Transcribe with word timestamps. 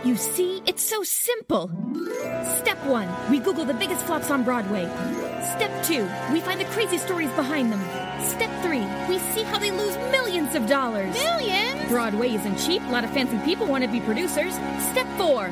Don't 0.00 0.08
you 0.08 0.16
see? 0.16 0.62
It's 0.66 0.82
so 0.82 1.02
simple. 1.02 1.70
Step 2.60 2.82
one, 2.86 3.06
we 3.30 3.38
Google 3.38 3.66
the 3.66 3.74
biggest 3.74 4.02
flops 4.06 4.30
on 4.30 4.44
Broadway. 4.44 4.84
Step 5.54 5.84
two, 5.84 6.08
we 6.32 6.40
find 6.40 6.58
the 6.58 6.64
crazy 6.72 6.96
stories 6.96 7.28
behind 7.32 7.70
them. 7.70 7.80
Step 8.24 8.50
three, 8.62 8.86
we 9.10 9.18
see 9.34 9.42
how 9.42 9.58
they 9.58 9.70
lose 9.70 9.94
millions 10.10 10.54
of 10.54 10.66
dollars. 10.66 11.12
Millions? 11.12 11.86
Broadway 11.90 12.32
isn't 12.32 12.56
cheap. 12.56 12.80
A 12.84 12.90
lot 12.90 13.04
of 13.04 13.10
fancy 13.10 13.36
people 13.44 13.66
want 13.66 13.84
to 13.84 13.90
be 13.90 14.00
producers. 14.00 14.54
Step 14.90 15.06
four, 15.18 15.48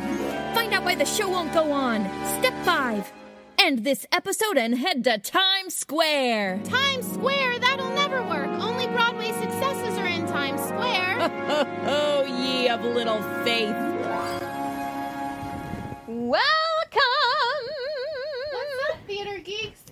find 0.54 0.72
out 0.72 0.82
why 0.82 0.94
the 0.94 1.04
show 1.04 1.28
won't 1.28 1.52
go 1.52 1.70
on. 1.70 2.04
Step 2.38 2.54
five, 2.64 3.12
end 3.58 3.84
this 3.84 4.06
episode 4.12 4.56
and 4.56 4.78
head 4.78 5.04
to 5.04 5.18
Times 5.18 5.76
Square. 5.76 6.62
Times 6.64 7.06
Square? 7.12 7.58
That'll 7.58 7.90
never 7.90 8.22
work. 8.22 8.48
Only 8.62 8.86
Broadway 8.86 9.30
successes 9.32 9.98
are 9.98 10.06
in 10.06 10.26
Times 10.26 10.62
Square. 10.62 11.16
oh, 11.86 12.24
ye 12.24 12.70
of 12.70 12.82
little 12.82 13.20
faith. 13.44 13.97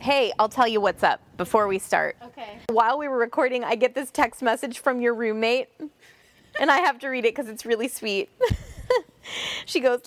Hey, 0.06 0.32
I'll 0.38 0.48
tell 0.48 0.68
you 0.68 0.80
what's 0.80 1.02
up 1.02 1.20
before 1.36 1.66
we 1.66 1.80
start. 1.80 2.16
Okay. 2.22 2.60
While 2.68 2.96
we 2.96 3.08
were 3.08 3.18
recording, 3.18 3.64
I 3.64 3.74
get 3.74 3.96
this 3.96 4.12
text 4.12 4.40
message 4.40 4.78
from 4.78 5.00
your 5.00 5.14
roommate, 5.14 5.68
and 6.60 6.70
I 6.70 6.76
have 6.76 7.00
to 7.00 7.08
read 7.08 7.24
it 7.24 7.34
because 7.34 7.50
it's 7.50 7.66
really 7.66 7.88
sweet. 7.88 8.30
she 9.66 9.80
goes, 9.80 10.02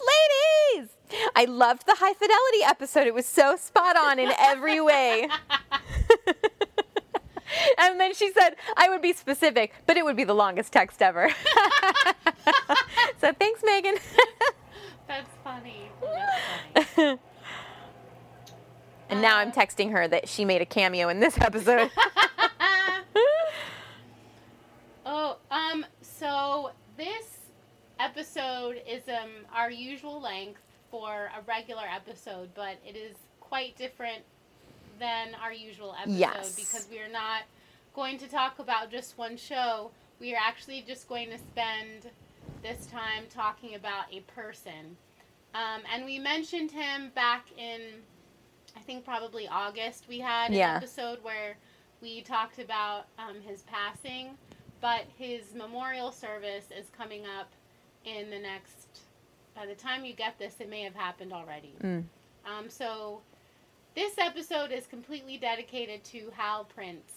Ladies! 0.72 0.92
I 1.36 1.44
loved 1.44 1.86
the 1.86 1.95
high 1.95 2.14
fidelity 2.14 2.64
episode. 2.66 3.08
It 3.08 3.14
was 3.14 3.25
so 3.25 3.58
spot 3.58 3.97
on 3.97 4.20
in 4.20 4.31
every 4.39 4.80
way. 4.80 5.27
and 7.77 8.00
then 8.00 8.14
she 8.14 8.31
said, 8.31 8.52
I 8.77 8.88
would 8.88 9.02
be 9.02 9.11
specific, 9.11 9.73
but 9.86 9.98
it 9.98 10.05
would 10.05 10.15
be 10.15 10.23
the 10.23 10.33
longest 10.33 10.71
text 10.71 11.02
ever. 11.02 11.30
so 13.20 13.33
thanks, 13.33 13.61
Megan. 13.65 13.95
That's 15.09 15.30
funny. 15.43 15.92
That's 16.73 16.89
funny. 16.93 17.20
And 19.09 19.21
now 19.21 19.37
I'm 19.37 19.52
texting 19.52 19.92
her 19.92 20.08
that 20.08 20.30
she 20.30 20.45
made 20.45 20.61
a 20.61 20.65
cameo 20.65 21.09
in 21.09 21.20
this 21.20 21.37
episode. 21.39 21.92
oh, 25.05 25.37
um, 25.52 25.86
so 26.02 26.71
this 26.97 27.37
episode 27.99 28.81
is 28.87 29.03
um 29.09 29.30
our 29.53 29.70
usual 29.70 30.21
length 30.21 30.61
for 30.89 31.30
a 31.37 31.42
regular 31.47 31.83
episode, 31.93 32.49
but 32.55 32.77
it 32.86 32.95
is 32.95 33.15
quite 33.39 33.75
different 33.77 34.23
than 34.99 35.30
our 35.41 35.53
usual 35.53 35.95
episode 35.99 36.17
Yes. 36.17 36.55
because 36.55 36.87
we 36.89 36.99
are 36.99 37.09
not 37.11 37.43
going 37.95 38.17
to 38.20 38.27
talk 38.27 38.59
about 38.59 38.91
just 38.91 39.17
one 39.17 39.37
show. 39.37 39.91
We 40.20 40.33
are 40.33 40.39
actually 40.41 40.83
just 40.86 41.08
going 41.08 41.30
to 41.30 41.37
spend 41.37 42.09
this 42.61 42.86
time 42.87 43.23
talking 43.30 43.76
about 43.76 44.05
a 44.11 44.20
person. 44.21 44.97
Um, 45.55 45.81
and 45.93 46.05
we 46.05 46.20
mentioned 46.20 46.71
him 46.71 47.11
back 47.15 47.45
in, 47.58 47.81
I 48.75 48.80
think 48.80 49.05
probably 49.05 49.47
August. 49.47 50.05
We 50.07 50.19
had 50.19 50.53
Yeah. 50.53 50.71
an 50.71 50.77
episode 50.77 51.23
where 51.23 51.57
we 52.02 52.21
talked 52.21 52.59
about 52.59 53.07
um, 53.17 53.41
his 53.41 53.61
passing, 53.63 54.37
but 54.81 55.05
his 55.17 55.53
memorial 55.53 56.11
service 56.11 56.67
is 56.75 56.89
coming 56.97 57.25
up 57.25 57.52
in 58.05 58.29
the 58.29 58.39
next. 58.39 59.02
By 59.55 59.65
the 59.65 59.75
time 59.75 60.05
you 60.05 60.13
get 60.13 60.37
this, 60.39 60.55
it 60.59 60.69
may 60.69 60.83
have 60.83 60.95
happened 60.95 61.33
already. 61.33 61.73
Mm. 61.81 62.03
Um, 62.45 62.69
so 62.69 63.21
this 63.95 64.17
episode 64.17 64.71
is 64.71 64.85
completely 64.87 65.37
dedicated 65.37 66.03
to 66.05 66.31
Hal 66.35 66.63
Prince. 66.65 67.11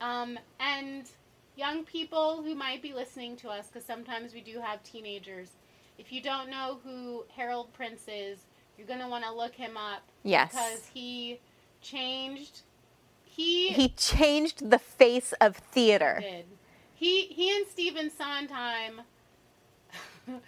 Um, 0.00 0.38
and 0.60 1.06
young 1.56 1.84
people 1.84 2.42
who 2.42 2.54
might 2.54 2.80
be 2.80 2.94
listening 2.94 3.36
to 3.36 3.50
us, 3.50 3.66
because 3.66 3.84
sometimes 3.84 4.32
we 4.32 4.40
do 4.40 4.60
have 4.60 4.82
teenagers, 4.82 5.50
if 5.98 6.12
you 6.12 6.22
don't 6.22 6.48
know 6.50 6.78
who 6.84 7.24
Harold 7.34 7.72
Prince 7.74 8.06
is, 8.08 8.45
you're 8.78 8.86
going 8.86 9.00
to 9.00 9.08
want 9.08 9.24
to 9.24 9.32
look 9.32 9.54
him 9.54 9.76
up. 9.76 10.02
Yes. 10.22 10.50
Because 10.52 10.86
he 10.92 11.40
changed. 11.82 12.60
He, 13.24 13.68
he 13.70 13.88
changed 13.90 14.70
the 14.70 14.78
face 14.78 15.32
of 15.40 15.56
theater. 15.56 16.18
did. 16.20 16.46
He 16.94 17.26
he 17.26 17.54
and 17.54 17.66
Stephen 17.66 18.10
Sondheim. 18.10 19.02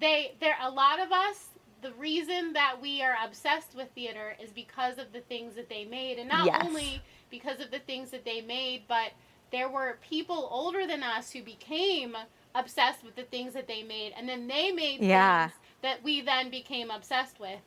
they 0.00 0.32
there 0.40 0.56
a 0.60 0.70
lot 0.70 1.00
of 1.00 1.12
us. 1.12 1.46
The 1.82 1.92
reason 1.92 2.52
that 2.52 2.76
we 2.82 3.00
are 3.02 3.16
obsessed 3.24 3.74
with 3.74 3.88
theater 3.94 4.36
is 4.42 4.50
because 4.50 4.98
of 4.98 5.12
the 5.14 5.20
things 5.20 5.54
that 5.54 5.68
they 5.70 5.84
made, 5.86 6.18
and 6.18 6.28
not 6.28 6.44
Yes. 6.44 6.62
only 6.66 7.00
because 7.30 7.58
of 7.60 7.70
the 7.70 7.78
things 7.78 8.10
that 8.10 8.24
they 8.24 8.42
made, 8.42 8.82
but 8.86 9.12
there 9.50 9.68
were 9.68 9.98
people 10.06 10.48
older 10.50 10.86
than 10.86 11.02
us 11.02 11.30
who 11.30 11.42
became 11.42 12.14
obsessed 12.54 13.02
with 13.02 13.16
the 13.16 13.22
things 13.22 13.54
that 13.54 13.66
they 13.66 13.82
made, 13.82 14.12
and 14.16 14.28
then 14.28 14.46
they 14.46 14.70
made 14.72 15.00
Yeah. 15.00 15.48
things 15.48 15.58
that 15.82 16.02
we 16.02 16.20
then 16.20 16.50
became 16.50 16.90
obsessed 16.90 17.40
with. 17.40 17.60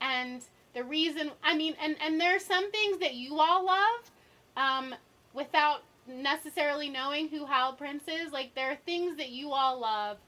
And 0.00 0.42
the 0.74 0.84
reason, 0.84 1.30
I 1.42 1.56
mean, 1.56 1.74
and 1.82 1.96
and 2.00 2.20
there 2.20 2.36
are 2.36 2.40
some 2.40 2.70
things 2.70 2.98
that 2.98 3.14
you 3.14 3.40
all 3.40 3.64
love, 3.64 4.10
um, 4.56 4.94
without 5.32 5.82
necessarily 6.06 6.88
knowing 6.88 7.28
who 7.28 7.46
Hal 7.46 7.72
Prince 7.74 8.04
is. 8.08 8.32
Like 8.32 8.54
there 8.54 8.70
are 8.70 8.76
things 8.86 9.16
that 9.16 9.30
you 9.30 9.52
all 9.52 9.80
love 9.80 10.18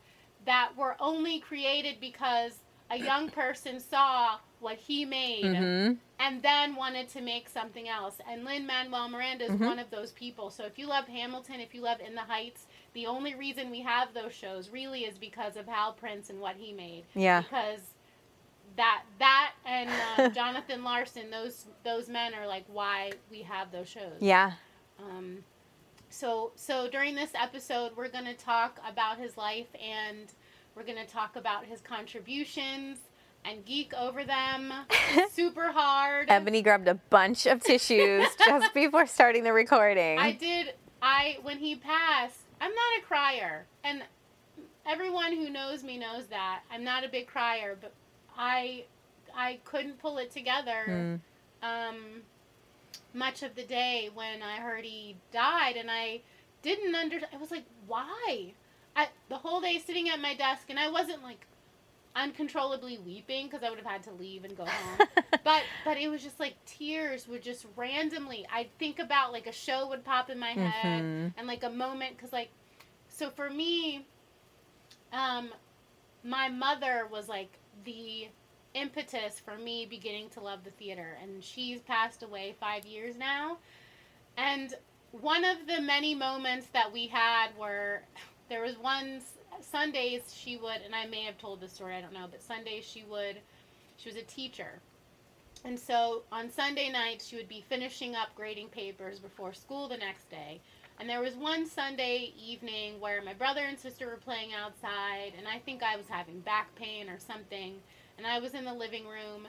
that 0.47 0.71
were 0.77 0.97
only 1.01 1.41
created 1.41 2.01
because 2.01 2.53
a 2.91 2.97
young 2.97 3.31
person 3.43 3.81
saw 3.81 4.39
what 4.61 4.77
he 4.77 5.05
made 5.05 5.45
Mhm. 5.45 5.99
and 6.19 6.43
then 6.43 6.75
wanted 6.75 7.09
to 7.11 7.21
make 7.21 7.49
something 7.49 7.89
else. 7.89 8.19
And 8.29 8.45
Lin-Manuel 8.45 9.09
Miranda 9.09 9.45
is 9.45 9.53
Mhm. 9.53 9.67
one 9.67 9.79
of 9.79 9.91
those 9.91 10.13
people. 10.13 10.51
So 10.51 10.65
if 10.65 10.79
you 10.79 10.87
love 10.87 11.07
Hamilton, 11.07 11.61
if 11.61 11.75
you 11.75 11.81
love 11.83 12.01
In 12.01 12.15
the 12.15 12.23
Heights, 12.23 12.67
the 12.99 13.07
only 13.07 13.37
reason 13.37 13.71
we 13.71 13.81
have 13.83 14.13
those 14.13 14.33
shows 14.33 14.71
really 14.71 15.03
is 15.03 15.17
because 15.17 15.57
of 15.57 15.69
Hal 15.69 15.93
Prince 15.93 16.31
and 16.31 16.41
what 16.41 16.57
he 16.57 16.73
made. 16.73 17.05
Yeah. 17.15 17.43
Because 17.43 17.79
that 18.77 19.05
that 19.21 19.53
and 19.65 19.89
uh, 20.19 20.29
Jonathan 20.35 20.83
Larson, 20.83 21.31
those 21.31 21.67
those 21.85 22.09
men 22.09 22.35
are 22.35 22.45
like 22.45 22.65
why 22.67 23.13
we 23.31 23.43
have 23.43 23.71
those 23.71 23.89
shows. 23.89 24.19
Yeah. 24.19 24.55
Um, 24.99 25.45
so 26.11 26.51
so 26.57 26.89
during 26.91 27.15
this 27.15 27.31
episode, 27.41 27.93
we're 27.97 28.09
going 28.09 28.25
to 28.25 28.35
talk 28.35 28.81
about 28.85 29.19
his 29.19 29.37
life 29.37 29.69
and 29.81 30.33
we're 30.75 30.83
going 30.83 30.99
to 30.99 31.07
talk 31.07 31.37
about 31.37 31.67
his 31.67 31.81
contributions 31.81 32.99
and 33.45 33.65
geek 33.65 33.95
over 33.95 34.25
them 34.25 34.73
super 35.31 35.71
hard. 35.71 36.29
Ebony 36.29 36.63
grabbed 36.63 36.89
a 36.89 36.95
bunch 36.95 37.47
of 37.47 37.63
tissues 37.63 38.27
just 38.45 38.75
before 38.75 39.07
starting 39.07 39.45
the 39.45 39.53
recording. 39.53 40.19
I 40.19 40.33
did. 40.33 40.75
I 41.01 41.39
when 41.43 41.59
he 41.59 41.77
passed, 41.77 42.41
I'm 42.61 42.75
not 42.75 42.99
a 42.99 43.07
crier, 43.07 43.67
and 43.85 44.03
everyone 44.87 45.33
who 45.37 45.49
knows 45.51 45.83
me 45.85 45.99
knows 45.99 46.27
that 46.27 46.61
I'm 46.71 46.85
not 46.85 47.05
a 47.05 47.09
big 47.09 47.27
crier. 47.27 47.77
But 47.81 47.93
I, 48.37 48.85
I 49.35 49.59
couldn't 49.65 50.01
pull 50.01 50.19
it 50.19 50.31
together. 50.31 50.85
Mm. 50.89 51.21
Um, 51.63 51.97
much 53.15 53.43
of 53.43 53.55
the 53.55 53.65
day 53.65 54.11
when 54.13 54.43
I 54.43 54.57
heard 54.57 54.85
he 54.85 55.17
died, 55.33 55.77
and 55.77 55.91
I 55.91 56.21
didn't 56.63 56.95
under. 56.95 57.19
I 57.33 57.37
was 57.37 57.51
like, 57.51 57.65
why? 57.87 58.53
I 58.97 59.09
the 59.29 59.39
whole 59.39 59.61
day 59.61 59.79
sitting 59.79 60.09
at 60.09 60.21
my 60.21 60.35
desk, 60.35 60.71
and 60.71 60.79
I 60.79 60.91
wasn't 60.91 61.23
like 61.23 61.47
uncontrollably 62.17 62.99
weeping 62.99 63.47
because 63.47 63.63
I 63.63 63.71
would 63.71 63.79
have 63.79 63.87
had 63.87 64.03
to 64.05 64.13
leave 64.13 64.45
and 64.45 64.57
go 64.57 64.65
home. 64.67 65.09
but 65.45 65.63
but 65.85 65.97
it 65.99 66.09
was 66.09 66.23
just 66.23 66.41
like 66.41 66.55
tears 66.67 67.29
would 67.29 67.43
just 67.43 67.67
randomly. 67.77 68.47
I'd 68.53 68.77
think 68.79 68.99
about 68.99 69.33
like 69.33 69.47
a 69.47 69.53
show 69.53 69.89
would 69.89 70.05
pop 70.05 70.31
in 70.31 70.39
my 70.39 70.51
head 70.53 71.03
Mhm. 71.03 71.35
and 71.37 71.47
like 71.47 71.63
a 71.65 71.71
moment 71.71 72.17
because 72.17 72.33
like 72.33 72.51
so 73.09 73.31
for 73.31 73.51
me, 73.51 74.07
um, 75.13 75.51
my 76.25 76.49
mother 76.49 77.07
was 77.11 77.29
like 77.29 77.51
the 77.85 78.29
impetus 78.75 79.41
for 79.41 79.57
me 79.57 79.87
beginning 79.87 80.29
to 80.31 80.41
love 80.41 80.63
the 80.65 80.71
theater, 80.73 81.17
and 81.23 81.43
she's 81.43 81.81
passed 81.81 82.23
away 82.23 82.55
five 82.61 82.85
years 82.85 83.17
now. 83.17 83.59
And 84.37 84.75
one 85.13 85.45
of 85.45 85.67
the 85.67 85.81
many 85.81 86.15
moments 86.15 86.67
that 86.75 86.93
we 86.93 87.07
had 87.09 87.49
were 87.59 88.03
there 88.49 88.63
was 88.63 88.77
one 88.79 89.17
s- 89.17 89.38
Sundays 89.65 90.23
she 90.35 90.57
would, 90.57 90.81
and 90.85 90.95
I 90.95 91.07
may 91.07 91.23
have 91.25 91.39
told 91.39 91.61
this 91.61 91.73
story, 91.73 91.95
I 91.97 92.01
don't 92.01 92.13
know, 92.13 92.27
but 92.31 92.43
Sundays 92.43 92.85
she 92.85 93.05
would, 93.05 93.37
she 93.97 94.09
was 94.09 94.17
a 94.17 94.23
teacher. 94.23 94.81
And 95.65 95.79
so 95.79 96.23
on 96.31 96.51
Sunday 96.51 96.91
nights, 96.91 97.27
she 97.27 97.37
would 97.37 97.49
be 97.49 97.65
finishing 97.69 98.15
up 98.15 98.29
grading 98.35 98.69
papers 98.69 99.19
before 99.19 99.53
school 99.53 99.89
the 99.89 99.97
next 99.97 100.31
day. 100.31 100.61
And 101.01 101.09
there 101.09 101.21
was 101.21 101.35
one 101.35 101.67
Sunday 101.67 102.33
evening 102.41 102.99
where 103.01 103.23
my 103.23 103.35
brother 103.35 103.63
and 103.63 103.79
sister 103.79 104.07
were 104.07 104.17
playing 104.17 104.51
outside, 104.53 105.33
and 105.37 105.47
I 105.47 105.59
think 105.61 105.83
I 105.83 105.97
was 105.97 106.07
having 106.09 106.41
back 106.41 106.75
pain 106.75 107.09
or 107.09 107.19
something. 107.19 107.75
And 108.17 108.27
I 108.27 108.41
was 108.41 108.55
in 108.55 108.65
the 108.65 108.75
living 108.75 109.07
room, 109.07 109.47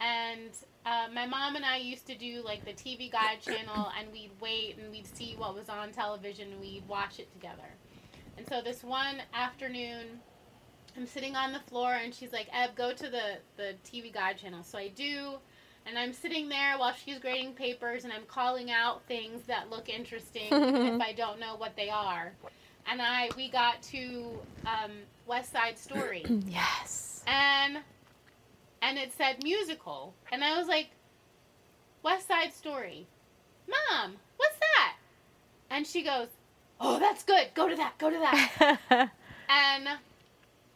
and 0.00 0.50
uh, 0.86 1.08
my 1.12 1.26
mom 1.26 1.56
and 1.56 1.64
I 1.64 1.76
used 1.76 2.06
to 2.06 2.14
do 2.14 2.42
like 2.42 2.64
the 2.64 2.72
TV 2.72 3.12
Guide 3.12 3.42
channel, 3.42 3.90
and 3.98 4.10
we'd 4.10 4.30
wait 4.40 4.78
and 4.78 4.90
we'd 4.90 5.06
see 5.06 5.34
what 5.36 5.54
was 5.54 5.68
on 5.68 5.92
television, 5.92 6.52
and 6.52 6.60
we'd 6.60 6.86
watch 6.88 7.18
it 7.18 7.30
together. 7.34 7.68
And 8.36 8.46
so 8.48 8.60
this 8.60 8.82
one 8.82 9.22
afternoon, 9.34 10.20
I'm 10.96 11.06
sitting 11.06 11.36
on 11.36 11.52
the 11.52 11.60
floor, 11.60 11.94
and 11.94 12.14
she's 12.14 12.32
like, 12.32 12.48
"Eb, 12.52 12.74
go 12.74 12.92
to 12.92 13.08
the 13.08 13.38
the 13.56 13.74
TV 13.84 14.12
Guide 14.12 14.38
channel." 14.38 14.62
So 14.62 14.78
I 14.78 14.88
do, 14.88 15.36
and 15.86 15.98
I'm 15.98 16.12
sitting 16.12 16.48
there 16.48 16.76
while 16.78 16.92
she's 16.92 17.18
grading 17.18 17.54
papers, 17.54 18.04
and 18.04 18.12
I'm 18.12 18.24
calling 18.26 18.70
out 18.70 19.02
things 19.04 19.42
that 19.46 19.70
look 19.70 19.88
interesting 19.88 20.48
if 20.50 21.00
I 21.00 21.12
don't 21.12 21.40
know 21.40 21.56
what 21.56 21.76
they 21.76 21.90
are. 21.90 22.32
And 22.90 23.02
I 23.02 23.30
we 23.36 23.48
got 23.48 23.82
to 23.84 24.38
um, 24.66 24.92
West 25.26 25.52
Side 25.52 25.78
Story. 25.78 26.24
yes. 26.48 27.24
And 27.26 27.78
and 28.82 28.98
it 28.98 29.12
said 29.16 29.42
musical, 29.42 30.14
and 30.30 30.44
I 30.44 30.58
was 30.58 30.68
like, 30.68 30.90
West 32.02 32.28
Side 32.28 32.52
Story, 32.52 33.06
Mom, 33.66 34.16
what's 34.36 34.58
that? 34.58 34.96
And 35.70 35.86
she 35.86 36.02
goes, 36.02 36.28
Oh, 36.80 36.98
that's 36.98 37.22
good. 37.24 37.48
Go 37.54 37.68
to 37.68 37.76
that. 37.76 37.96
Go 37.98 38.10
to 38.10 38.18
that. 38.18 39.10
and 39.48 39.88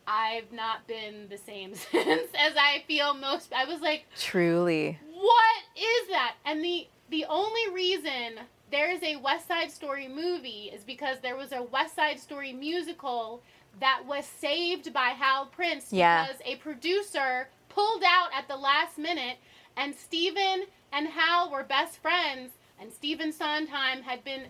I've 0.06 0.50
not 0.52 0.86
been 0.86 1.26
the 1.28 1.36
same 1.38 1.74
since, 1.92 2.28
as 2.38 2.54
I 2.56 2.82
feel 2.86 3.14
most. 3.14 3.52
I 3.52 3.64
was 3.64 3.80
like, 3.80 4.06
Truly. 4.18 4.98
what 5.12 5.62
is 5.76 6.08
that? 6.10 6.34
And 6.44 6.64
the 6.64 6.86
the 7.10 7.24
only 7.28 7.68
reason 7.72 8.38
there 8.70 8.90
is 8.90 9.02
a 9.02 9.16
West 9.16 9.48
Side 9.48 9.70
Story 9.72 10.06
movie 10.08 10.70
is 10.72 10.84
because 10.84 11.18
there 11.20 11.36
was 11.36 11.50
a 11.52 11.62
West 11.62 11.96
Side 11.96 12.20
Story 12.20 12.52
musical 12.52 13.42
that 13.80 14.02
was 14.06 14.24
saved 14.24 14.92
by 14.92 15.08
Hal 15.08 15.46
Prince 15.46 15.92
Yeah. 15.92 16.24
because 16.26 16.40
a 16.44 16.56
producer 16.56 17.48
pulled 17.68 18.02
out 18.04 18.28
at 18.32 18.46
the 18.48 18.56
last 18.56 18.96
minute 18.96 19.38
and 19.76 19.92
Stephen 19.94 20.64
and 20.92 21.08
Hal 21.08 21.50
were 21.50 21.64
best 21.64 21.98
friends 21.98 22.52
and 22.80 22.92
Stephen 22.92 23.32
Sondheim 23.32 24.02
had 24.02 24.22
been 24.24 24.42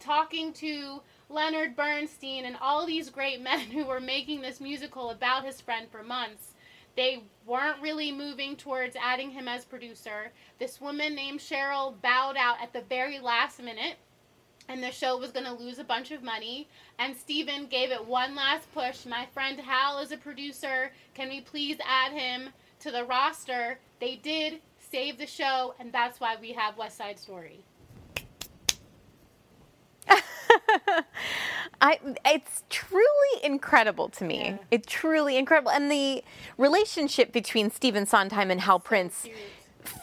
talking 0.00 0.52
to 0.54 1.02
Leonard 1.28 1.76
Bernstein 1.76 2.44
and 2.44 2.56
all 2.60 2.86
these 2.86 3.10
great 3.10 3.40
men 3.42 3.60
who 3.60 3.84
were 3.84 4.00
making 4.00 4.40
this 4.40 4.60
musical 4.60 5.10
about 5.10 5.44
his 5.44 5.60
friend 5.60 5.86
for 5.90 6.02
months. 6.02 6.54
They 6.96 7.22
weren't 7.46 7.80
really 7.80 8.10
moving 8.10 8.56
towards 8.56 8.96
adding 8.96 9.30
him 9.30 9.46
as 9.46 9.64
producer. 9.64 10.32
This 10.58 10.80
woman 10.80 11.14
named 11.14 11.38
Cheryl 11.38 11.94
bowed 12.02 12.36
out 12.36 12.60
at 12.60 12.72
the 12.72 12.80
very 12.80 13.20
last 13.20 13.62
minute, 13.62 13.98
and 14.68 14.82
the 14.82 14.90
show 14.90 15.16
was 15.16 15.30
going 15.30 15.46
to 15.46 15.52
lose 15.52 15.78
a 15.78 15.84
bunch 15.84 16.10
of 16.10 16.24
money. 16.24 16.66
And 16.98 17.16
Stephen 17.16 17.66
gave 17.66 17.92
it 17.92 18.04
one 18.04 18.34
last 18.34 18.72
push. 18.74 19.06
My 19.06 19.26
friend 19.26 19.60
Hal 19.60 20.00
is 20.00 20.10
a 20.10 20.16
producer. 20.16 20.90
Can 21.14 21.28
we 21.28 21.40
please 21.40 21.76
add 21.86 22.12
him 22.12 22.50
to 22.80 22.90
the 22.90 23.04
roster? 23.04 23.78
They 24.00 24.16
did 24.16 24.60
save 24.78 25.18
the 25.18 25.26
show, 25.26 25.74
and 25.78 25.92
that's 25.92 26.18
why 26.18 26.36
we 26.40 26.52
have 26.52 26.76
West 26.76 26.98
Side 26.98 27.18
Story. 27.20 27.64
I 31.80 31.98
it's 32.24 32.64
truly 32.70 33.44
incredible 33.44 34.08
to 34.10 34.24
me. 34.24 34.58
It's 34.70 34.86
truly 34.90 35.36
incredible, 35.36 35.70
and 35.70 35.90
the 35.90 36.24
relationship 36.56 37.32
between 37.32 37.70
Stephen 37.70 38.06
Sondheim 38.06 38.50
and 38.50 38.60
Hal 38.62 38.80
Prince 38.80 39.26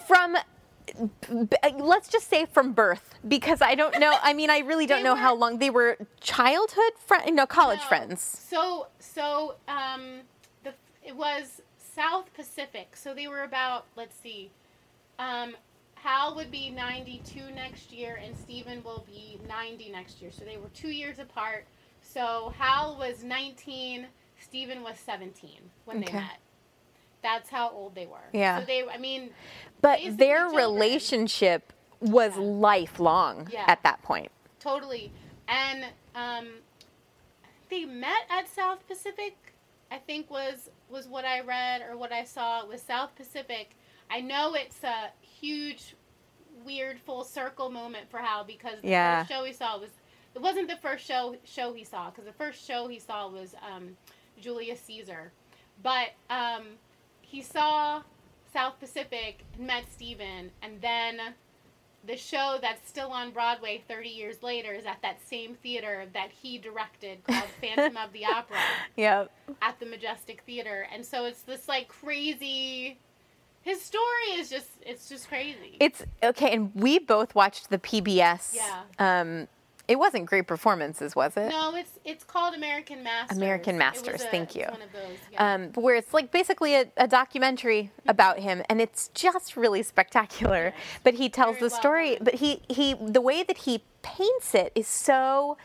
from. 0.08 0.38
Let's 1.78 2.08
just 2.08 2.30
say 2.30 2.46
from 2.46 2.72
birth, 2.72 3.16
because 3.28 3.62
I 3.62 3.76
don't 3.76 4.00
know. 4.00 4.14
I 4.22 4.34
mean, 4.34 4.50
I 4.50 4.60
really 4.60 4.86
don't 4.86 5.04
know 5.04 5.14
were- 5.14 5.20
how 5.20 5.36
long 5.36 5.58
they 5.58 5.70
were 5.72 5.98
childhood 6.22 6.94
friends, 7.06 7.30
no, 7.34 7.46
college 7.46 7.80
No. 7.82 7.88
friends. 7.88 8.22
So 8.22 8.88
so 9.00 9.56
um 9.68 10.22
the 10.64 10.74
it 11.04 11.16
was 11.16 11.62
South 11.78 12.32
Pacific. 12.34 12.96
So 12.96 13.14
they 13.14 13.28
were 13.28 13.44
about 13.44 13.86
let's 13.98 14.16
see. 14.16 14.52
Um 15.20 15.56
Hal 16.06 16.36
would 16.36 16.52
be 16.52 16.70
92 16.70 17.50
next 17.56 17.92
year 17.92 18.20
and 18.24 18.38
Stephen 18.38 18.84
will 18.84 19.04
be 19.08 19.40
90 19.50 19.90
next 19.90 20.22
year. 20.22 20.30
So 20.32 20.46
they 20.46 20.58
were 20.58 20.70
2 20.76 20.90
years 20.90 21.18
apart. 21.18 21.66
So 22.04 22.54
Hal 22.60 22.96
was 22.96 23.24
19, 23.24 24.06
Stephen 24.40 24.84
was 24.84 25.00
17 25.00 25.50
when 25.86 25.98
Okay. 25.98 26.12
they 26.12 26.14
met. 26.20 26.38
That's 27.24 27.50
how 27.50 27.72
old 27.72 27.96
they 27.96 28.06
were. 28.06 28.30
Yeah. 28.34 28.60
So 28.60 28.66
they 28.68 28.88
I 28.88 29.00
mean 29.00 29.32
But 29.82 30.00
their 30.12 30.46
relationship 30.48 31.74
was 32.00 32.38
lifelong 32.38 33.50
Yeah. 33.52 33.66
at 33.68 33.82
that 33.82 34.04
point. 34.04 34.32
Totally. 34.60 35.12
And 35.48 35.86
um, 36.14 36.48
they 37.72 37.86
met 37.86 38.28
at 38.30 38.48
South 38.48 38.88
Pacific. 38.88 39.36
I 39.90 39.98
think 39.98 40.30
was 40.30 40.70
was 40.88 41.08
what 41.08 41.26
I 41.26 41.40
read 41.42 41.82
or 41.82 41.98
what 41.98 42.12
I 42.12 42.26
saw 42.26 42.64
was 42.64 42.84
South 42.84 43.16
Pacific. 43.16 43.72
I 44.12 44.22
know 44.22 44.54
it's 44.54 44.84
a 44.84 45.10
huge, 45.40 45.96
weird 46.66 47.00
full 47.00 47.24
circle 47.24 47.70
moment 47.70 48.10
for 48.10 48.20
Hal 48.20 48.44
because 48.44 48.82
the 48.82 48.90
Yeah. 48.90 49.20
first 49.24 49.32
show 49.32 49.44
he 49.44 49.54
saw 49.54 49.78
was 49.80 49.90
it 50.34 50.42
wasn't 50.42 50.68
the 50.68 50.78
first 50.78 51.06
show 51.06 51.36
show 51.46 51.74
he 51.74 51.84
saw 51.84 52.10
because 52.10 52.26
the 52.26 52.34
first 52.34 52.66
show 52.66 52.88
he 52.88 53.00
saw 53.00 53.28
was 53.30 53.56
um, 53.72 53.96
Julius 54.40 54.82
Caesar, 54.82 55.32
but 55.82 56.10
um, 56.30 56.64
he 57.22 57.42
saw 57.42 58.02
South 58.52 58.80
Pacific 58.80 59.40
and 59.58 59.68
met 59.68 59.86
Stephen 59.92 60.52
and 60.62 60.82
then 60.82 61.20
the 62.06 62.16
show 62.18 62.60
that's 62.62 62.88
still 62.88 63.10
on 63.12 63.32
Broadway 63.32 63.82
30 63.88 64.10
years 64.10 64.44
later 64.44 64.74
is 64.74 64.86
at 64.86 65.02
that 65.02 65.20
same 65.28 65.56
theater 65.56 66.06
that 66.14 66.30
he 66.42 66.58
directed 66.60 67.24
called 67.24 67.50
Phantom 67.62 67.98
of 67.98 68.12
the 68.14 68.26
Opera 68.26 68.58
Yep. 68.96 69.32
at 69.62 69.80
the 69.80 69.88
Majestic 69.88 70.42
Theater. 70.46 70.86
And 70.94 71.04
so 71.04 71.26
it's 71.26 71.42
this 71.42 71.68
like 71.68 71.88
crazy 71.88 73.00
his 73.66 73.82
story 73.82 74.28
is 74.40 74.50
just 74.50 74.68
it's 74.82 75.10
just 75.10 75.28
crazy. 75.28 75.76
It's 75.80 76.04
okay, 76.24 76.54
and 76.54 76.72
we 76.76 77.00
both 77.00 77.34
watched 77.36 77.70
the 77.72 77.80
PBS. 77.80 78.56
Yeah. 78.56 78.82
Um, 79.00 79.48
it 79.88 80.00
wasn't 80.00 80.26
great 80.26 80.48
performances, 80.48 81.16
was 81.16 81.36
it? 81.38 81.50
no, 81.50 81.76
it's 81.76 82.00
it's 82.06 82.24
called 82.24 82.54
American 82.56 83.04
Masters. 83.04 83.38
American 83.38 83.78
Masters, 83.78 84.22
a- 84.24 84.28
thank 84.28 84.56
you. 84.56 84.66
One 84.70 84.82
of 84.82 84.92
those. 84.94 85.18
Yeah. 85.32 85.54
Um, 85.54 85.70
where 85.74 85.96
it's 85.96 86.14
like 86.14 86.32
basically 86.32 86.76
a, 86.76 86.86
a 86.98 87.08
documentary 87.08 87.92
about 88.08 88.40
him, 88.40 88.64
and 88.70 88.80
it's 88.80 89.10
just 89.10 89.58
really 89.58 89.84
spectacular. 89.84 90.74
But 91.04 91.16
he 91.16 91.28
tells 91.30 91.56
Very 91.58 91.70
the 91.70 91.74
well 91.74 91.80
story. 91.82 92.10
done. 92.16 92.24
But 92.24 92.34
he 92.36 92.62
he 92.70 92.94
the 93.00 93.22
way 93.22 93.44
that 93.44 93.58
he 93.58 93.84
paints 94.04 94.54
it 94.56 94.72
is 94.76 94.88
so. 94.88 95.58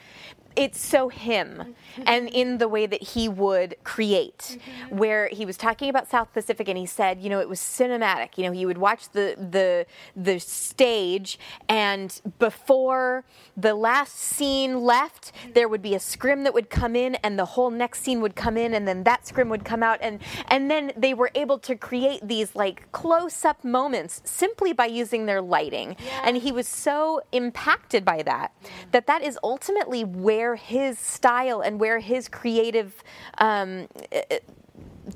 It's 0.56 0.80
so 0.80 1.08
him, 1.08 1.74
and 2.04 2.28
in 2.28 2.58
the 2.58 2.68
way 2.68 2.86
that 2.86 3.02
he 3.02 3.28
would 3.28 3.76
create, 3.84 4.58
where 4.88 5.28
he 5.28 5.46
was 5.46 5.56
talking 5.56 5.88
about 5.88 6.10
South 6.10 6.32
Pacific, 6.32 6.68
and 6.68 6.76
he 6.76 6.86
said, 6.86 7.20
you 7.20 7.30
know, 7.30 7.40
it 7.40 7.48
was 7.48 7.60
cinematic. 7.60 8.36
You 8.36 8.44
know, 8.44 8.52
he 8.52 8.66
would 8.66 8.78
watch 8.78 9.10
the 9.10 9.36
the 9.38 9.86
the 10.16 10.40
stage, 10.40 11.38
and 11.68 12.20
before 12.38 13.24
the 13.56 13.74
last 13.74 14.18
scene 14.18 14.80
left, 14.80 15.32
there 15.54 15.68
would 15.68 15.82
be 15.82 15.94
a 15.94 16.00
scrim 16.00 16.42
that 16.44 16.52
would 16.52 16.68
come 16.68 16.96
in, 16.96 17.14
and 17.16 17.38
the 17.38 17.44
whole 17.44 17.70
next 17.70 18.02
scene 18.02 18.20
would 18.20 18.34
come 18.34 18.56
in, 18.56 18.74
and 18.74 18.88
then 18.88 19.04
that 19.04 19.28
scrim 19.28 19.48
would 19.50 19.64
come 19.64 19.84
out, 19.84 19.98
and 20.02 20.18
and 20.48 20.68
then 20.68 20.92
they 20.96 21.14
were 21.14 21.30
able 21.36 21.58
to 21.60 21.76
create 21.76 22.26
these 22.26 22.56
like 22.56 22.90
close 22.90 23.44
up 23.44 23.62
moments 23.64 24.20
simply 24.24 24.72
by 24.72 24.86
using 24.86 25.26
their 25.26 25.40
lighting, 25.40 25.96
and 26.24 26.38
he 26.38 26.50
was 26.50 26.66
so 26.66 27.20
impacted 27.30 28.04
by 28.04 28.22
that 28.22 28.52
that 28.90 29.06
that 29.06 29.22
is 29.22 29.38
ultimately 29.44 30.02
where 30.02 30.39
his 30.56 30.98
style 30.98 31.60
and 31.60 31.78
where 31.80 31.98
his 31.98 32.28
creative 32.28 33.02
um, 33.38 33.88
uh, 34.12 34.36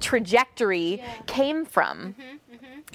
trajectory 0.01 1.03
came 1.27 1.65
from 1.65 2.15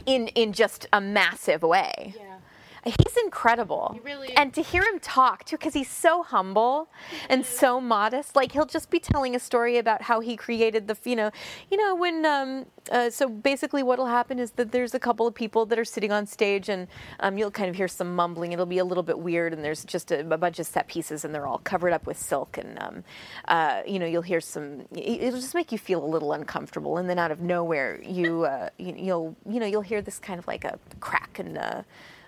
in 0.06 0.28
in 0.30 0.54
just 0.54 0.88
a 0.94 1.02
massive 1.02 1.62
way. 1.62 2.14
yeah. 2.18 2.38
He's 2.86 3.18
incredible. 3.24 3.92
He 3.94 4.00
really 4.00 4.28
is. 4.30 4.34
And 4.38 4.54
to 4.54 4.62
hear 4.62 4.82
him 4.84 5.00
talk 5.00 5.44
too, 5.46 5.58
because 5.58 5.74
he's 5.74 5.90
so 5.90 6.24
humble 6.24 6.90
and 7.30 7.46
so 7.46 7.80
modest. 7.82 8.36
Like 8.36 8.52
he'll 8.54 8.66
just 8.66 8.90
be 8.90 9.00
telling 9.00 9.36
a 9.36 9.40
story 9.40 9.78
about 9.78 10.02
how 10.04 10.20
he 10.22 10.36
created 10.36 10.88
the, 10.88 10.98
you 11.04 11.16
know, 11.16 11.32
you 11.70 11.78
know 11.78 11.96
when. 11.96 12.26
Um, 12.26 12.66
uh, 12.92 13.10
so 13.10 13.30
basically, 13.30 13.84
what'll 13.84 14.08
happen 14.08 14.40
is 14.40 14.52
that 14.52 14.72
there's 14.72 14.96
a 14.96 15.00
couple 15.00 15.28
of 15.28 15.36
people 15.36 15.66
that 15.68 15.78
are 15.78 15.86
sitting 15.86 16.12
on 16.12 16.26
stage, 16.26 16.70
and 16.70 16.88
um, 17.20 17.38
you'll 17.38 17.52
kind 17.52 17.70
of 17.70 17.76
hear 17.76 17.88
some 17.88 18.16
mumbling. 18.16 18.52
It'll 18.52 18.66
be 18.66 18.80
a 18.80 18.86
little 18.86 19.04
bit 19.04 19.20
weird, 19.20 19.54
and 19.54 19.64
there's 19.64 19.84
just 19.86 20.12
a, 20.12 20.22
a 20.22 20.38
bunch 20.38 20.58
of 20.60 20.66
set 20.66 20.88
pieces, 20.88 21.24
and 21.24 21.36
they're 21.36 21.46
all 21.46 21.60
covered 21.60 21.94
up 21.94 22.08
with 22.08 22.18
silk, 22.18 22.58
and 22.58 22.82
um, 22.82 23.04
uh, 23.48 23.82
you 23.86 24.00
know, 24.00 24.08
you'll 24.08 24.24
hear 24.24 24.42
some. 24.42 24.82
it- 24.92 25.22
It'll 25.22 25.40
just 25.40 25.54
make 25.54 25.72
you 25.72 25.78
feel 25.78 26.04
a 26.04 26.08
little 26.08 26.34
uncomfortable, 26.34 26.98
and 26.98 27.08
then 27.10 27.20
out 27.20 27.30
of 27.30 27.42
nowhere, 27.42 28.02
you, 28.04 28.46
uh, 28.46 28.70
you 28.80 28.96
you'll 28.98 29.36
you 29.48 29.60
know 29.60 29.66
you'll 29.68 29.82
hear 29.82 30.02
this 30.02 30.18
kind 30.18 30.40
of 30.40 30.48
like 30.48 30.64
a 30.66 30.80
crack 31.00 31.38
and. 31.40 31.60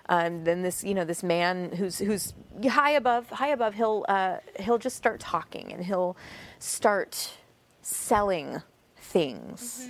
Um, 0.08 0.44
then 0.44 0.62
this, 0.62 0.82
you 0.84 0.94
know, 0.94 1.04
this 1.04 1.22
man 1.22 1.72
who's 1.72 1.98
who's 1.98 2.34
high 2.68 2.90
above, 2.92 3.28
high 3.30 3.48
above, 3.48 3.74
he'll 3.74 4.04
uh, 4.08 4.38
he'll 4.58 4.78
just 4.78 4.96
start 4.96 5.20
talking 5.20 5.72
and 5.72 5.84
he'll 5.84 6.16
start 6.58 7.30
selling 7.82 8.62
things, 8.96 9.88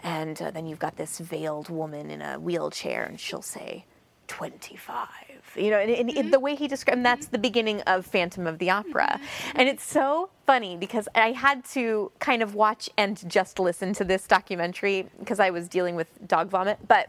and 0.00 0.40
uh, 0.40 0.50
then 0.50 0.66
you've 0.66 0.78
got 0.78 0.96
this 0.96 1.18
veiled 1.18 1.68
woman 1.68 2.10
in 2.10 2.22
a 2.22 2.38
wheelchair, 2.38 3.04
and 3.04 3.18
she'll 3.18 3.42
say, 3.42 3.84
25 4.28 5.08
you 5.56 5.70
know 5.70 5.78
and, 5.78 5.90
and 5.90 6.10
it- 6.10 6.30
the 6.30 6.38
way 6.38 6.54
he 6.54 6.68
described 6.68 6.96
and 6.98 7.04
that's 7.04 7.26
the 7.26 7.38
beginning 7.38 7.80
of 7.82 8.06
phantom 8.06 8.46
of 8.46 8.58
the 8.60 8.70
opera. 8.70 9.18
And 9.56 9.68
it's 9.68 9.82
so 9.82 10.30
funny 10.46 10.76
because 10.76 11.08
i 11.16 11.32
had 11.32 11.64
to 11.64 12.12
kind 12.20 12.40
of 12.40 12.54
watch 12.54 12.88
and 12.96 13.28
just 13.28 13.58
listen 13.58 13.92
to 13.94 14.04
this 14.04 14.28
documentary 14.28 15.08
because 15.18 15.40
i 15.40 15.50
was 15.50 15.66
dealing 15.68 15.96
with 15.96 16.06
dog 16.28 16.48
vomit 16.48 16.78
but 16.86 17.08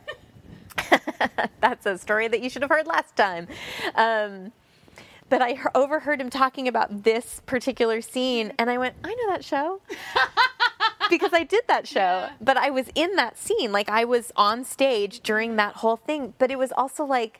that's 1.61 1.85
a 1.85 1.97
story 1.97 2.27
that 2.27 2.41
you 2.41 2.49
should 2.49 2.61
have 2.61 2.69
heard 2.71 2.87
last 2.87 3.15
time 3.15 3.47
um, 3.95 4.51
but 5.29 5.41
I 5.41 5.57
overheard 5.73 6.19
him 6.19 6.29
talking 6.29 6.67
about 6.67 7.03
this 7.03 7.41
particular 7.45 8.01
scene, 8.01 8.51
and 8.59 8.69
I 8.69 8.77
went, 8.77 8.95
I 9.01 9.13
know 9.13 9.29
that 9.29 9.45
show. 9.45 9.79
because 11.09 11.31
I 11.31 11.43
did 11.45 11.61
that 11.69 11.87
show, 11.87 12.27
but 12.41 12.57
I 12.57 12.69
was 12.69 12.87
in 12.95 13.15
that 13.15 13.37
scene. 13.37 13.71
Like, 13.71 13.87
I 13.87 14.03
was 14.03 14.33
on 14.35 14.65
stage 14.65 15.21
during 15.21 15.55
that 15.55 15.75
whole 15.75 15.95
thing, 15.95 16.33
but 16.37 16.51
it 16.51 16.57
was 16.59 16.73
also 16.73 17.05
like, 17.05 17.39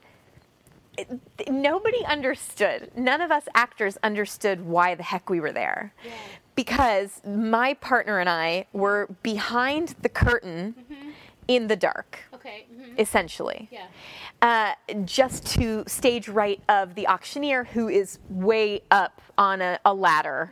it- 0.98 1.20
nobody 1.50 2.02
understood. 2.06 2.92
None 2.96 3.20
of 3.20 3.30
us 3.30 3.50
actors 3.56 3.98
understood 4.02 4.62
why 4.66 4.96
the 4.96 5.04
heck 5.04 5.30
we 5.30 5.42
were 5.42 5.52
there. 5.52 5.94
Because 6.56 7.22
my 7.28 7.74
partner 7.74 8.20
and 8.20 8.30
I 8.30 8.68
were 8.72 9.10
behind 9.22 9.96
the 10.02 10.08
curtain 10.10 10.76
in 11.50 11.68
the 11.68 11.76
dark 11.76 12.20
Okay. 12.42 12.66
mhm. 12.74 13.00
essentially. 13.00 13.70
Yeah. 13.72 13.86
Uh, 14.42 14.74
just 15.06 15.46
to 15.54 15.84
stage 15.88 16.28
right 16.28 16.62
of 16.68 16.96
the 16.96 17.08
auctioneer 17.08 17.64
who 17.66 17.88
is 17.88 18.20
way 18.30 18.82
up 18.92 19.22
on 19.38 19.62
a, 19.62 19.80
a 19.86 19.94
ladder. 19.94 20.52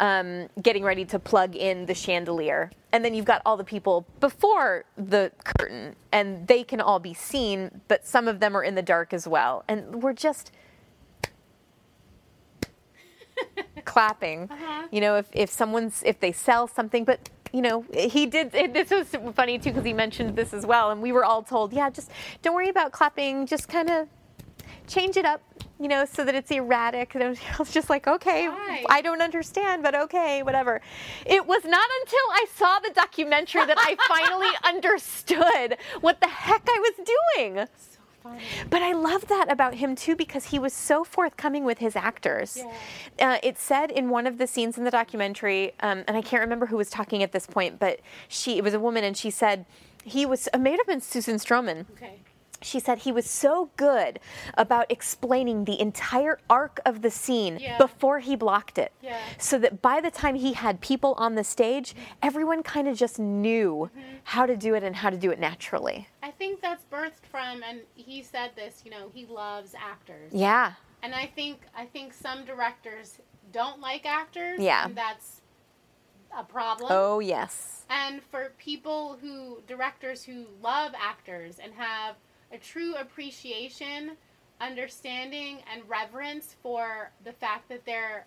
Um, 0.00 0.48
getting 0.60 0.82
ready 0.82 1.04
to 1.04 1.18
plug 1.20 1.54
in 1.54 1.86
the 1.86 1.94
chandelier. 1.94 2.72
And 2.92 3.04
then 3.04 3.14
you've 3.14 3.26
got 3.26 3.40
all 3.46 3.56
the 3.56 3.62
people 3.62 4.04
before 4.18 4.84
the 4.96 5.30
curtain, 5.44 5.94
and 6.10 6.46
they 6.48 6.64
can 6.64 6.80
all 6.80 6.98
be 6.98 7.14
seen, 7.14 7.82
but 7.86 8.04
some 8.04 8.26
of 8.26 8.40
them 8.40 8.56
are 8.56 8.64
in 8.64 8.74
the 8.74 8.82
dark 8.82 9.12
as 9.12 9.28
well. 9.28 9.62
And 9.68 10.02
we're 10.02 10.12
just 10.14 10.50
clapping. 13.84 14.50
You 14.90 15.00
know, 15.00 15.16
if, 15.16 15.26
if 15.32 15.50
someone's, 15.50 16.02
if 16.04 16.18
they 16.18 16.32
sell 16.32 16.66
something, 16.66 17.04
but 17.04 17.28
you 17.52 17.62
know, 17.62 17.84
he 17.92 18.26
did. 18.26 18.54
It, 18.54 18.72
this 18.72 18.90
was 18.90 19.08
funny 19.34 19.58
too 19.58 19.70
because 19.70 19.84
he 19.84 19.92
mentioned 19.92 20.36
this 20.36 20.52
as 20.54 20.64
well, 20.66 20.90
and 20.90 21.02
we 21.02 21.12
were 21.12 21.24
all 21.24 21.42
told, 21.42 21.72
yeah, 21.72 21.90
just 21.90 22.10
don't 22.42 22.54
worry 22.54 22.68
about 22.68 22.92
clapping, 22.92 23.46
just 23.46 23.68
kind 23.68 23.90
of 23.90 24.08
change 24.88 25.16
it 25.16 25.24
up, 25.24 25.42
you 25.78 25.86
know, 25.88 26.04
so 26.04 26.24
that 26.24 26.34
it's 26.34 26.50
erratic. 26.50 27.14
And 27.14 27.22
I 27.24 27.28
was- 27.58 27.72
just 27.72 27.88
like, 27.90 28.06
okay, 28.06 28.48
Why? 28.48 28.84
I 28.88 29.02
don't 29.02 29.22
understand, 29.22 29.82
but 29.82 29.94
okay, 29.94 30.42
whatever. 30.42 30.80
It 31.26 31.46
was 31.46 31.62
not 31.64 31.88
until 32.00 32.26
I 32.32 32.46
saw 32.54 32.78
the 32.80 32.90
documentary 32.94 33.64
that 33.66 33.76
I 33.78 33.96
finally 34.08 34.50
understood 34.64 35.76
what 36.00 36.20
the 36.20 36.28
heck 36.28 36.62
I 36.66 36.78
was 36.96 37.06
doing. 37.36 37.66
But 38.70 38.82
I 38.82 38.92
love 38.92 39.26
that 39.28 39.50
about 39.50 39.74
him 39.74 39.94
too 39.94 40.16
because 40.16 40.46
he 40.46 40.58
was 40.58 40.72
so 40.72 41.04
forthcoming 41.04 41.64
with 41.64 41.78
his 41.78 41.96
actors. 41.96 42.58
Uh, 43.18 43.38
it 43.42 43.58
said 43.58 43.90
in 43.90 44.10
one 44.10 44.26
of 44.26 44.38
the 44.38 44.46
scenes 44.46 44.78
in 44.78 44.84
the 44.84 44.90
documentary, 44.90 45.72
um, 45.80 46.04
and 46.06 46.16
I 46.16 46.22
can't 46.22 46.40
remember 46.40 46.66
who 46.66 46.76
was 46.76 46.90
talking 46.90 47.22
at 47.22 47.32
this 47.32 47.46
point, 47.46 47.78
but 47.78 48.00
she 48.28 48.58
it 48.58 48.64
was 48.64 48.74
a 48.74 48.80
woman, 48.80 49.04
and 49.04 49.16
she 49.16 49.30
said 49.30 49.66
he 50.04 50.26
was. 50.26 50.48
It 50.52 50.58
may 50.58 50.72
have 50.76 50.86
been 50.86 51.00
Susan 51.00 51.36
Stroman. 51.36 51.86
Okay. 51.96 52.20
She 52.64 52.80
said 52.80 52.98
he 52.98 53.12
was 53.12 53.28
so 53.28 53.70
good 53.76 54.20
about 54.56 54.90
explaining 54.90 55.64
the 55.64 55.80
entire 55.80 56.38
arc 56.48 56.80
of 56.84 57.02
the 57.02 57.10
scene 57.10 57.58
Yeah. 57.60 57.78
before 57.78 58.20
he 58.20 58.36
blocked 58.36 58.78
it. 58.78 58.92
Yeah. 59.02 59.18
So 59.38 59.58
that 59.58 59.82
by 59.82 60.00
the 60.00 60.10
time 60.10 60.34
he 60.36 60.52
had 60.54 60.80
people 60.80 61.14
on 61.18 61.34
the 61.34 61.44
stage, 61.44 61.94
everyone 62.22 62.62
kind 62.62 62.88
of 62.88 62.96
just 62.96 63.18
knew 63.18 63.90
Mm-hmm. 63.96 64.16
how 64.24 64.46
to 64.46 64.56
do 64.56 64.74
it 64.74 64.82
and 64.82 64.96
how 64.96 65.10
to 65.10 65.16
do 65.16 65.30
it 65.30 65.38
naturally. 65.38 66.08
I 66.22 66.30
think 66.30 66.60
that's 66.60 66.84
birthed 66.84 67.24
from, 67.30 67.62
and 67.62 67.80
he 67.94 68.22
said 68.22 68.50
this. 68.56 68.82
You 68.84 68.90
know, 68.90 69.10
he 69.12 69.26
loves 69.26 69.74
actors. 69.74 70.32
Yeah. 70.32 70.72
And 71.02 71.14
I 71.14 71.26
think 71.26 71.62
I 71.76 71.84
think 71.86 72.12
some 72.14 72.44
directors 72.44 73.18
don't 73.52 73.80
like 73.80 74.06
actors. 74.06 74.60
Yeah. 74.60 74.84
And 74.86 74.96
that's 74.96 75.40
a 76.36 76.44
problem. 76.44 76.88
Oh, 76.90 77.18
yes. 77.18 77.84
And 77.90 78.22
for 78.22 78.52
people 78.58 79.18
who 79.20 79.62
directors 79.66 80.22
who 80.24 80.46
love 80.62 80.92
actors 80.98 81.58
and 81.62 81.72
have 81.74 82.14
a 82.52 82.58
true 82.58 82.94
appreciation, 82.96 84.12
understanding, 84.60 85.58
and 85.72 85.82
reverence 85.88 86.56
for 86.62 87.10
the 87.24 87.32
fact 87.32 87.68
that 87.68 87.84
they're 87.84 88.26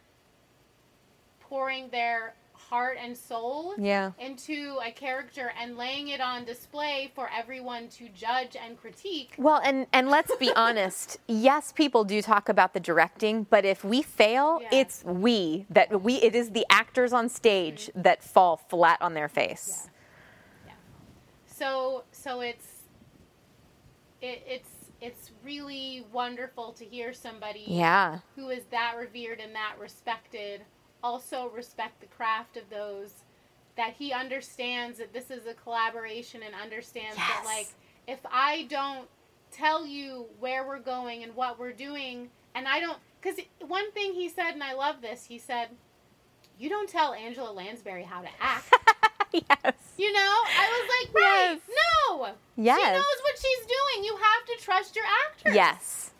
pouring 1.39 1.89
their 1.89 2.35
heart 2.69 2.97
and 2.99 3.15
soul 3.15 3.75
Yeah. 3.77 4.11
into 4.17 4.79
a 4.83 4.91
character 4.91 5.53
and 5.59 5.77
laying 5.77 6.07
it 6.07 6.19
on 6.19 6.45
display 6.45 7.11
for 7.13 7.29
everyone 7.29 7.89
to 7.89 8.09
judge 8.09 8.55
and 8.55 8.79
critique. 8.79 9.35
Well, 9.37 9.61
and 9.63 9.87
and 9.93 10.09
let's 10.09 10.35
be 10.37 10.51
honest. 10.55 11.17
Yes, 11.27 11.71
people 11.71 12.03
do 12.03 12.21
talk 12.21 12.49
about 12.49 12.73
the 12.73 12.79
directing, 12.79 13.43
but 13.43 13.65
if 13.65 13.83
we 13.83 14.01
fail, 14.01 14.59
Yeah. 14.61 14.79
it's 14.79 15.03
we 15.03 15.65
that 15.69 16.01
we. 16.01 16.15
It 16.15 16.33
is 16.35 16.51
the 16.51 16.65
actors 16.69 17.13
on 17.13 17.29
stage 17.29 17.87
mm-hmm. 17.87 18.01
that 18.01 18.23
fall 18.23 18.57
flat 18.57 18.99
on 19.01 19.13
their 19.13 19.29
face. 19.29 19.89
Yeah. 20.65 20.73
So 21.45 22.03
so 22.11 22.41
it's 22.41 22.74
it, 24.25 24.43
it's 24.47 24.69
it's 25.01 25.31
really 25.43 26.05
wonderful 26.11 26.71
to 26.73 26.85
hear 26.85 27.13
somebody 27.13 27.65
Yeah. 27.67 28.19
who 28.35 28.49
is 28.49 28.63
that 28.71 28.95
revered 28.97 29.39
and 29.39 29.53
that 29.55 29.75
respected 29.79 30.61
also 31.03 31.49
respect 31.49 31.99
the 32.01 32.07
craft 32.07 32.57
of 32.57 32.63
those 32.69 33.11
that 33.77 33.93
he 33.99 34.11
understands 34.13 34.97
that 34.99 35.13
this 35.13 35.29
is 35.29 35.45
a 35.45 35.53
collaboration 35.53 36.41
and 36.43 36.55
understands 36.55 37.17
that 37.17 37.43
like 37.45 37.67
if 38.07 38.19
I 38.31 38.63
don't 38.69 39.07
tell 39.51 39.85
you 39.85 40.25
where 40.39 40.65
we're 40.67 40.79
going 40.79 41.23
and 41.23 41.35
what 41.35 41.59
we're 41.59 41.73
doing 41.73 42.29
and 42.55 42.67
I 42.67 42.79
don't 42.79 42.97
cuz 43.21 43.35
one 43.67 43.91
thing 43.91 44.13
he 44.13 44.29
said 44.29 44.51
and 44.51 44.63
I 44.63 44.73
love 44.73 45.01
this 45.01 45.25
he 45.25 45.37
said 45.37 45.69
you 46.57 46.69
don't 46.69 46.89
tell 46.89 47.13
Angela 47.13 47.51
Lansbury 47.51 48.03
how 48.03 48.21
to 48.21 48.29
act 48.39 48.73
yes. 49.31 49.73
you 49.97 50.11
know 50.13 50.19
I 50.19 50.67
was 50.69 50.89
like 50.95 51.15
right 51.15 51.59
Yes. 51.67 51.77
no 52.09 52.27
Yes. 52.57 52.79
she 52.79 52.91
knows 52.93 53.21
what 53.23 53.35
she's 53.37 53.65
doing 53.65 54.05
you 54.05 54.15
have 54.17 54.45
to 54.57 54.63
trust 54.63 54.95
your 54.95 55.05
actors 55.27 55.55
Yes. 55.55 56.11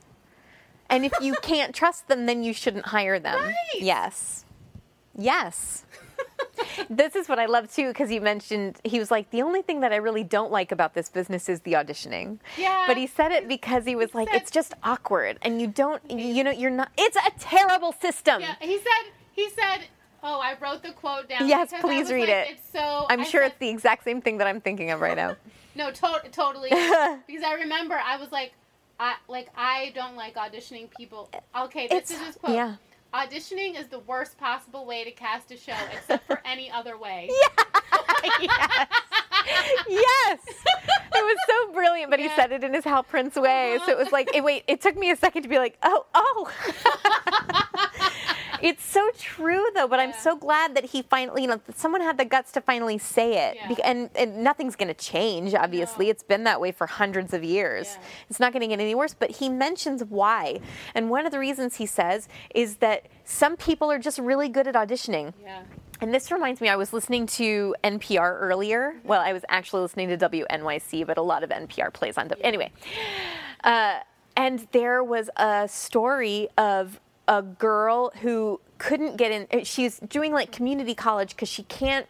And 0.89 1.03
if 1.03 1.13
you 1.19 1.33
can't 1.41 1.73
trust 1.73 2.07
them, 2.09 2.27
then 2.27 2.43
you 2.43 2.53
shouldn't 2.53 2.85
hire 2.85 3.17
them. 3.17 3.41
Right. 3.41 3.55
Yes. 3.81 4.45
Yes. 5.17 5.83
this 6.91 7.15
is 7.15 7.27
what 7.27 7.39
I 7.39 7.47
love 7.47 7.73
too, 7.73 7.87
because 7.87 8.11
you 8.11 8.21
mentioned 8.21 8.77
he 8.83 8.99
was 8.99 9.09
like, 9.09 9.31
the 9.31 9.41
only 9.41 9.63
thing 9.63 9.79
that 9.81 9.91
I 9.91 9.95
really 9.95 10.23
don't 10.23 10.51
like 10.51 10.71
about 10.71 10.93
this 10.93 11.09
business 11.09 11.49
is 11.49 11.61
the 11.61 11.73
auditioning. 11.73 12.37
Yeah. 12.55 12.83
But 12.85 12.97
he 12.97 13.07
said 13.07 13.31
it 13.31 13.47
because 13.47 13.85
he 13.85 13.95
was 13.95 14.13
like, 14.13 14.29
said- 14.29 14.41
it's 14.43 14.51
just 14.51 14.73
awkward, 14.83 15.39
and 15.41 15.59
you 15.59 15.65
don't, 15.67 16.01
you 16.09 16.43
know, 16.43 16.51
you're 16.51 16.69
not. 16.69 16.91
It's 16.99 17.17
a 17.17 17.31
terrible 17.39 17.93
system. 17.93 18.41
Yeah, 18.41 18.53
he 18.61 18.77
said. 18.77 19.11
He 19.31 19.49
said. 19.49 19.79
Oh, 20.27 20.39
I 20.39 20.58
wrote 20.60 20.82
the 20.82 20.91
quote 20.91 21.29
down. 21.29 21.48
Yes, 21.48 21.72
please 21.82 22.12
read 22.12 22.22
like, 22.22 22.29
it. 22.29 22.48
It's 22.53 22.72
so. 22.72 23.05
I'm 23.10 23.22
I 23.22 23.24
sure 23.24 23.44
said- 23.44 23.51
it's 23.51 23.60
the 23.60 23.70
exact 23.70 24.03
same 24.03 24.22
thing 24.22 24.39
that 24.39 24.48
I'm 24.48 24.60
thinking 24.60 24.89
of 24.89 25.00
right 25.00 25.15
now. 25.15 25.36
No, 25.77 25.91
to- 25.91 26.22
totally. 26.32 26.70
because 27.27 27.44
I 27.46 27.58
remember 27.60 27.96
I 27.96 28.15
was 28.15 28.32
like, 28.32 28.53
I 28.98 29.15
like 29.27 29.50
I 29.58 29.91
don't 29.94 30.15
like 30.15 30.36
auditioning 30.36 30.89
people. 30.96 31.29
Okay, 31.53 31.88
this 31.88 32.12
It's- 32.12 32.12
is 32.12 32.27
his 32.27 32.36
quote. 32.38 32.55
yeah. 32.55 32.75
Auditioning 33.13 33.77
is 33.77 33.88
the 33.88 34.00
worst 34.00 34.38
possible 34.38 34.86
way 34.86 35.03
to 35.03 35.12
cast 35.12 35.51
a 35.51 35.58
show, 35.58 35.75
except 35.94 36.25
for 36.27 36.41
any 36.46 36.72
other 36.72 36.98
way. 36.98 37.29
yes. 38.41 38.88
yes. 39.88 40.39
It 40.48 41.24
was 41.24 41.38
so 41.48 41.74
brilliant, 41.74 42.10
but 42.10 42.20
he 42.20 42.29
said 42.36 42.51
it 42.51 42.63
in 42.63 42.74
his 42.74 42.84
Hal 42.84 43.03
Prince 43.03 43.36
way. 43.36 43.77
So 43.86 43.91
it 43.91 43.98
was 43.98 44.08
uh-huh. 44.08 44.15
like, 44.15 44.36
it, 44.36 44.44
wait, 44.44 44.63
it 44.67 44.82
took 44.82 44.98
me 44.98 45.12
a 45.12 45.15
second 45.15 45.44
to 45.44 45.50
be 45.50 45.58
like, 45.58 45.77
oh, 45.84 46.05
oh. 46.13 46.51
It's 48.62 48.83
so 48.85 49.09
true 49.17 49.65
though, 49.75 49.88
but 49.88 50.00
I'm 50.00 50.13
so 50.13 50.35
glad 50.35 50.75
that 50.75 50.85
he 50.85 51.01
finally, 51.03 51.43
you 51.43 51.47
know, 51.47 51.59
that 51.65 51.77
someone 51.77 52.01
had 52.01 52.17
the 52.17 52.25
guts 52.25 52.51
to 52.53 52.62
finally 52.62 52.97
say 52.97 53.50
it. 53.50 53.55
Yeah. 53.55 53.75
And, 53.83 54.09
and 54.15 54.43
nothing's 54.43 54.75
going 54.75 54.88
to 54.88 54.93
change, 54.93 55.53
obviously. 55.53 56.09
It's 56.09 56.24
been 56.24 56.43
that 56.45 56.59
way 56.62 56.71
for 56.71 56.88
hundreds 56.88 57.33
of 57.33 57.43
years. 57.43 57.97
Yeah. 58.00 58.07
It's 58.29 58.39
not 58.39 58.53
going 58.53 58.62
to 58.62 58.67
get 58.67 58.79
any 58.79 58.95
worse, 58.95 59.13
but 59.13 59.31
he 59.31 59.50
mentions 59.50 60.03
why. 60.03 60.59
And 60.93 61.09
one 61.09 61.25
of 61.25 61.31
the 61.31 61.39
reasons 61.39 61.75
he 61.75 61.85
says 61.85 62.27
is 62.53 62.77
that 62.77 63.07
some 63.24 63.55
people 63.57 63.91
are 63.91 64.00
just 64.00 64.19
really 64.19 64.50
good 64.50 64.67
at 64.67 64.75
auditioning. 64.75 65.33
Yeah. 65.43 65.63
And 66.01 66.13
this 66.13 66.29
reminds 66.31 66.59
me, 66.59 66.67
I 66.67 66.75
was 66.75 66.91
listening 66.91 67.25
to 67.27 67.74
NPR 67.83 68.38
earlier. 68.41 68.95
Well, 69.05 69.21
I 69.21 69.31
was 69.31 69.43
actually 69.47 69.81
listening 69.83 70.09
to 70.09 70.17
WNYC, 70.29 71.07
but 71.07 71.17
a 71.17 71.21
lot 71.21 71.43
of 71.43 71.50
NPR 71.51 71.93
plays 71.93 72.17
on. 72.17 72.27
W- 72.27 72.45
Anyway, 72.45 72.71
uh, 73.63 74.00
and 74.35 74.67
there 74.74 75.03
was 75.03 75.29
a 75.38 75.67
story 75.69 76.50
of 76.57 77.00
a 77.27 77.41
girl 77.41 78.12
who 78.22 78.62
couldn't 78.77 79.17
get 79.17 79.32
in. 79.32 79.48
uh, 79.51 79.63
She's 79.63 80.00
doing 80.00 80.34
like 80.34 80.51
community 80.51 80.96
college 80.96 81.29
because 81.29 81.50
she 81.50 81.63
can't 81.63 82.08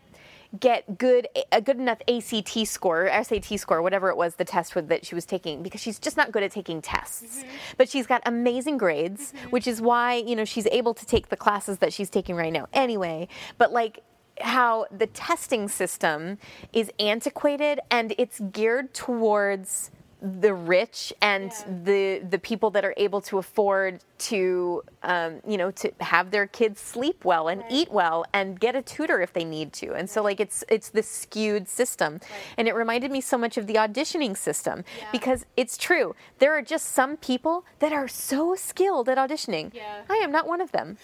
get 0.60 0.98
good 0.98 1.28
a 1.52 1.60
good 1.60 1.78
enough 1.78 2.00
ACT 2.08 2.66
score, 2.68 3.08
or 3.08 3.24
SAT 3.24 3.60
score, 3.60 3.82
whatever 3.82 4.10
it 4.10 4.18
was, 4.18 4.36
the 4.36 4.46
test 4.46 4.74
with, 4.74 4.88
that 4.88 5.06
she 5.06 5.14
was 5.14 5.26
taking, 5.26 5.62
because 5.62 5.82
she's 5.82 6.00
just 6.00 6.16
not 6.16 6.32
good 6.32 6.44
at 6.44 6.52
taking 6.52 6.82
tests. 6.82 7.44
But 7.78 7.90
she's 7.90 8.08
got 8.08 8.22
amazing 8.26 8.78
grades, 8.78 9.34
which 9.50 9.68
is 9.68 9.82
why 9.82 10.16
you 10.16 10.36
know 10.36 10.46
she's 10.46 10.68
able 10.68 10.94
to 10.94 11.06
take 11.06 11.30
the 11.30 11.38
classes 11.38 11.80
that 11.80 11.92
she's 11.94 12.10
taking 12.10 12.36
right 12.36 12.54
now. 12.54 12.68
Anyway, 12.74 13.28
but 13.58 13.72
like 13.74 14.02
how 14.42 14.86
the 14.92 15.08
testing 15.08 15.68
system 15.68 16.38
is 16.74 16.92
antiquated 17.00 17.80
and 17.90 18.14
it's 18.18 18.40
geared 18.52 18.94
towards 18.94 19.92
the 20.22 20.54
rich 20.54 21.14
and 21.22 21.52
the 21.84 22.22
the 22.30 22.40
people 22.40 22.70
that 22.72 22.84
are 22.84 22.94
able 22.98 23.22
to 23.22 23.38
afford 23.38 24.00
to 24.18 24.82
um, 25.04 25.42
you 25.48 25.58
know 25.58 25.72
to 25.72 25.92
have 26.00 26.32
their 26.32 26.48
kids 26.48 26.80
sleep 26.80 27.26
well 27.26 27.48
and 27.48 27.64
eat 27.70 27.92
well 27.92 28.26
and 28.34 28.60
get 28.60 28.76
a 28.76 28.82
tutor 28.82 29.22
if 29.22 29.34
they 29.34 29.44
need 29.44 29.74
to. 29.74 29.94
And 29.94 30.10
so 30.10 30.24
like 30.24 30.40
it's 30.40 30.64
it's 30.70 30.90
this 30.90 31.10
skewed 31.10 31.68
system. 31.68 32.20
And 32.58 32.68
it 32.68 32.76
reminded 32.76 33.12
me 33.12 33.22
so 33.22 33.38
much 33.38 33.58
of 33.58 33.68
the 33.68 33.76
auditioning 33.76 34.36
system 34.38 34.84
because 35.12 35.46
it's 35.58 35.78
true. 35.78 36.16
There 36.40 36.58
are 36.58 36.62
just 36.62 36.88
some 36.94 37.18
people 37.18 37.66
that 37.80 37.92
are 37.92 38.08
so 38.08 38.56
skilled 38.56 39.10
at 39.10 39.18
auditioning. 39.18 39.74
Yeah. 39.74 40.02
i 40.10 40.16
am 40.16 40.32
not 40.32 40.48
one 40.48 40.62
of 40.62 40.72
them 40.72 40.98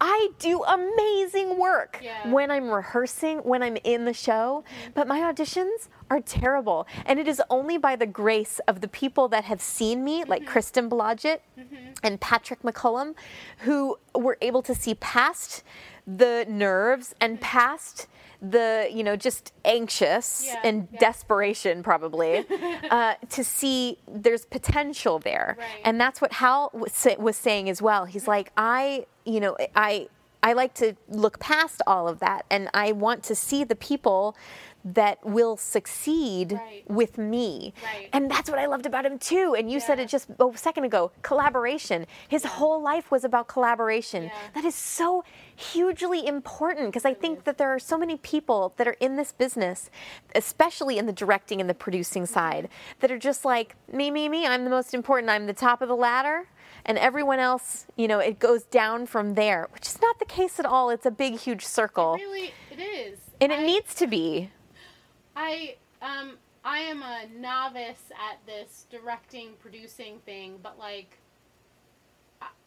I 0.00 0.30
do 0.38 0.62
amazing 0.62 1.58
work 1.58 2.00
Yeah. 2.02 2.30
when 2.30 2.50
I'm 2.50 2.70
rehearsing, 2.70 3.38
when 3.38 3.62
I'm 3.62 3.76
in 3.84 4.04
the 4.04 4.12
show, 4.12 4.64
mm-hmm. 4.64 4.90
but 4.94 5.08
my 5.08 5.20
auditions 5.20 5.88
are 6.10 6.20
terrible. 6.20 6.86
And 7.04 7.18
it 7.18 7.28
is 7.28 7.42
only 7.50 7.78
by 7.78 7.96
the 7.96 8.06
grace 8.06 8.60
of 8.68 8.80
the 8.80 8.88
people 8.88 9.28
that 9.28 9.44
have 9.44 9.60
seen 9.60 10.04
me, 10.04 10.24
like 10.24 10.42
mm-hmm. 10.42 10.50
Kristen 10.50 10.88
Blodgett 10.88 11.40
mm-hmm. 11.58 11.76
and 12.02 12.20
Patrick 12.20 12.62
McCullum, 12.62 13.14
who 13.58 13.98
were 14.14 14.38
able 14.40 14.62
to 14.62 14.74
see 14.74 14.94
past 14.94 15.62
the 16.06 16.46
nerves 16.48 17.14
and 17.20 17.40
past 17.40 18.06
the, 18.40 18.88
you 18.92 19.02
know, 19.02 19.16
just 19.16 19.52
anxious 19.64 20.44
Yeah, 20.46 20.60
and 20.64 20.88
yeah. 20.92 21.00
desperation 21.00 21.82
probably 21.82 22.44
uh, 22.90 23.14
to 23.30 23.44
see 23.44 23.98
there's 24.06 24.44
potential 24.46 25.18
there. 25.18 25.56
Right. 25.58 25.66
And 25.84 26.00
that's 26.00 26.20
what 26.20 26.34
Hal 26.34 26.70
was, 26.72 27.06
was 27.18 27.36
saying 27.36 27.68
as 27.68 27.82
well. 27.82 28.04
He's 28.04 28.28
like, 28.28 28.52
I, 28.56 29.06
you 29.24 29.40
know, 29.40 29.56
I, 29.74 30.08
I 30.42 30.52
like 30.52 30.74
to 30.74 30.94
look 31.08 31.40
past 31.40 31.82
all 31.86 32.06
of 32.06 32.20
that, 32.20 32.44
and 32.48 32.70
I 32.72 32.92
want 32.92 33.24
to 33.24 33.34
see 33.34 33.64
the 33.64 33.74
people 33.74 34.36
that 34.84 35.18
will 35.24 35.56
succeed 35.56 36.52
Right. 36.52 36.84
with 36.88 37.18
me. 37.18 37.74
Right. 37.84 38.08
And 38.12 38.30
that's 38.30 38.48
what 38.48 38.58
I 38.58 38.66
loved 38.66 38.86
about 38.86 39.04
him 39.04 39.18
too. 39.18 39.54
And 39.58 39.70
you 39.70 39.80
said 39.80 39.98
it 39.98 40.08
just 40.08 40.28
a 40.38 40.50
second 40.56 40.84
ago, 40.84 41.10
collaboration. 41.22 42.06
His 42.28 42.44
whole 42.44 42.80
life 42.80 43.10
was 43.10 43.24
about 43.24 43.48
collaboration. 43.48 44.24
Yeah. 44.24 44.30
That 44.54 44.64
is 44.64 44.74
so 44.74 45.24
hugely 45.56 46.26
important 46.26 46.86
because 46.88 47.04
I 47.04 47.14
think 47.14 47.44
that 47.44 47.58
there 47.58 47.70
are 47.70 47.78
so 47.78 47.98
many 47.98 48.16
people 48.16 48.72
that 48.76 48.86
are 48.86 48.96
in 49.00 49.16
this 49.16 49.32
business, 49.32 49.90
especially 50.34 50.98
in 50.98 51.06
the 51.06 51.12
directing 51.12 51.60
and 51.60 51.68
the 51.68 51.74
producing 51.74 52.08
Mm-hmm. 52.22 52.32
side, 52.32 52.68
that 53.00 53.10
are 53.10 53.18
just 53.18 53.44
like, 53.44 53.74
me, 53.92 54.10
me, 54.10 54.28
me, 54.28 54.46
I'm 54.46 54.64
the 54.64 54.70
most 54.70 54.94
important. 54.94 55.30
I'm 55.30 55.46
the 55.46 55.52
top 55.52 55.82
of 55.82 55.88
the 55.88 55.96
ladder. 55.96 56.48
And 56.84 56.96
everyone 56.98 57.38
else, 57.38 57.86
you 57.96 58.08
know, 58.08 58.18
it 58.18 58.38
goes 58.38 58.62
down 58.64 59.06
from 59.06 59.34
there, 59.34 59.68
which 59.72 59.86
is 59.88 60.00
not 60.00 60.18
the 60.18 60.24
case 60.24 60.58
at 60.58 60.64
all. 60.66 60.90
It's 60.90 61.04
a 61.06 61.10
big, 61.10 61.36
huge 61.38 61.64
circle. 61.66 62.14
Really, 62.14 62.52
it 62.70 62.78
is. 62.80 63.18
And 63.40 63.52
it 63.52 63.58
I- 63.60 63.66
needs 63.66 63.94
to 63.96 64.06
be. 64.06 64.50
I 65.38 65.76
um 66.02 66.32
I 66.64 66.80
am 66.80 67.02
a 67.02 67.26
novice 67.38 68.10
at 68.10 68.44
this 68.44 68.86
directing 68.90 69.50
producing 69.60 70.18
thing, 70.26 70.58
but 70.62 70.78
like 70.78 71.16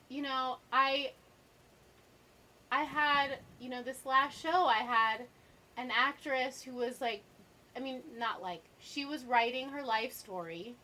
you 0.08 0.22
know, 0.22 0.58
I 0.72 1.12
I 2.72 2.84
had, 2.84 3.40
you 3.60 3.70
know, 3.70 3.84
this 3.84 4.06
last 4.06 4.42
show 4.42 4.66
I 4.66 4.84
had 4.84 5.26
an 5.76 5.92
actress 5.92 6.62
who 6.62 6.74
was 6.74 7.02
like 7.02 7.24
I 7.76 7.82
mean, 7.82 8.02
not 8.18 8.42
like 8.42 8.64
she 8.80 9.04
was 9.06 9.26
writing 9.26 9.70
her 9.70 9.84
life 9.84 10.14
story 10.14 10.76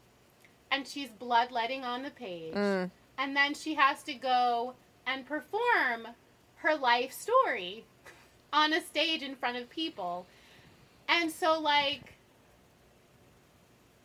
and 0.72 0.86
she's 0.86 1.10
bloodletting 1.10 1.86
on 1.86 2.04
the 2.04 2.12
page. 2.12 2.54
Mm. 2.54 2.92
And 3.18 3.36
then 3.36 3.54
she 3.54 3.76
has 3.76 4.04
to 4.04 4.14
go 4.14 4.74
and 5.06 5.26
perform 5.26 6.08
her 6.56 6.76
life 6.76 7.14
story 7.14 7.86
on 8.54 8.74
a 8.74 8.82
stage 8.82 9.22
in 9.22 9.36
front 9.36 9.56
of 9.56 9.70
people. 9.70 10.28
And 11.08 11.32
so 11.32 11.60
like 11.60 12.14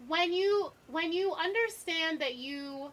when 0.09 0.33
you 0.33 0.73
when 0.89 1.13
you 1.13 1.33
understand 1.35 2.21
that 2.21 2.35
you 2.37 2.91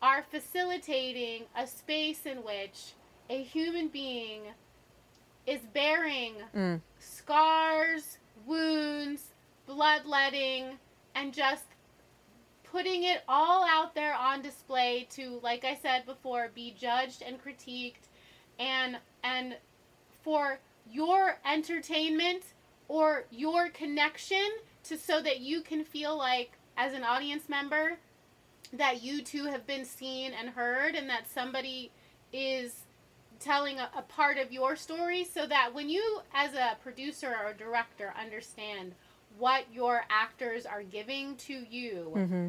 are 0.00 0.24
facilitating 0.30 1.44
a 1.56 1.66
space 1.66 2.26
in 2.26 2.38
which 2.38 2.94
a 3.30 3.42
human 3.42 3.88
being 3.88 4.42
is 5.46 5.60
bearing 5.72 6.34
Mm. 6.54 6.80
scars, 6.98 8.18
wounds, 8.46 9.32
bloodletting, 9.66 10.78
and 11.14 11.32
just 11.32 11.64
putting 12.64 13.04
it 13.04 13.22
all 13.28 13.64
out 13.68 13.94
there 13.94 14.14
on 14.14 14.40
display 14.40 15.06
to, 15.10 15.38
like 15.42 15.64
I 15.64 15.74
said 15.74 16.06
before, 16.06 16.48
be 16.54 16.74
judged 16.78 17.22
and 17.22 17.42
critiqued, 17.42 18.08
and 18.58 18.98
and 19.22 19.56
for 20.22 20.58
your 20.90 21.38
entertainment 21.44 22.42
or 22.88 23.24
your 23.30 23.68
connection 23.70 24.48
to 24.84 24.98
so 24.98 25.22
that 25.22 25.40
you 25.40 25.62
can 25.62 25.84
feel 25.84 26.16
like 26.16 26.52
as 26.76 26.94
an 26.94 27.04
audience 27.04 27.48
member 27.48 27.98
that 28.72 29.02
you 29.02 29.22
too 29.22 29.44
have 29.46 29.66
been 29.66 29.84
seen 29.84 30.32
and 30.32 30.48
heard 30.50 30.94
and 30.94 31.08
that 31.08 31.30
somebody 31.30 31.90
is 32.32 32.86
telling 33.38 33.78
a, 33.78 33.90
a 33.96 34.02
part 34.02 34.38
of 34.38 34.52
your 34.52 34.76
story 34.76 35.24
so 35.24 35.46
that 35.46 35.74
when 35.74 35.88
you 35.88 36.20
as 36.32 36.54
a 36.54 36.76
producer 36.82 37.34
or 37.44 37.52
director 37.52 38.14
understand 38.18 38.94
what 39.38 39.64
your 39.72 40.04
actors 40.10 40.64
are 40.64 40.82
giving 40.82 41.36
to 41.36 41.64
you 41.68 42.12
mm-hmm. 42.14 42.48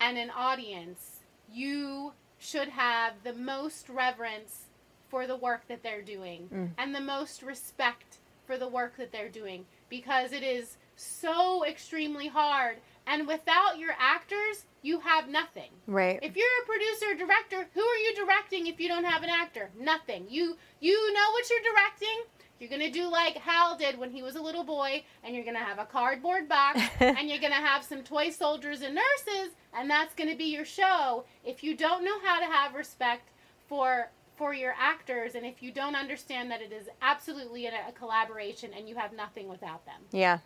and 0.00 0.18
an 0.18 0.30
audience 0.30 1.20
you 1.52 2.12
should 2.38 2.68
have 2.68 3.14
the 3.24 3.32
most 3.32 3.88
reverence 3.88 4.66
for 5.08 5.26
the 5.26 5.36
work 5.36 5.66
that 5.68 5.82
they're 5.82 6.02
doing 6.02 6.48
mm. 6.52 6.68
and 6.78 6.94
the 6.94 7.00
most 7.00 7.42
respect 7.42 8.18
for 8.46 8.58
the 8.58 8.68
work 8.68 8.96
that 8.96 9.12
they're 9.12 9.28
doing 9.28 9.64
because 9.88 10.32
it 10.32 10.42
is 10.42 10.76
so 10.96 11.64
extremely 11.64 12.28
hard 12.28 12.76
and 13.06 13.26
without 13.26 13.78
your 13.78 13.94
actors 13.98 14.64
you 14.82 15.00
have 15.00 15.28
nothing 15.28 15.70
Right. 15.86 16.18
if 16.22 16.36
you're 16.36 16.46
a 16.62 16.66
producer 16.66 17.06
or 17.12 17.14
director, 17.14 17.68
who 17.74 17.80
are 17.80 17.96
you 17.96 18.14
directing 18.14 18.66
if 18.66 18.78
you 18.80 18.88
don't 18.88 19.04
have 19.04 19.22
an 19.22 19.30
actor? 19.30 19.70
Nothing. 19.78 20.26
You 20.28 20.56
you 20.80 21.12
know 21.12 21.30
what 21.32 21.48
you're 21.50 21.72
directing. 21.72 22.22
You're 22.58 22.70
gonna 22.70 22.90
do 22.90 23.08
like 23.08 23.36
Hal 23.36 23.76
did 23.76 23.98
when 23.98 24.10
he 24.10 24.22
was 24.22 24.36
a 24.36 24.42
little 24.42 24.62
boy, 24.64 25.04
and 25.24 25.34
you're 25.34 25.44
gonna 25.44 25.58
have 25.58 25.78
a 25.80 25.84
cardboard 25.84 26.48
box, 26.48 26.80
and 27.00 27.28
you're 27.28 27.40
gonna 27.40 27.54
have 27.54 27.84
some 27.84 28.02
toy 28.02 28.30
soldiers 28.30 28.82
and 28.82 28.94
nurses, 28.94 29.54
and 29.76 29.88
that's 29.90 30.14
gonna 30.14 30.36
be 30.36 30.44
your 30.44 30.64
show. 30.64 31.24
If 31.44 31.62
you 31.64 31.76
don't 31.76 32.04
know 32.04 32.18
how 32.24 32.38
to 32.40 32.46
have 32.46 32.74
respect 32.74 33.28
for 33.68 34.10
for 34.42 34.52
your 34.52 34.74
actors, 34.76 35.36
and 35.36 35.46
if 35.46 35.62
you 35.62 35.70
don't 35.70 35.94
understand 35.94 36.50
that 36.50 36.60
it 36.60 36.72
is 36.72 36.88
absolutely 37.00 37.66
a, 37.66 37.70
a 37.88 37.92
collaboration, 37.92 38.72
and 38.76 38.88
you 38.88 38.96
have 38.96 39.12
nothing 39.12 39.48
without 39.48 39.86
them. 39.86 40.00
Yeah. 40.10 40.38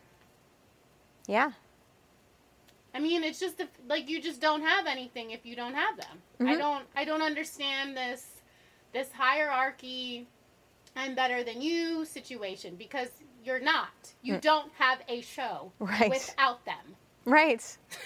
Yeah. 1.26 1.52
I 2.94 3.00
mean, 3.00 3.24
it's 3.24 3.40
just 3.40 3.58
like 3.88 4.10
you 4.10 4.20
just 4.20 4.38
don't 4.38 4.60
have 4.60 4.86
anything 4.86 5.30
if 5.30 5.46
you 5.46 5.56
don't 5.56 5.72
have 5.72 5.96
them. 5.96 6.22
I 6.40 6.54
Mhm. 6.56 6.58
don't 6.58 6.84
I 6.94 7.06
don't 7.06 7.22
understand 7.22 7.96
this 7.96 8.42
this 8.92 9.10
hierarchy 9.12 10.28
I'm 10.94 11.14
better 11.14 11.42
than 11.42 11.62
you 11.62 12.04
situation 12.04 12.76
because 12.76 13.08
you're 13.42 13.60
not. 13.60 14.12
You 14.20 14.34
Mm. 14.34 14.40
don't 14.42 14.72
have 14.74 14.98
a 15.08 15.22
show 15.22 15.72
Right. 15.78 16.10
without 16.10 16.66
them. 16.66 16.96
Right. 17.24 17.64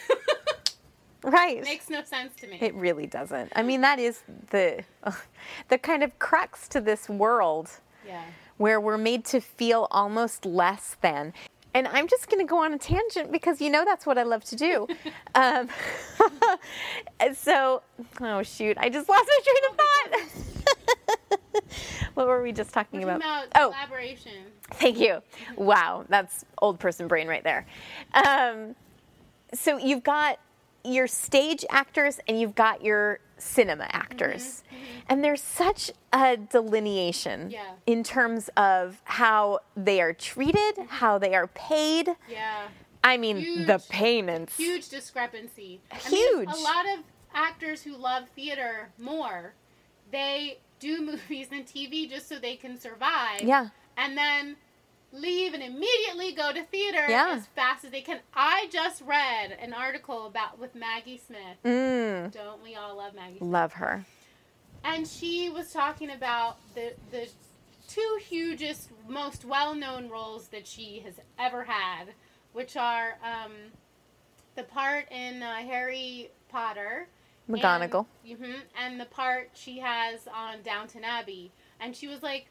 right. 1.22 1.62
Makes 1.62 1.90
no 1.90 2.02
sense 2.04 2.34
to 2.36 2.46
me. 2.46 2.58
It 2.60 2.74
really 2.74 3.06
doesn't. 3.06 3.52
I 3.54 3.62
mean, 3.62 3.80
that 3.82 3.98
is 3.98 4.22
the 4.50 4.84
the 5.68 5.78
kind 5.78 6.02
of 6.02 6.18
crux 6.18 6.68
to 6.68 6.80
this 6.80 7.08
world 7.08 7.70
yeah. 8.06 8.22
where 8.56 8.80
we're 8.80 8.98
made 8.98 9.24
to 9.26 9.40
feel 9.40 9.88
almost 9.90 10.44
less 10.44 10.96
than. 11.00 11.32
And 11.72 11.86
I'm 11.86 12.08
just 12.08 12.28
going 12.28 12.44
to 12.44 12.48
go 12.48 12.64
on 12.64 12.74
a 12.74 12.78
tangent 12.78 13.30
because 13.30 13.60
you 13.60 13.70
know 13.70 13.84
that's 13.84 14.04
what 14.04 14.18
I 14.18 14.24
love 14.24 14.44
to 14.44 14.56
do. 14.56 14.88
um, 15.34 15.68
so, 17.34 17.82
oh 18.20 18.42
shoot, 18.42 18.76
I 18.78 18.88
just 18.88 19.08
lost 19.08 19.28
my 19.28 19.40
train 19.44 19.70
of 19.70 19.76
thought. 19.76 21.62
what 22.14 22.26
were 22.26 22.42
we 22.42 22.52
just 22.52 22.72
talking 22.72 23.00
We're 23.00 23.14
about? 23.14 23.46
about 23.46 23.46
oh, 23.54 23.70
collaboration. 23.70 24.32
Thank 24.72 24.98
you. 24.98 25.22
Wow, 25.56 26.04
that's 26.08 26.44
old 26.58 26.80
person 26.80 27.06
brain 27.06 27.28
right 27.28 27.44
there. 27.44 27.66
Um, 28.14 28.74
so 29.52 29.78
you've 29.78 30.02
got 30.02 30.38
your 30.84 31.06
stage 31.06 31.64
actors 31.70 32.20
and 32.26 32.40
you've 32.40 32.54
got 32.54 32.82
your 32.82 33.20
cinema 33.38 33.86
actors. 33.92 34.62
Mm-hmm, 34.66 34.76
mm-hmm. 34.76 35.00
And 35.08 35.24
there's 35.24 35.42
such 35.42 35.90
a 36.12 36.36
delineation 36.36 37.50
Yeah. 37.50 37.72
in 37.86 38.02
terms 38.02 38.50
of 38.56 39.00
how 39.04 39.60
they 39.76 40.00
are 40.00 40.12
treated, 40.12 40.76
mm-hmm. 40.76 40.88
how 40.88 41.18
they 41.18 41.34
are 41.34 41.46
paid. 41.48 42.08
Yeah. 42.28 42.68
I 43.02 43.16
mean, 43.16 43.66
the 43.66 43.82
payments. 43.88 44.56
Huge 44.56 44.88
discrepancy. 44.88 45.80
I 45.90 45.96
Huge. 45.96 46.46
mean, 46.46 46.48
a 46.48 46.56
lot 46.56 46.86
of 46.98 47.04
actors 47.34 47.82
who 47.82 47.96
love 47.96 48.28
theater 48.36 48.90
more, 48.98 49.54
they 50.10 50.58
do 50.80 51.00
movies 51.06 51.48
and 51.50 51.66
TV 51.66 52.08
just 52.08 52.28
so 52.28 52.38
they 52.38 52.56
can 52.56 52.78
survive. 52.78 53.42
Yeah. 53.42 53.68
And 53.96 54.16
then 54.16 54.56
leave 55.12 55.54
and 55.54 55.62
immediately 55.62 56.32
go 56.32 56.52
to 56.52 56.62
theater 56.64 57.06
Yeah. 57.08 57.34
as 57.36 57.46
fast 57.48 57.84
as 57.84 57.90
they 57.90 58.00
can. 58.00 58.20
I 58.34 58.68
just 58.70 59.02
read 59.02 59.52
an 59.60 59.72
article 59.72 60.26
about 60.26 60.58
with 60.58 60.74
Maggie 60.74 61.18
Smith. 61.24 61.58
Mm, 61.64 62.30
Don't 62.32 62.62
we 62.62 62.76
all 62.76 62.96
love 62.96 63.14
Maggie? 63.14 63.38
Smith? 63.38 63.50
love 63.50 63.72
her. 63.74 64.04
and 64.84 65.06
she 65.06 65.50
was 65.50 65.72
talking 65.72 66.10
about 66.10 66.56
the 66.74 66.94
the 67.10 67.28
two 67.88 68.18
hugest, 68.28 68.88
most 69.08 69.44
well-known 69.44 70.08
roles 70.08 70.46
that 70.48 70.64
she 70.66 71.00
has 71.04 71.14
ever 71.38 71.64
had, 71.64 72.04
which 72.52 72.76
are 72.76 73.18
um, 73.24 73.52
the 74.54 74.62
part 74.62 75.10
in 75.10 75.42
uh, 75.42 75.56
Harry 75.56 76.30
Potter, 76.48 77.08
McGonagall. 77.48 78.06
and, 78.24 78.38
mhm, 78.38 78.54
and 78.80 79.00
the 79.00 79.06
part 79.06 79.50
she 79.54 79.80
has 79.80 80.28
on 80.32 80.62
Downton 80.62 81.02
Abbey, 81.02 81.50
and 81.80 81.96
she 81.96 82.06
was 82.06 82.22
like, 82.22 82.46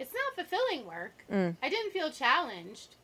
"It's 0.00 0.12
not 0.12 0.34
fulfilling 0.34 0.84
work. 0.86 1.24
Mm. 1.30 1.56
I 1.62 1.68
didn't 1.68 1.92
feel 1.92 2.10
challenged." 2.10 2.96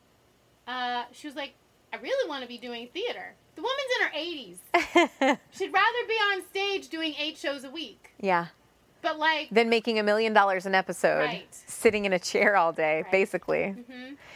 Uh, 0.66 1.04
she 1.12 1.28
was 1.28 1.36
like, 1.36 1.52
"I 1.92 1.96
really 1.98 2.28
want 2.28 2.42
to 2.42 2.48
be 2.48 2.58
doing 2.58 2.88
theater." 2.92 3.34
The 3.54 3.62
woman's 3.62 3.92
in 3.96 4.06
her 4.06 4.12
80s. 4.18 5.38
She'd 5.52 5.72
rather 5.72 6.06
be 6.08 6.14
on 6.14 6.42
stage 6.46 6.88
doing 6.88 7.14
eight 7.18 7.38
shows 7.38 7.62
a 7.64 7.70
week. 7.70 8.10
yeah. 8.20 8.46
But 9.02 9.18
like, 9.20 9.48
Then 9.52 9.68
making 9.68 9.98
a 10.00 10.02
million 10.02 10.32
dollars 10.32 10.66
an 10.66 10.74
episode, 10.74 11.20
Right. 11.20 11.46
sitting 11.50 12.06
in 12.06 12.12
a 12.12 12.18
chair 12.18 12.56
all 12.56 12.72
day, 12.72 13.02
Right. 13.02 13.12
basically. 13.12 13.76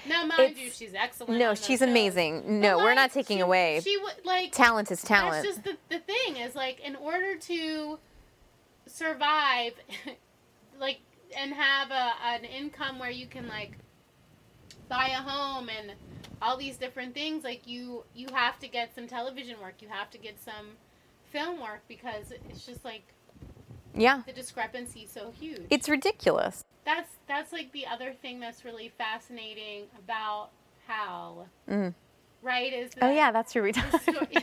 now 0.07 0.25
mind 0.27 0.53
it's- 0.53 0.59
you, 0.59 0.71
she's 0.71 0.95
excellent. 0.95 1.41
No, 1.41 1.55
she's 1.55 1.81
shows. 1.81 1.89
amazing. 1.89 2.61
No, 2.61 2.77
But, 2.77 2.85
we're 2.85 2.95
not 2.95 3.11
taking 3.11 3.39
she- 3.39 3.43
away. 3.43 3.81
She 3.83 3.97
would 3.97 4.25
like 4.25 4.53
Talent 4.53 4.93
is 4.93 5.03
talent. 5.03 5.43
That's 5.45 5.57
just 5.57 5.65
the, 5.65 5.77
the 5.89 5.99
thing 5.99 6.37
is 6.37 6.55
like 6.55 6.79
in 6.81 6.95
order 6.95 7.37
to 7.37 7.99
survive, 8.87 9.73
like 10.79 11.01
and 11.37 11.53
have 11.53 11.91
a 11.91 12.13
an 12.25 12.45
income 12.45 12.99
where 12.99 13.11
you 13.11 13.27
can 13.27 13.49
like 13.49 13.73
buy 14.89 15.09
a 15.09 15.23
home 15.23 15.69
and 15.69 15.93
all 16.43 16.57
these 16.57 16.77
different 16.77 17.15
things 17.15 17.45
like 17.45 17.67
you 17.67 18.05
you 18.15 18.27
have 18.33 18.59
to 18.59 18.69
get 18.69 18.95
some 18.95 19.07
television 19.07 19.61
work 19.61 19.75
you 19.81 19.89
have 19.89 20.11
to 20.11 20.19
get 20.19 20.41
some 20.43 20.67
film 21.31 21.61
work 21.61 21.81
because 21.89 22.33
it's 22.49 22.67
just 22.67 22.85
like 22.85 23.03
yeah. 23.97 24.23
the 24.27 24.33
discrepancy 24.33 25.01
is 25.01 25.11
so 25.11 25.33
huge 25.39 25.63
It's 25.71 25.89
ridiculous. 25.89 26.65
that's 26.85 27.11
that's 27.29 27.53
like 27.53 27.71
the 27.73 27.87
other 27.87 28.13
thing 28.13 28.41
that's 28.41 28.65
really 28.65 28.93
fascinating 28.99 29.85
about 29.99 30.51
Hal, 30.87 31.47
Mm. 31.69 31.95
right? 32.43 32.73
Is 32.73 32.91
that 32.95 33.05
Oh 33.05 33.11
yeah, 33.13 33.31
that's 33.31 33.55
your 33.55 33.73
story- 33.73 34.27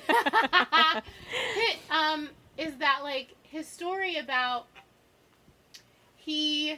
um, 1.92 2.30
is 2.58 2.76
that 2.78 3.00
like 3.04 3.36
his 3.44 3.68
story 3.68 4.18
about 4.18 4.68
he? 6.28 6.78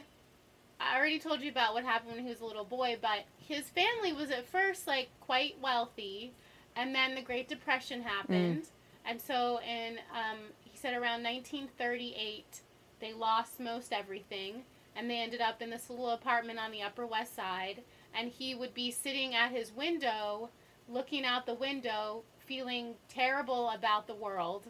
I 0.80 0.96
already 0.96 1.18
told 1.18 1.42
you 1.42 1.50
about 1.50 1.74
what 1.74 1.84
happened 1.84 2.14
when 2.14 2.22
he 2.22 2.30
was 2.30 2.40
a 2.40 2.46
little 2.46 2.64
boy, 2.64 2.96
but 3.02 3.24
his 3.36 3.64
family 3.68 4.14
was 4.14 4.30
at 4.30 4.46
first 4.46 4.86
like 4.86 5.08
quite 5.20 5.56
wealthy, 5.60 6.32
and 6.74 6.94
then 6.94 7.14
the 7.14 7.20
Great 7.20 7.48
Depression 7.48 8.02
happened, 8.02 8.64
and 9.04 9.20
so 9.20 9.60
in 9.60 9.98
um, 10.14 10.38
he 10.64 10.76
said 10.78 10.94
around 10.94 11.22
1938 11.22 12.60
they 13.00 13.12
lost 13.12 13.60
most 13.60 13.92
everything, 13.92 14.62
and 14.96 15.10
they 15.10 15.18
ended 15.18 15.40
up 15.40 15.60
in 15.60 15.68
this 15.68 15.90
little 15.90 16.10
apartment 16.10 16.58
on 16.58 16.70
the 16.70 16.82
Upper 16.82 17.06
West 17.06 17.34
Side, 17.34 17.82
and 18.14 18.30
he 18.30 18.54
would 18.54 18.72
be 18.72 18.90
sitting 18.90 19.34
at 19.34 19.50
his 19.50 19.72
window 19.72 20.48
looking 20.88 21.24
out 21.24 21.46
the 21.46 21.54
window, 21.54 22.22
feeling 22.46 22.94
terrible 23.08 23.70
about 23.70 24.06
the 24.06 24.14
world 24.14 24.66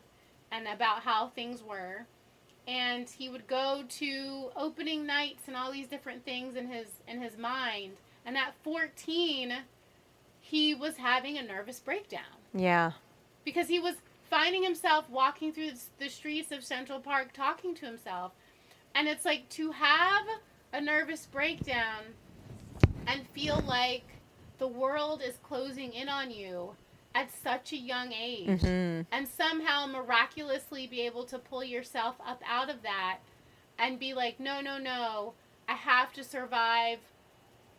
and 0.52 0.66
about 0.68 1.02
how 1.02 1.28
things 1.28 1.62
were. 1.62 2.06
And 2.70 3.08
he 3.08 3.28
would 3.28 3.48
go 3.48 3.82
to 3.88 4.50
opening 4.54 5.04
nights 5.04 5.48
and 5.48 5.56
all 5.56 5.72
these 5.72 5.88
different 5.88 6.24
things 6.24 6.54
in 6.54 6.68
his 6.68 6.86
in 7.08 7.20
his 7.20 7.36
mind. 7.36 7.96
And 8.24 8.36
at 8.36 8.54
14, 8.62 9.54
he 10.40 10.74
was 10.74 10.96
having 10.96 11.38
a 11.38 11.42
nervous 11.42 11.80
breakdown 11.80 12.22
yeah. 12.54 12.92
because 13.44 13.68
he 13.68 13.78
was 13.78 13.96
finding 14.28 14.62
himself 14.62 15.08
walking 15.10 15.52
through 15.52 15.72
the 15.98 16.08
streets 16.08 16.52
of 16.52 16.62
Central 16.62 17.00
Park 17.00 17.32
talking 17.32 17.74
to 17.76 17.86
himself. 17.86 18.32
And 18.94 19.08
it's 19.08 19.24
like 19.24 19.48
to 19.50 19.72
have 19.72 20.26
a 20.72 20.80
nervous 20.80 21.26
breakdown 21.26 22.04
and 23.06 23.26
feel 23.28 23.62
like 23.66 24.04
the 24.58 24.68
world 24.68 25.22
is 25.26 25.36
closing 25.42 25.92
in 25.92 26.08
on 26.08 26.30
you 26.30 26.74
at 27.14 27.30
such 27.32 27.72
a 27.72 27.76
young 27.76 28.12
age 28.12 28.60
Mhm. 28.60 29.06
and 29.10 29.26
somehow 29.28 29.86
miraculously 29.86 30.86
be 30.86 31.00
able 31.02 31.24
to 31.24 31.38
pull 31.38 31.64
yourself 31.64 32.16
up 32.24 32.42
out 32.46 32.70
of 32.70 32.82
that 32.82 33.18
and 33.78 33.98
be 33.98 34.14
like 34.14 34.38
no 34.38 34.60
no 34.60 34.78
no 34.78 35.34
I 35.68 35.74
have 35.74 36.12
to 36.14 36.24
survive 36.24 37.00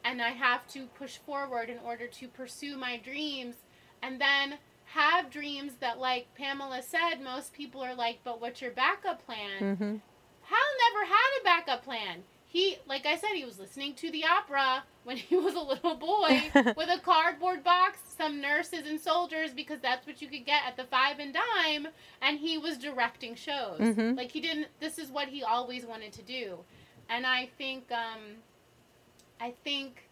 and 0.04 0.22
I 0.22 0.30
have 0.30 0.68
to 0.70 0.88
push 0.88 1.18
forward 1.18 1.70
in 1.70 1.80
order 1.80 2.08
to 2.08 2.28
pursue 2.28 2.76
my 2.76 2.98
dreams 2.98 3.56
and 4.02 4.20
then 4.20 4.58
have 4.86 5.30
dreams 5.30 5.74
that 5.80 6.00
like 6.00 6.34
Pamela 6.36 6.82
said 6.84 7.22
most 7.22 7.54
people 7.54 7.82
are 7.82 7.96
like 7.96 8.20
but 8.24 8.42
what's 8.42 8.62
your 8.62 8.72
backup 8.72 9.26
plan 9.26 9.76
hmm 9.78 9.96
Hal 10.44 10.68
never 10.92 11.06
had 11.06 11.40
a 11.40 11.44
backup 11.46 11.84
plan. 11.86 12.24
He, 12.52 12.78
like 12.86 13.06
I 13.06 13.16
said, 13.16 13.30
he 13.34 13.46
was 13.46 13.60
listening 13.60 13.94
to 13.96 14.12
the 14.12 14.26
opera 14.26 14.84
when 15.06 15.16
he 15.16 15.38
was 15.48 15.56
a 15.56 15.60
little 15.62 15.96
boy 15.96 16.52
with 16.76 16.90
a 16.90 17.00
cardboard 17.02 17.64
box, 17.64 18.00
some 18.18 18.42
nurses 18.42 18.86
and 18.86 19.00
soldiers, 19.00 19.52
because 19.54 19.80
that's 19.80 20.06
what 20.06 20.22
you 20.22 20.28
could 20.28 20.46
get 20.46 20.64
at 20.68 20.76
the 20.76 20.84
five 20.84 21.20
and 21.20 21.34
dime, 21.34 21.88
and 22.22 22.40
he 22.40 22.58
was 22.58 22.78
directing 22.78 23.36
shows. 23.36 23.80
Mhm. 23.80 24.18
Like 24.18 24.32
he 24.32 24.42
didn't. 24.42 24.68
This 24.82 24.98
is 25.00 25.10
what 25.10 25.30
he 25.30 25.44
always 25.44 25.86
wanted 25.86 26.12
to 26.14 26.22
do, 26.24 26.58
and 27.10 27.26
I 27.26 27.50
think, 27.58 27.90
um, 27.92 28.20
I 29.40 29.54
think, 29.64 30.04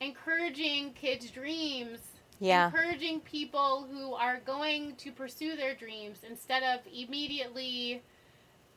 encouraging 0.00 0.92
kids' 0.94 1.30
dreams 1.30 2.00
Yeah. 2.42 2.66
encouraging 2.66 3.20
people 3.20 3.86
who 3.90 4.14
are 4.14 4.40
going 4.40 4.96
to 4.96 5.12
pursue 5.12 5.56
their 5.56 5.74
dreams 5.74 6.20
instead 6.26 6.62
of 6.62 6.80
immediately 6.90 8.02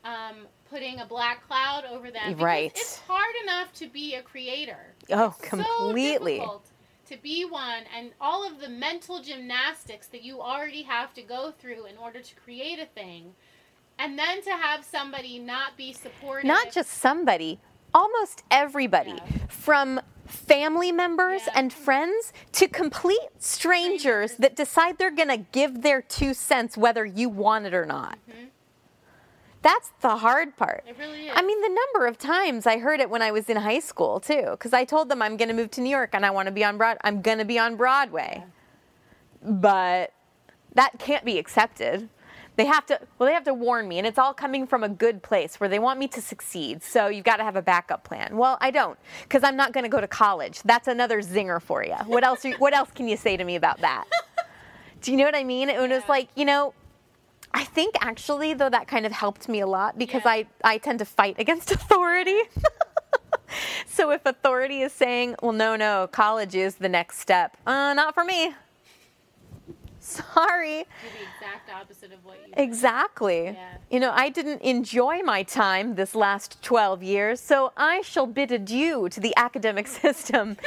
um, 0.03 0.47
putting 0.69 0.99
a 0.99 1.05
black 1.05 1.45
cloud 1.47 1.85
over 1.89 2.11
them. 2.11 2.29
because 2.29 2.41
Right. 2.43 2.71
It's 2.75 2.99
hard 3.07 3.35
enough 3.43 3.71
to 3.73 3.87
be 3.87 4.15
a 4.15 4.21
creator. 4.21 4.93
Oh, 5.11 5.35
It's 5.39 5.49
completely. 5.49 6.37
So 6.37 6.41
difficult 6.41 6.65
to 7.07 7.17
be 7.17 7.45
one, 7.45 7.83
and 7.95 8.11
all 8.21 8.47
of 8.47 8.59
the 8.59 8.69
mental 8.69 9.21
gymnastics 9.21 10.07
that 10.07 10.23
you 10.23 10.41
already 10.41 10.81
have 10.83 11.13
to 11.13 11.21
go 11.21 11.51
through 11.59 11.85
in 11.85 11.97
order 11.97 12.21
to 12.21 12.35
create 12.35 12.79
a 12.79 12.85
thing. 12.85 13.33
And 13.99 14.17
then 14.17 14.41
to 14.43 14.51
have 14.51 14.83
somebody 14.83 15.37
not 15.37 15.77
be 15.77 15.93
supportive. 15.93 16.45
Not 16.45 16.71
just 16.71 16.89
somebody, 16.89 17.59
almost 17.93 18.41
everybody, 18.49 19.11
Yeah. 19.11 19.45
from 19.49 20.01
family 20.25 20.91
members 20.91 21.43
Yeah. 21.45 21.53
and 21.57 21.71
friends 21.71 22.33
to 22.53 22.67
complete 22.67 23.19
strangers, 23.37 24.31
Strangers. 24.31 24.35
that 24.37 24.55
decide 24.55 24.97
they're 24.97 25.11
going 25.11 25.27
to 25.27 25.37
give 25.37 25.83
their 25.83 26.01
two 26.01 26.33
cents 26.33 26.75
whether 26.77 27.05
you 27.05 27.29
want 27.29 27.65
it 27.67 27.73
or 27.75 27.85
not. 27.85 28.17
That's 29.63 29.91
the 30.01 30.17
hard 30.17 30.55
part. 30.57 30.83
It 30.87 30.95
really 30.99 31.27
is. 31.27 31.31
I 31.35 31.41
mean, 31.41 31.59
the 31.61 31.69
number 31.93 32.05
of 32.05 32.17
times 32.19 32.67
I 32.67 32.77
heard 32.77 32.99
it 32.99 33.09
when 33.09 33.21
I 33.21 33.31
was 33.31 33.49
in 33.49 33.57
high 33.57 33.79
school 33.79 34.19
too, 34.19 34.47
because 34.51 34.73
I 34.73 34.83
told 34.85 35.09
them 35.09 35.21
I'm 35.21 35.37
going 35.37 35.47
to 35.49 35.55
move 35.55 35.71
to 35.71 35.81
New 35.81 35.89
York 35.89 36.11
and 36.13 36.25
I 36.25 36.29
want 36.31 36.47
to 36.47 36.51
be 36.51 36.63
on 36.63 36.77
Broad. 36.77 36.97
I'm 37.03 37.21
going 37.21 37.37
to 37.39 37.45
be 37.45 37.57
on 37.57 37.75
Broadway, 37.77 38.43
but 39.41 40.13
that 40.75 40.99
can't 40.99 41.25
be 41.25 41.37
accepted. 41.37 42.09
They 42.55 42.65
have 42.65 42.85
to. 42.87 42.99
Well, 43.17 43.25
they 43.27 43.33
have 43.33 43.45
to 43.45 43.53
warn 43.53 43.87
me, 43.87 43.97
and 43.97 44.05
it's 44.05 44.19
all 44.19 44.33
coming 44.33 44.67
from 44.67 44.83
a 44.83 44.89
good 44.89 45.23
place 45.23 45.59
where 45.59 45.67
they 45.69 45.79
want 45.79 45.97
me 45.97 46.07
to 46.09 46.21
succeed. 46.21 46.83
So 46.83 47.07
you've 47.07 47.25
got 47.25 47.37
to 47.37 47.43
have 47.43 47.55
a 47.55 47.63
backup 47.63 48.03
plan. 48.03 48.37
Well, 48.37 48.59
I 48.61 48.69
don't, 48.69 48.99
because 49.23 49.43
I'm 49.43 49.55
not 49.55 49.73
going 49.73 49.85
to 49.85 49.89
go 49.89 49.99
to 49.99 50.07
college. 50.07 50.61
That's 50.61 50.87
another 50.87 51.21
zinger 51.23 51.59
for 51.59 51.83
you. 51.83 51.95
What 52.05 52.23
else? 52.23 52.45
are- 52.45 52.51
what 52.57 52.75
else 52.75 52.91
can 52.93 53.07
you 53.07 53.17
say 53.17 53.37
to 53.37 53.43
me 53.43 53.55
about 53.55 53.79
that? 53.81 54.05
Do 55.01 55.11
you 55.11 55.17
know 55.17 55.23
what 55.25 55.35
I 55.35 55.43
mean? 55.43 55.69
It 55.69 55.79
was 55.79 55.89
Yeah. 55.89 56.01
like, 56.07 56.29
you 56.35 56.45
know, 56.45 56.75
I 57.53 57.63
think 57.63 57.95
actually 58.01 58.53
though 58.53 58.69
that 58.69 58.87
kind 58.87 59.05
of 59.05 59.11
helped 59.11 59.47
me 59.47 59.59
a 59.59 59.67
lot 59.67 59.97
because 59.97 60.23
Yeah. 60.25 60.31
I 60.31 60.47
I 60.63 60.77
tend 60.77 60.99
to 60.99 61.05
fight 61.05 61.35
against 61.43 61.71
authority. 61.71 62.41
so 63.85 64.11
if 64.11 64.25
authority 64.25 64.81
is 64.81 64.91
saying, 64.93 65.35
"Well, 65.41 65.51
no, 65.51 65.75
no, 65.75 66.07
college 66.11 66.55
is 66.55 66.75
the 66.75 66.89
next 66.89 67.19
step," 67.19 67.55
uh, 67.67 67.93
not 67.93 68.13
for 68.13 68.23
me. 68.23 68.53
Sorry. 69.99 70.79
Do 70.83 71.07
the 71.17 71.23
exact 71.37 71.69
opposite 71.73 72.11
of 72.11 72.25
what 72.25 72.37
you. 72.45 72.53
Exactly. 72.57 73.45
Yeah. 73.45 73.77
You 73.89 74.01
know, 74.01 74.11
I 74.11 74.27
didn't 74.29 74.61
enjoy 74.61 75.21
my 75.23 75.43
time 75.43 75.95
this 75.95 76.13
last 76.13 76.61
12 76.61 77.01
years, 77.03 77.39
so 77.39 77.71
I 77.77 78.01
shall 78.01 78.25
bid 78.27 78.51
adieu 78.51 79.07
to 79.09 79.19
the 79.21 79.33
academic 79.37 79.87
system 80.03 80.57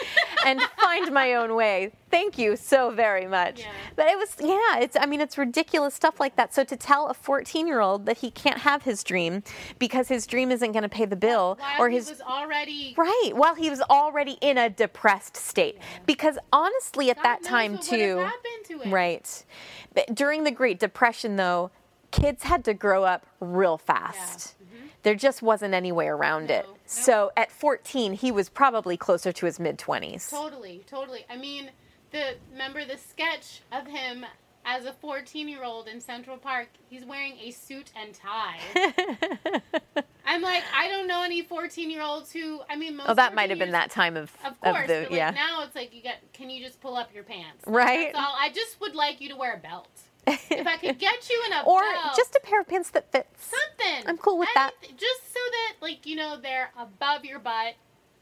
and 0.46 0.62
find 0.80 1.12
my 1.12 1.34
own 1.34 1.54
way. 1.54 1.92
Thank 2.16 2.38
you 2.38 2.56
so 2.56 2.90
very 2.92 3.26
much. 3.26 3.60
Yeah. 3.60 3.72
But 3.94 4.06
it 4.06 4.16
was, 4.16 4.36
yeah, 4.40 4.78
it's, 4.78 4.96
I 4.98 5.04
mean, 5.04 5.20
it's 5.20 5.36
ridiculous 5.36 5.92
stuff 5.92 6.18
like 6.18 6.36
that. 6.36 6.54
So 6.54 6.64
to 6.64 6.74
tell 6.74 7.08
a 7.08 7.14
14 7.14 7.66
year 7.66 7.80
old 7.80 8.06
that 8.06 8.16
he 8.16 8.30
can't 8.30 8.56
have 8.56 8.84
his 8.84 9.04
dream 9.04 9.42
because 9.78 10.08
his 10.08 10.26
dream 10.26 10.50
isn't 10.50 10.72
going 10.72 10.82
to 10.82 10.88
pay 10.88 11.04
the 11.04 11.14
bill 11.14 11.58
While 11.60 11.82
or 11.82 11.90
he 11.90 11.96
his. 11.96 12.08
was 12.08 12.22
already. 12.22 12.94
Right, 12.96 13.32
while 13.34 13.54
he 13.54 13.68
was 13.68 13.82
already 13.82 14.38
in 14.40 14.56
a 14.56 14.70
depressed 14.70 15.36
state. 15.36 15.76
Because 16.06 16.38
honestly, 16.54 17.10
at 17.10 17.16
God 17.16 17.24
that 17.24 17.42
time, 17.42 17.76
too. 17.76 18.26
to. 18.66 18.78
Right. 18.86 19.44
But 19.92 20.14
during 20.14 20.44
the 20.44 20.50
Great 20.50 20.78
Depression, 20.78 21.36
though, 21.36 21.70
kids 22.12 22.44
had 22.44 22.64
to 22.64 22.72
grow 22.72 23.04
up 23.04 23.26
real 23.40 23.76
fast. 23.76 24.54
Mm-hmm. 24.64 24.86
There 25.02 25.14
just 25.14 25.42
wasn't 25.42 25.74
any 25.74 25.92
way 25.92 26.06
around 26.06 26.50
it. 26.50 26.64
No, 26.64 26.72
no. 26.72 26.78
So 26.86 27.32
at 27.36 27.52
14, 27.52 28.14
he 28.14 28.32
was 28.32 28.48
probably 28.48 28.96
closer 28.96 29.32
to 29.32 29.44
his 29.44 29.60
mid 29.60 29.76
20s. 29.76 30.30
Totally, 30.30 30.82
totally. 30.86 31.26
I 31.28 31.36
mean, 31.36 31.70
the 32.12 32.36
remember 32.52 32.84
the 32.84 32.98
sketch 32.98 33.62
of 33.72 33.86
him 33.86 34.24
as 34.64 34.84
a 34.84 34.92
14 34.92 35.48
year 35.48 35.62
old 35.64 35.88
in 35.88 36.00
Central 36.00 36.36
Park. 36.36 36.68
He's 36.88 37.04
wearing 37.04 37.34
a 37.42 37.50
suit 37.50 37.92
and 37.96 38.12
tie. 38.12 38.58
I'm 40.26 40.42
like, 40.42 40.64
I 40.74 40.88
don't 40.88 41.06
know 41.06 41.22
any 41.22 41.42
14 41.42 41.88
year 41.90 42.02
olds 42.02 42.32
who. 42.32 42.60
I 42.68 42.76
mean, 42.76 42.96
most. 42.96 43.08
Oh, 43.08 43.14
that 43.14 43.34
might 43.34 43.50
have 43.50 43.58
been 43.58 43.70
that 43.70 43.90
time 43.90 44.16
of, 44.16 44.32
Of 44.44 44.60
course, 44.60 44.82
of 44.82 44.88
the 44.88 44.94
but 45.02 45.10
like 45.12 45.18
yeah. 45.18 45.30
now 45.30 45.62
it's 45.62 45.76
like 45.76 45.94
you 45.94 46.02
get. 46.02 46.20
Can 46.32 46.50
you 46.50 46.62
just 46.62 46.80
pull 46.80 46.96
up 46.96 47.14
your 47.14 47.24
pants? 47.24 47.64
Right. 47.66 48.12
That's 48.12 48.18
all. 48.18 48.34
I 48.38 48.50
just 48.50 48.80
would 48.80 48.94
like 48.94 49.20
you 49.20 49.28
to 49.30 49.36
wear 49.36 49.54
a 49.54 49.58
belt. 49.58 49.88
if 50.26 50.66
I 50.66 50.76
could 50.76 50.98
get 50.98 51.30
you 51.30 51.40
in 51.46 51.52
a 51.52 51.62
or 51.62 51.80
belt, 51.80 52.16
just 52.16 52.34
a 52.34 52.40
pair 52.42 52.60
of 52.60 52.66
pants 52.66 52.90
that 52.90 53.12
fits. 53.12 53.48
something. 53.48 54.08
I'm 54.08 54.18
cool 54.18 54.38
with 54.38 54.48
that. 54.54 54.72
Just 54.82 55.32
so 55.32 55.38
that, 55.38 55.74
like, 55.80 56.04
you 56.04 56.16
know, 56.16 56.36
they're 56.42 56.70
above 56.76 57.24
your 57.24 57.38
butt, 57.38 57.74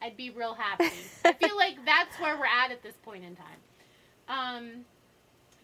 I'd 0.03 0.15
be 0.15 0.29
real 0.29 0.53
happy. 0.53 0.91
I 1.25 1.33
feel 1.33 1.57
like 1.57 1.83
that's 1.87 2.21
where 2.21 2.37
we're 2.37 2.45
at 2.45 2.71
at 2.71 2.83
this 2.83 2.93
point 3.03 3.25
in 3.25 3.35
time. 3.35 3.57
Um, 4.29 4.85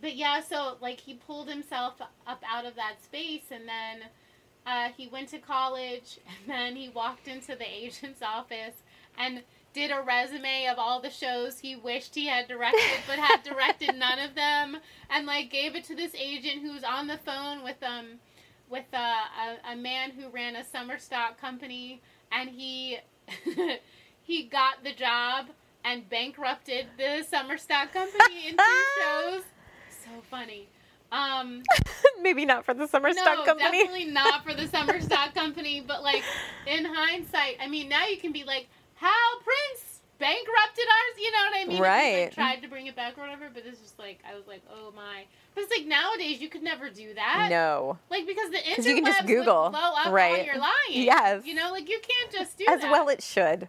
but 0.00 0.16
yeah, 0.16 0.40
so 0.40 0.76
like 0.80 1.00
he 1.00 1.14
pulled 1.14 1.48
himself 1.48 1.94
up 2.26 2.42
out 2.48 2.64
of 2.64 2.74
that 2.76 3.02
space, 3.02 3.50
and 3.50 3.68
then 3.68 4.08
uh, 4.66 4.88
he 4.96 5.08
went 5.08 5.28
to 5.30 5.38
college, 5.38 6.18
and 6.26 6.50
then 6.50 6.76
he 6.76 6.88
walked 6.88 7.28
into 7.28 7.54
the 7.56 7.68
agent's 7.68 8.22
office 8.22 8.82
and 9.18 9.42
did 9.72 9.90
a 9.90 10.02
resume 10.02 10.66
of 10.66 10.78
all 10.78 11.00
the 11.00 11.10
shows 11.10 11.60
he 11.60 11.76
wished 11.76 12.14
he 12.14 12.26
had 12.26 12.48
directed 12.48 13.00
but 13.06 13.18
had 13.18 13.42
directed 13.44 13.94
none 13.94 14.18
of 14.18 14.34
them 14.34 14.76
and 15.10 15.26
like 15.26 15.50
gave 15.50 15.76
it 15.76 15.84
to 15.84 15.94
this 15.94 16.14
agent 16.16 16.62
who 16.62 16.72
was 16.72 16.82
on 16.82 17.06
the 17.06 17.18
phone 17.18 17.62
with 17.62 17.80
um 17.82 18.18
with 18.68 18.86
uh, 18.92 18.96
a, 19.66 19.72
a 19.72 19.76
man 19.76 20.10
who 20.10 20.28
ran 20.28 20.56
a 20.56 20.64
summer 20.64 20.98
stock 20.98 21.40
company 21.40 22.00
and 22.32 22.50
he 22.50 22.98
he 24.22 24.44
got 24.44 24.82
the 24.82 24.92
job 24.92 25.46
and 25.84 26.08
bankrupted 26.08 26.86
the 26.98 27.22
summer 27.28 27.56
stock 27.58 27.92
company 27.92 28.48
in 28.48 28.56
two 28.56 28.62
shows 29.00 29.42
so 30.04 30.10
funny 30.30 30.68
um 31.12 31.62
Maybe 32.22 32.44
not 32.44 32.64
for 32.66 32.74
the 32.74 32.86
summer 32.86 33.08
no, 33.08 33.14
stock 33.14 33.46
company. 33.46 33.78
definitely 33.82 34.04
not 34.12 34.44
for 34.44 34.52
the 34.54 34.68
summer 34.68 35.00
stock 35.08 35.34
company. 35.34 35.82
But 35.84 36.02
like 36.02 36.22
in 36.66 36.84
hindsight, 36.84 37.56
I 37.60 37.66
mean, 37.66 37.88
now 37.88 38.06
you 38.06 38.18
can 38.18 38.30
be 38.30 38.44
like, 38.44 38.68
Hal 38.96 39.10
Prince 39.42 40.00
bankrupted 40.18 40.84
ours. 40.84 41.18
You 41.18 41.30
know 41.32 41.38
what 41.38 41.54
I 41.56 41.64
mean? 41.64 41.76
He, 41.76 41.82
Right. 41.82 42.22
like, 42.24 42.34
tried 42.34 42.62
to 42.62 42.68
bring 42.68 42.86
it 42.86 42.94
back 42.94 43.16
or 43.16 43.22
whatever, 43.22 43.48
but 43.52 43.62
it's 43.66 43.80
just 43.80 43.98
like 43.98 44.20
I 44.30 44.34
was 44.36 44.46
like, 44.46 44.62
oh 44.70 44.92
my. 44.94 45.24
But 45.54 45.64
it's 45.64 45.76
like 45.78 45.86
nowadays 45.86 46.40
you 46.42 46.50
could 46.50 46.62
never 46.62 46.90
do 46.90 47.14
that. 47.14 47.48
No. 47.50 47.98
Like 48.10 48.26
because 48.26 48.50
the 48.50 48.58
'Cause 48.76 48.86
you 48.86 48.94
can 48.96 49.06
just 49.06 49.26
Google, 49.26 49.70
blow 49.70 49.80
up 49.80 50.04
while 50.06 50.12
right. 50.12 50.44
you're 50.44 50.58
lying. 50.58 50.74
Yes. 50.90 51.44
You 51.46 51.54
know, 51.54 51.70
like 51.72 51.88
you 51.88 52.00
can't 52.06 52.30
just 52.30 52.58
do 52.58 52.66
that. 52.66 52.74
As 52.74 52.80
that. 52.82 52.92
well 52.92 53.08
it 53.08 53.22
should. 53.22 53.68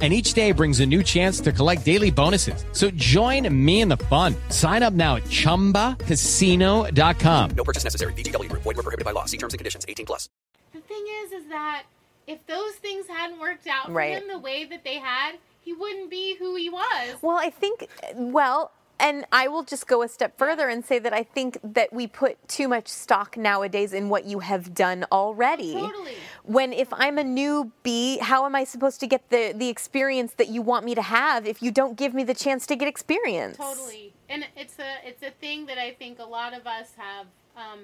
And 0.00 0.12
each 0.12 0.32
day 0.34 0.52
brings 0.52 0.78
a 0.78 0.86
new 0.86 1.02
chance 1.02 1.40
to 1.40 1.50
collect 1.50 1.84
daily 1.84 2.12
bonuses. 2.12 2.64
So 2.70 2.88
join 2.92 3.52
me 3.52 3.80
in 3.80 3.88
the 3.88 3.96
fun. 3.96 4.36
Sign 4.50 4.84
up 4.84 4.92
now 4.92 5.16
at 5.16 5.24
ChumbaCasino.com. 5.24 7.50
No 7.56 7.64
purchase 7.64 7.82
necessary. 7.82 8.12
VGW 8.12 8.48
Group. 8.48 8.62
Void 8.62 8.76
were 8.76 8.84
prohibited 8.84 9.04
by 9.04 9.10
law. 9.10 9.24
See 9.24 9.38
terms 9.38 9.54
and 9.54 9.58
conditions. 9.58 9.84
18 9.88 10.06
plus. 10.06 10.28
the 10.72 10.78
thing 10.80 11.04
is, 11.24 11.32
is 11.32 11.48
that 11.48 11.82
if 12.28 12.46
those 12.46 12.74
things 12.74 13.08
hadn't 13.08 13.40
worked 13.40 13.66
out 13.66 13.86
for 13.86 14.00
him 14.00 14.22
the 14.28 14.38
way 14.38 14.64
that 14.66 14.84
they 14.84 14.98
had, 14.98 15.32
he 15.62 15.72
wouldn't 15.72 16.10
be 16.10 16.36
who 16.36 16.54
he 16.54 16.70
was. 16.70 17.16
Well, 17.20 17.36
I 17.36 17.50
think, 17.50 17.88
well, 18.14 18.70
and 19.00 19.24
I 19.30 19.48
will 19.48 19.62
just 19.62 19.86
go 19.86 20.02
a 20.02 20.08
step 20.08 20.36
further 20.36 20.68
and 20.68 20.84
say 20.84 20.98
that 20.98 21.12
I 21.12 21.22
think 21.22 21.58
that 21.62 21.92
we 21.92 22.06
put 22.06 22.48
too 22.48 22.68
much 22.68 22.88
stock 22.88 23.36
nowadays 23.36 23.92
in 23.92 24.08
what 24.08 24.24
you 24.24 24.40
have 24.40 24.74
done 24.74 25.04
already. 25.12 25.74
Totally. 25.74 26.14
When 26.44 26.72
if 26.72 26.92
I'm 26.92 27.18
a 27.18 27.22
newbie, 27.22 28.20
how 28.20 28.44
am 28.46 28.54
I 28.54 28.64
supposed 28.64 29.00
to 29.00 29.06
get 29.06 29.30
the, 29.30 29.52
the 29.54 29.68
experience 29.68 30.32
that 30.34 30.48
you 30.48 30.62
want 30.62 30.84
me 30.84 30.94
to 30.94 31.02
have 31.02 31.46
if 31.46 31.62
you 31.62 31.70
don't 31.70 31.96
give 31.96 32.14
me 32.14 32.24
the 32.24 32.34
chance 32.34 32.66
to 32.66 32.76
get 32.76 32.88
experience? 32.88 33.56
Totally, 33.56 34.14
and 34.28 34.44
it's 34.56 34.78
a 34.78 35.06
it's 35.06 35.22
a 35.22 35.30
thing 35.30 35.66
that 35.66 35.78
I 35.78 35.92
think 35.92 36.18
a 36.18 36.24
lot 36.24 36.54
of 36.54 36.66
us 36.66 36.92
have 36.96 37.26
um, 37.56 37.80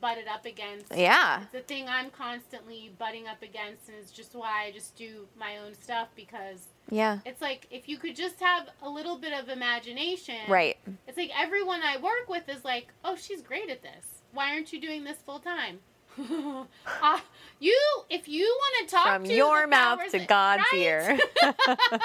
butted 0.00 0.28
up 0.28 0.44
against. 0.44 0.94
Yeah. 0.94 1.42
it's 1.42 1.54
a 1.54 1.66
thing 1.66 1.88
I'm 1.88 2.10
constantly 2.10 2.92
butting 2.98 3.26
up 3.26 3.42
against, 3.42 3.88
and 3.88 3.96
it's 3.98 4.10
just 4.10 4.34
why 4.34 4.64
I 4.66 4.72
just 4.72 4.96
do 4.96 5.26
my 5.38 5.58
own 5.58 5.74
stuff 5.74 6.08
because 6.14 6.68
Yeah. 6.90 7.18
it's 7.26 7.40
like 7.42 7.66
if 7.70 7.88
you 7.88 7.98
could 7.98 8.16
just 8.16 8.40
have 8.40 8.68
a 8.82 8.88
little 8.88 9.18
bit 9.18 9.32
of 9.32 9.48
imagination, 9.48 10.36
Right. 10.48 10.76
It's 11.06 11.16
like 11.18 11.30
everyone 11.38 11.80
I 11.82 11.96
work 11.98 12.28
with 12.28 12.48
is 12.48 12.64
like, 12.64 12.88
oh, 13.04 13.16
she's 13.16 13.42
great 13.42 13.70
at 13.70 13.82
this. 13.82 14.22
Why 14.32 14.52
aren't 14.52 14.72
you 14.72 14.80
doing 14.80 15.04
this 15.04 15.18
full 15.18 15.38
time? 15.40 15.80
uh, 17.02 17.18
you, 17.60 17.78
if 18.10 18.28
you 18.28 18.44
want 18.44 18.88
to 18.88 18.94
talk 18.94 19.14
From 19.14 19.24
to 19.24 19.34
your 19.34 19.66
mouth 19.66 20.00
to 20.10 20.18
God's 20.18 20.64
right? 20.72 20.80
ear. 20.80 21.18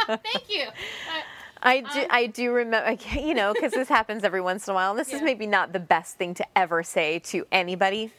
Thank 0.07 0.49
you. 0.49 0.63
Uh, 0.67 1.21
I 1.65 1.79
do, 1.79 2.05
I 2.09 2.27
do 2.27 2.51
remember, 2.51 2.97
you 3.17 3.33
know, 3.33 3.53
because 3.53 3.71
this 3.71 3.87
happens 3.87 4.25
every 4.25 4.41
once 4.41 4.67
in 4.67 4.73
a 4.73 4.75
while. 4.75 4.91
And 4.91 4.99
this 4.99 5.13
is 5.13 5.21
maybe 5.21 5.47
not 5.47 5.71
the 5.71 5.79
best 5.79 6.17
thing 6.17 6.33
to 6.35 6.57
ever 6.57 6.83
say 6.83 7.19
to 7.19 7.47
anybody. 7.53 8.11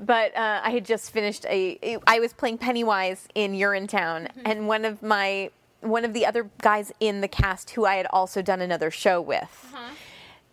But 0.00 0.36
uh, 0.36 0.60
I 0.64 0.70
had 0.70 0.84
just 0.84 1.10
finished 1.12 1.44
a. 1.46 1.98
I 2.06 2.18
was 2.20 2.32
playing 2.32 2.58
Pennywise 2.58 3.28
in 3.34 3.52
Urinetown, 3.52 4.28
Mm-hmm. 4.28 4.40
and 4.46 4.68
one 4.68 4.84
of 4.84 5.02
my 5.02 5.50
one 5.80 6.04
of 6.04 6.12
the 6.12 6.26
other 6.26 6.50
guys 6.62 6.92
in 7.00 7.20
the 7.20 7.28
cast 7.28 7.70
who 7.70 7.84
I 7.86 7.94
had 7.96 8.06
also 8.10 8.42
done 8.42 8.60
another 8.60 8.90
show 8.90 9.20
with 9.20 9.42
Uh-huh. 9.74 9.90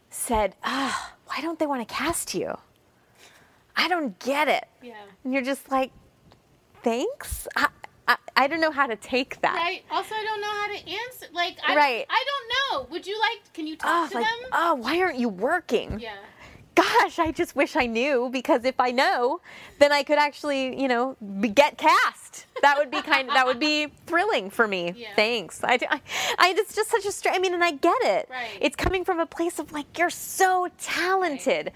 said, 0.10 0.56
"Ah, 0.64 1.14
why 1.28 1.42
don't 1.42 1.60
they 1.60 1.66
want 1.68 1.88
to 1.88 1.94
cast 1.94 2.34
you? 2.34 2.58
I 3.76 3.88
don't 3.88 4.18
get 4.20 4.48
it." 4.48 4.68
yeah. 4.82 4.96
And 5.24 5.34
you're 5.34 5.44
just 5.44 5.70
like, 5.72 5.92
"Thanks." 6.84 7.48
I, 7.56 7.68
I, 8.10 8.16
I 8.38 8.48
don't 8.48 8.62
know 8.62 8.72
how 8.72 8.88
to 8.88 8.96
take 8.96 9.42
that. 9.42 9.54
Right. 9.56 9.84
Also, 9.92 10.16
I 10.16 10.24
don't 10.24 10.40
know 10.40 10.48
how 10.48 10.68
to 10.68 10.90
answer. 10.90 11.26
Like, 11.34 11.58
I, 11.68 11.76
Right. 11.76 12.06
I 12.10 12.24
don't 12.30 12.86
know. 12.88 12.92
Would 12.92 13.06
you 13.06 13.20
like? 13.20 13.54
Can 13.54 13.68
you 13.68 13.76
Oh, 13.84 13.86
talk 13.86 14.12
to 14.12 14.16
like, 14.20 14.26
them? 14.26 14.50
oh, 14.54 14.76
why 14.76 15.02
aren't 15.02 15.18
you 15.20 15.28
working? 15.28 16.00
yeah. 16.00 16.16
Gosh, 16.78 17.18
I 17.18 17.32
just 17.32 17.56
wish 17.56 17.76
I 17.76 17.88
knew 17.88 18.30
because 18.32 18.64
if 18.64 18.80
I 18.80 18.92
know, 18.92 19.42
then 19.80 19.92
I 19.92 20.04
could 20.04 20.20
actually, 20.20 20.80
you 20.80 20.88
know, 20.88 21.18
be, 21.40 21.50
get 21.50 21.80
cast. 21.80 22.46
That 22.62 22.78
would 22.78 22.92
be 22.92 23.02
kind. 23.02 23.28
Of, 23.30 23.34
that 23.34 23.48
would 23.48 23.60
be 23.60 23.88
thrilling 24.06 24.52
for 24.52 24.68
me. 24.68 24.94
Yeah. 24.96 25.16
Thanks. 25.16 25.64
I, 25.64 25.80
I, 25.90 26.02
I, 26.38 26.54
it's 26.56 26.76
just 26.76 26.92
such 26.92 27.06
a 27.06 27.12
strange. 27.12 27.36
I 27.36 27.40
mean, 27.40 27.56
and 27.56 27.64
I 27.64 27.72
get 27.72 27.98
it. 28.04 28.30
Right. 28.30 28.60
It's 28.62 28.76
coming 28.76 29.04
from 29.04 29.20
a 29.20 29.26
place 29.26 29.58
of 29.58 29.72
like 29.72 29.98
you're 29.98 30.12
so 30.12 30.68
talented. 30.78 31.72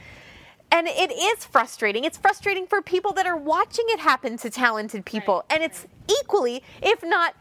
And 0.72 0.88
it 0.88 1.12
is 1.12 1.46
frustrating. 1.46 2.04
It's 2.04 2.18
frustrating 2.18 2.68
for 2.68 2.84
people 2.84 3.12
that 3.14 3.26
are 3.26 3.36
watching 3.36 3.86
it 3.88 4.00
happen 4.00 4.38
to 4.38 4.52
talented 4.52 5.04
people. 5.04 5.44
Right, 5.50 5.56
And 5.56 5.64
it's 5.64 5.88
equally, 6.22 6.64
if 6.82 7.04
not 7.04 7.36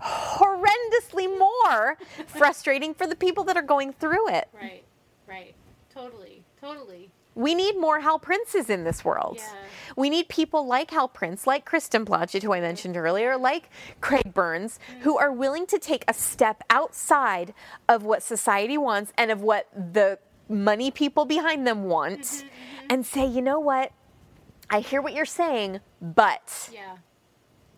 horrendously 0.00 1.26
more, 1.38 1.98
frustrating 2.26 2.94
for 2.94 3.06
the 3.08 3.16
people 3.16 3.42
that 3.44 3.56
are 3.56 3.62
going 3.62 3.92
through 3.92 4.30
it. 4.30 4.48
Right. 4.54 4.84
Right. 5.26 5.54
Totally. 5.92 6.44
Totally. 6.60 7.10
We 7.34 7.54
need 7.54 7.78
more 7.78 8.00
Hal 8.00 8.18
Princes 8.18 8.68
in 8.68 8.84
this 8.84 9.04
world. 9.04 9.36
Yeah. 9.38 9.54
We 9.96 10.10
need 10.10 10.28
people 10.28 10.66
like 10.66 10.90
Hal 10.90 11.08
Prince, 11.08 11.46
like 11.46 11.64
Kristen 11.64 12.04
Blodgett, 12.04 12.42
who 12.42 12.52
I 12.52 12.60
mentioned 12.60 12.96
earlier, 12.96 13.36
like 13.36 13.70
Craig 14.00 14.34
Burns, 14.34 14.78
mm-hmm. 14.90 15.02
who 15.02 15.16
are 15.16 15.32
willing 15.32 15.66
to 15.66 15.78
take 15.78 16.04
a 16.08 16.12
step 16.12 16.62
outside 16.70 17.54
of 17.88 18.02
what 18.02 18.22
society 18.22 18.76
wants 18.76 19.12
and 19.16 19.30
of 19.30 19.42
what 19.42 19.68
the 19.74 20.18
money 20.48 20.90
people 20.90 21.24
behind 21.24 21.66
them 21.66 21.84
want 21.84 22.22
mm-hmm, 22.22 22.46
mm-hmm. 22.46 22.86
and 22.90 23.06
say, 23.06 23.24
you 23.24 23.40
know 23.40 23.60
what? 23.60 23.92
I 24.68 24.80
hear 24.80 25.00
what 25.00 25.14
you're 25.14 25.24
saying, 25.24 25.80
but 26.00 26.68
Yeah. 26.72 26.96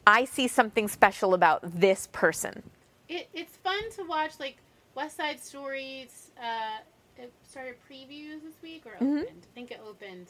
I 0.06 0.24
see 0.24 0.48
something 0.48 0.88
special 0.88 1.32
about 1.34 1.60
this 1.62 2.08
person. 2.12 2.62
it, 3.08 3.28
it's 3.32 3.56
fun 3.58 3.90
to 3.96 4.02
watch 4.04 4.32
like 4.40 4.56
West 4.94 5.16
Side 5.16 5.40
Stories. 5.40 6.30
Uh, 6.42 6.78
it 7.18 7.32
started 7.48 7.76
previews 7.90 8.42
this 8.42 8.54
week 8.62 8.84
or 8.86 8.92
Mhm. 9.04 9.22
opened. 9.22 9.46
I 9.50 9.54
think 9.54 9.70
it 9.70 9.80
opened, 9.86 10.28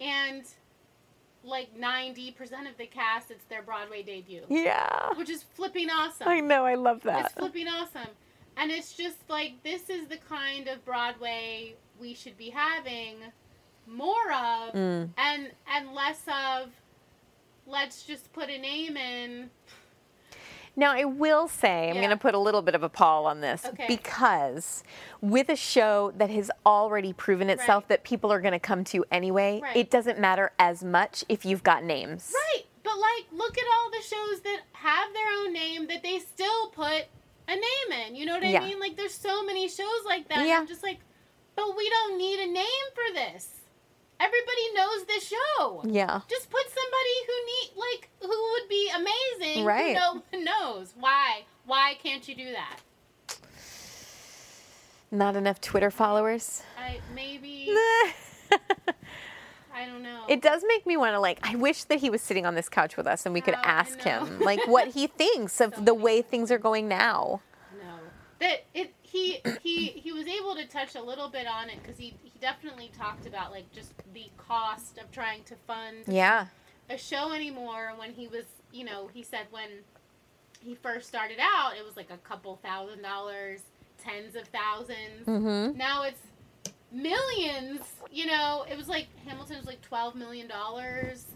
and 0.00 0.44
like 1.44 1.74
ninety 1.76 2.32
percent 2.32 2.66
of 2.66 2.76
the 2.76 2.86
cast, 2.86 3.30
it's 3.30 3.44
their 3.44 3.62
Broadway 3.62 4.02
debut. 4.02 4.44
Yeah. 4.48 5.12
which 5.14 5.30
is 5.30 5.42
flipping 5.42 5.90
awesome. 5.90 6.28
I 6.28 6.40
know, 6.40 6.64
I 6.66 6.74
love 6.74 7.02
that. 7.04 7.26
It's 7.26 7.34
flipping 7.34 7.68
awesome, 7.68 8.08
and 8.56 8.70
it's 8.72 8.94
just 8.94 9.18
like 9.28 9.62
this 9.62 9.88
is 9.90 10.08
the 10.08 10.16
kind 10.18 10.68
of 10.68 10.84
Broadway 10.84 11.74
we 12.00 12.14
should 12.14 12.36
be 12.36 12.50
having 12.50 13.16
more 13.86 14.32
of, 14.32 14.74
Mm. 14.74 15.10
and 15.16 15.52
and 15.68 15.92
less 15.94 16.22
of. 16.28 16.72
Let's 17.68 18.04
just 18.04 18.32
put 18.32 18.48
a 18.48 18.58
name 18.58 18.96
in. 18.96 19.50
Now, 20.78 20.92
I 20.92 21.04
will 21.04 21.48
say, 21.48 21.88
I'm 21.88 21.96
Yeah. 21.96 22.02
going 22.02 22.10
to 22.10 22.16
put 22.18 22.34
a 22.34 22.38
little 22.38 22.60
bit 22.60 22.74
of 22.74 22.82
a 22.82 22.88
pall 22.90 23.24
on 23.26 23.40
this 23.40 23.64
Okay. 23.64 23.86
because 23.88 24.84
with 25.22 25.48
a 25.48 25.56
show 25.56 26.12
that 26.16 26.28
has 26.30 26.50
already 26.66 27.14
proven 27.14 27.48
itself 27.48 27.88
that 27.88 28.04
people 28.04 28.30
are 28.30 28.40
going 28.40 28.52
to 28.52 28.58
come 28.58 28.84
to 28.84 29.04
anyway, 29.10 29.60
Right. 29.62 29.74
it 29.76 29.90
doesn't 29.90 30.18
matter 30.18 30.52
as 30.58 30.84
much 30.84 31.24
if 31.30 31.46
you've 31.46 31.62
got 31.62 31.82
names. 31.82 32.32
Right, 32.34 32.64
but 32.82 32.98
like, 32.98 33.24
look 33.32 33.56
at 33.56 33.64
all 33.74 33.90
the 33.90 34.02
shows 34.02 34.40
that 34.42 34.60
have 34.72 35.12
their 35.14 35.28
own 35.40 35.52
name 35.54 35.86
that 35.86 36.02
they 36.02 36.18
still 36.18 36.68
put 36.68 37.06
a 37.48 37.54
name 37.54 38.06
in. 38.06 38.14
You 38.14 38.26
know 38.26 38.34
what 38.34 38.44
I 38.44 38.48
Yeah. 38.50 38.60
mean? 38.60 38.78
Like, 38.78 38.96
there's 38.96 39.14
so 39.14 39.42
many 39.44 39.68
shows 39.68 40.04
like 40.04 40.28
that. 40.28 40.46
Yeah. 40.46 40.58
I'm 40.58 40.66
just 40.66 40.82
like, 40.82 40.98
but 41.54 41.74
we 41.74 41.88
don't 41.88 42.18
need 42.18 42.38
a 42.40 42.46
name 42.46 42.86
for 42.94 43.14
this. 43.14 43.48
Everybody 44.18 44.74
knows 44.74 45.04
the 45.04 45.20
show. 45.20 45.82
Yeah. 45.84 46.20
Just 46.28 46.50
put 46.50 46.62
somebody 46.68 47.16
who 47.26 47.32
need 47.46 47.70
like 47.76 48.08
who 48.20 48.52
would 48.52 48.68
be 48.68 48.90
amazing. 48.94 49.64
Right. 49.64 49.96
Who 49.96 50.00
no 50.14 50.22
one 50.30 50.44
knows 50.44 50.94
why? 50.98 51.44
Why 51.66 51.94
can't 52.02 52.26
you 52.28 52.34
do 52.34 52.52
that? 52.52 52.78
Not 55.10 55.36
enough 55.36 55.60
Twitter 55.60 55.90
followers. 55.90 56.62
I 56.78 57.00
maybe. 57.14 57.68
I 59.74 59.84
don't 59.84 60.02
know. 60.02 60.22
It 60.28 60.40
does 60.40 60.64
make 60.66 60.86
me 60.86 60.96
want 60.96 61.14
to 61.14 61.20
like. 61.20 61.38
I 61.42 61.54
wish 61.54 61.84
that 61.84 61.98
he 62.00 62.08
was 62.08 62.22
sitting 62.22 62.46
on 62.46 62.54
this 62.54 62.68
couch 62.68 62.96
with 62.96 63.06
us 63.06 63.26
and 63.26 63.34
we 63.34 63.40
could 63.42 63.54
Oh, 63.54 63.60
ask 63.62 64.00
him 64.00 64.40
like 64.40 64.66
what 64.66 64.88
he 64.94 65.06
thinks 65.06 65.60
of 65.60 65.84
the 65.84 65.94
way 65.94 66.22
things 66.22 66.50
are 66.50 66.58
going 66.58 66.88
now. 66.88 67.42
No, 67.78 67.94
that 68.40 68.64
it 68.74 68.94
he 69.16 69.40
he 69.62 69.86
he 69.88 70.12
was 70.12 70.26
able 70.26 70.54
to 70.56 70.66
touch 70.66 70.94
a 70.94 71.02
little 71.02 71.28
bit 71.28 71.46
on 71.46 71.68
it 71.70 71.78
because 71.82 71.98
he 71.98 72.14
he 72.22 72.32
definitely 72.40 72.90
talked 72.98 73.26
about 73.26 73.50
like 73.50 73.70
just 73.72 73.92
the 74.12 74.26
cost 74.36 74.98
of 74.98 75.10
trying 75.10 75.42
to 75.44 75.54
fund 75.66 75.98
Yeah. 76.06 76.46
a 76.90 76.98
show 76.98 77.32
anymore. 77.32 77.92
When 77.96 78.12
he 78.12 78.28
was, 78.28 78.44
you 78.72 78.84
know, 78.84 79.08
he 79.12 79.22
said 79.22 79.46
when 79.50 79.68
he 80.60 80.74
first 80.74 81.08
started 81.08 81.38
out, 81.40 81.76
it 81.78 81.84
was 81.84 81.96
like 81.96 82.10
a 82.10 82.16
couple 82.18 82.56
thousand 82.62 83.02
dollars, 83.02 83.60
tens 84.02 84.34
of 84.36 84.50
1000s 84.52 85.24
Mhm. 85.26 85.74
Now 85.76 86.02
it's 86.02 86.20
millions. 86.92 87.80
You 88.10 88.26
know, 88.26 88.64
it 88.70 88.76
was 88.76 88.88
like 88.88 89.06
Hamilton 89.26 89.56
was 89.58 89.66
like 89.66 89.82
twelve 89.82 90.14
million 90.14 90.48
dollars. 90.48 91.26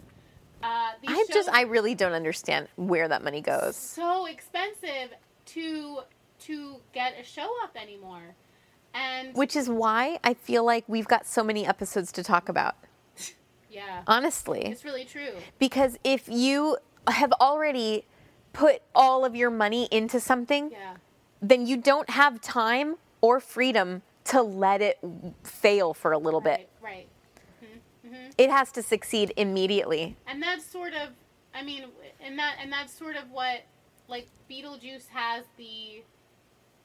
Uh, 0.62 0.90
these 1.02 1.10
I 1.10 1.24
just 1.32 1.48
I 1.48 1.62
really 1.62 1.94
don't 1.94 2.12
understand 2.12 2.68
where 2.76 3.08
that 3.08 3.22
money 3.24 3.40
goes. 3.40 3.76
so 3.76 4.26
expensive 4.26 5.10
to 5.46 6.00
to 6.40 6.76
get 6.92 7.14
a 7.20 7.24
show 7.24 7.48
up 7.62 7.76
anymore. 7.80 8.34
And 8.94 9.34
Which 9.34 9.54
is 9.54 9.68
why 9.68 10.18
I 10.24 10.34
feel 10.34 10.64
like 10.64 10.84
we've 10.88 11.06
got 11.06 11.26
so 11.26 11.44
many 11.44 11.66
episodes 11.66 12.10
to 12.12 12.22
talk 12.24 12.48
about. 12.48 12.74
yeah, 13.70 14.02
Honestly. 14.06 14.62
it's 14.66 14.84
really 14.84 15.04
true. 15.04 15.34
Because 15.58 15.96
if 16.02 16.28
you 16.28 16.78
have 17.06 17.32
already 17.40 18.04
put 18.52 18.82
all 18.94 19.24
of 19.24 19.36
your 19.36 19.50
money 19.50 19.88
into 19.92 20.18
something, 20.18 20.70
Yeah. 20.72 20.96
then 21.40 21.66
you 21.66 21.76
don't 21.76 22.10
have 22.10 22.40
time 22.40 22.96
or 23.20 23.38
freedom 23.38 24.02
to 24.24 24.42
let 24.42 24.82
it 24.82 24.98
fail 25.44 25.94
for 25.94 26.10
a 26.12 26.18
little 26.18 26.40
bit. 26.40 26.68
Right. 26.82 27.06
hmm 28.02 28.30
It 28.36 28.50
has 28.50 28.72
to 28.72 28.82
succeed 28.82 29.32
immediately. 29.36 30.16
And 30.26 30.42
that's 30.42 30.64
sort 30.64 30.94
of, 30.94 31.10
I 31.54 31.62
mean, 31.62 31.84
and 32.20 32.38
that 32.38 32.56
and 32.60 32.72
that's 32.72 32.92
sort 32.92 33.14
of 33.16 33.30
what 33.30 33.62
like 34.08 34.26
Beetlejuice 34.50 35.08
has 35.12 35.44
the 35.56 36.02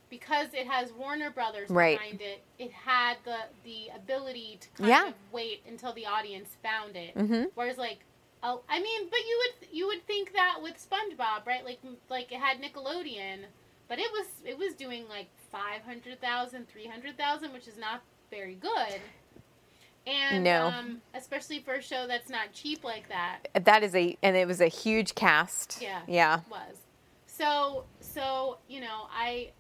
because 0.09 0.53
it 0.53 0.67
has 0.67 0.91
Warner 0.93 1.29
Brothers 1.29 1.69
Right. 1.69 1.97
behind 1.99 2.21
it. 2.21 2.41
It 2.59 2.71
had 2.71 3.17
the 3.23 3.37
the 3.63 3.89
ability 3.95 4.59
to 4.61 4.69
kind 4.77 4.89
Yeah. 4.89 5.07
of 5.09 5.13
wait 5.31 5.63
until 5.67 5.93
the 5.93 6.05
audience 6.05 6.55
found 6.63 6.95
it. 6.95 7.15
Mhm. 7.15 7.51
Whereas 7.55 7.77
like. 7.77 7.99
Oh, 8.43 8.61
I 8.69 8.79
mean, 8.79 9.09
but 9.09 9.19
you 9.19 9.41
would 9.61 9.69
you 9.71 9.87
would 9.87 10.05
think 10.05 10.33
that 10.33 10.59
with 10.61 10.75
SpongeBob, 10.77 11.47
right? 11.47 11.65
Like 11.65 11.79
like 12.09 12.31
it 12.31 12.39
had 12.39 12.61
Nickelodeon, 12.61 13.45
but 13.87 13.97
it 13.97 14.11
was 14.11 14.27
it 14.45 14.55
was 14.57 14.75
doing 14.75 15.07
like 15.09 15.27
500,000, 15.51 16.67
300,000, 16.69 17.53
which 17.53 17.67
is 17.67 17.77
not 17.77 18.01
very 18.29 18.53
good. 18.55 19.01
And 20.05 20.43
No. 20.43 20.67
um, 20.67 21.01
especially 21.15 21.59
for 21.59 21.73
a 21.75 21.81
show 21.81 22.05
that's 22.05 22.29
not 22.29 22.53
cheap 22.53 22.83
like 22.83 23.09
that. 23.09 23.47
That 23.53 23.83
is 23.83 23.95
a 23.95 24.15
and 24.21 24.35
it 24.37 24.45
was 24.47 24.61
a 24.61 24.67
huge 24.67 25.15
cast. 25.15 25.81
Yeah. 25.81 26.01
Yeah. 26.07 26.41
Was. 26.49 26.77
So 27.25 27.85
so, 27.99 28.59
you 28.67 28.81
know, 28.81 29.07
I 29.11 29.51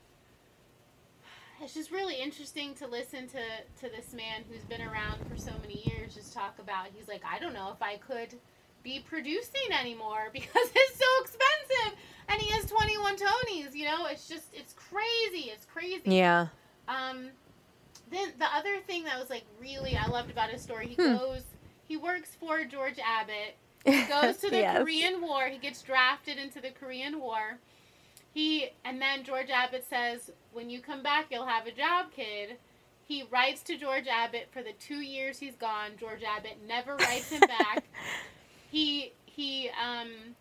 it's 1.61 1.73
just 1.73 1.91
really 1.91 2.15
interesting 2.15 2.73
to 2.75 2.87
listen 2.87 3.27
to 3.27 3.41
to 3.81 3.89
this 3.95 4.13
man 4.13 4.43
who's 4.49 4.63
been 4.63 4.81
around 4.81 5.19
for 5.29 5.37
so 5.37 5.51
many 5.61 5.81
years 5.85 6.13
just 6.15 6.33
talk 6.33 6.57
about 6.59 6.87
he's 6.93 7.07
like, 7.07 7.21
I 7.25 7.39
don't 7.39 7.53
know 7.53 7.71
if 7.73 7.81
I 7.81 7.97
could 7.97 8.35
be 8.83 8.99
producing 9.07 9.71
anymore 9.79 10.29
because 10.33 10.69
it's 10.75 10.97
so 10.99 11.05
expensive 11.21 11.97
and 12.29 12.41
he 12.41 12.49
has 12.51 12.65
21 12.65 13.15
Tonys, 13.17 13.73
you 13.75 13.85
know? 13.85 14.05
It's 14.07 14.27
just 14.27 14.45
it's 14.53 14.73
crazy. 14.73 15.49
It's 15.51 15.65
crazy. 15.65 16.01
Yeah. 16.05 16.47
Um, 16.87 17.29
then 18.11 18.29
the 18.37 18.45
other 18.55 18.79
thing 18.85 19.03
that 19.05 19.19
was 19.19 19.29
like 19.29 19.43
really 19.59 19.95
I 19.97 20.07
loved 20.07 20.29
about 20.31 20.49
his 20.49 20.61
story, 20.61 20.87
he 20.87 20.95
Hmm. 20.95 21.15
goes, 21.17 21.41
he 21.87 21.97
works 21.97 22.35
for 22.39 22.63
George 22.65 22.99
Abbott. 22.99 23.55
He 23.85 24.03
goes 24.09 24.37
to 24.37 24.49
the 24.49 24.57
Yes. 24.57 24.81
Korean 24.81 25.21
War. 25.21 25.47
He 25.47 25.57
gets 25.57 25.81
drafted 25.81 26.37
into 26.37 26.59
the 26.61 26.71
Korean 26.71 27.19
War. 27.19 27.59
He 28.35 28.71
and 28.83 29.01
then 29.01 29.23
George 29.23 29.49
Abbott 29.49 29.85
says, 29.89 30.29
"When 30.51 30.69
you 30.69 30.81
come 30.81 31.01
back, 31.01 31.27
you'll 31.31 31.45
have 31.45 31.67
a 31.67 31.71
job, 31.71 32.11
kid." 32.11 32.57
He 33.07 33.23
writes 33.31 33.63
to 33.63 33.77
George 33.77 34.07
Abbott 34.07 34.49
for 34.51 34.61
the 34.61 34.73
two 34.73 34.99
years 34.99 35.39
he's 35.39 35.55
gone. 35.55 35.91
George 35.97 36.21
Abbott 36.21 36.57
never 36.67 36.97
writes 36.97 37.29
him 37.29 37.39
back. 37.41 37.85
He 38.71 39.13
he 39.25 39.69
um 39.81 40.35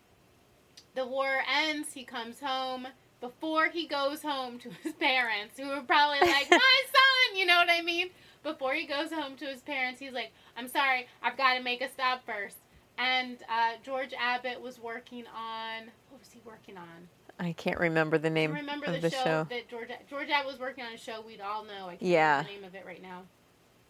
the 0.93 1.05
war 1.05 1.41
ends, 1.49 1.93
he 1.93 2.03
comes 2.03 2.41
home. 2.41 2.87
Before 3.21 3.69
he 3.69 3.87
goes 3.87 4.21
home 4.21 4.59
to 4.59 4.69
his 4.83 4.91
parents, 4.93 5.57
who 5.57 5.69
are 5.69 5.81
probably 5.81 6.19
like, 6.19 6.47
My 6.51 6.81
son, 6.85 7.37
you 7.37 7.45
know 7.45 7.55
what 7.55 7.69
I 7.71 7.81
mean? 7.81 8.09
Before 8.43 8.73
he 8.73 8.85
goes 8.85 9.09
home 9.09 9.37
to 9.37 9.45
his 9.45 9.61
parents, 9.61 10.01
he's 10.01 10.11
like, 10.11 10.33
I'm 10.57 10.67
sorry, 10.67 11.07
I've 11.23 11.37
got 11.37 11.53
to 11.53 11.63
make 11.63 11.81
a 11.81 11.89
stop 11.89 12.25
first. 12.25 12.57
And 12.97 13.37
uh, 13.49 13.77
George 13.83 14.13
Abbott 14.19 14.59
was 14.61 14.79
working 14.79 15.25
on, 15.27 15.85
what 16.09 16.19
was 16.19 16.31
he 16.33 16.41
working 16.45 16.77
on? 16.77 17.07
I 17.39 17.51
can't 17.53 17.79
remember 17.79 18.17
the 18.17 18.29
name 18.29 18.53
remember 18.53 18.85
of 18.87 18.93
the, 18.93 18.99
the 18.99 19.09
show, 19.09 19.23
show. 19.23 19.47
that 19.49 19.67
George 19.69 19.89
George 20.09 20.29
Abbott 20.29 20.47
was 20.51 20.59
working 20.59 20.83
on 20.85 20.93
a 20.93 20.97
show 20.97 21.21
we'd 21.21 21.41
all 21.41 21.63
know. 21.65 21.87
I 21.87 21.91
can't 21.97 22.01
Yeah. 22.03 22.37
remember 22.37 22.47
the 22.49 22.55
name 22.55 22.63
of 22.63 22.75
it 22.75 22.85
right 22.85 23.01
now. 23.01 23.23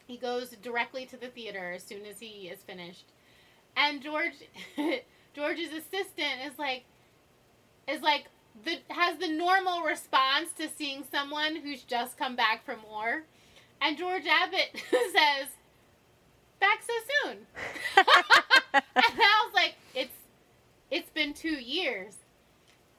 He 0.07 0.17
goes 0.17 0.49
directly 0.61 1.05
to 1.07 1.17
the 1.17 1.27
theater 1.27 1.71
as 1.73 1.83
soon 1.83 2.05
as 2.05 2.19
he 2.19 2.47
is 2.49 2.59
finished, 2.63 3.05
and 3.77 4.01
George 4.01 4.33
George's 5.35 5.73
assistant 5.73 6.41
is 6.45 6.57
like 6.57 6.85
is 7.87 8.01
like 8.01 8.25
the 8.63 8.77
has 8.89 9.17
the 9.19 9.27
normal 9.29 9.81
response 9.81 10.51
to 10.57 10.67
seeing 10.69 11.03
someone 11.11 11.55
who's 11.57 11.83
just 11.83 12.17
come 12.17 12.35
back 12.35 12.63
from 12.65 12.79
war, 12.89 13.23
and 13.81 13.97
George 13.97 14.25
Abbott 14.27 14.69
says, 14.91 15.47
"Back 16.59 16.81
so 16.81 16.93
soon," 17.23 17.37
and 17.97 18.03
I 18.95 19.43
was 19.45 19.53
like, 19.53 19.75
"It's 19.93 20.15
it's 20.91 21.09
been 21.11 21.33
two 21.33 21.49
years." 21.61 22.17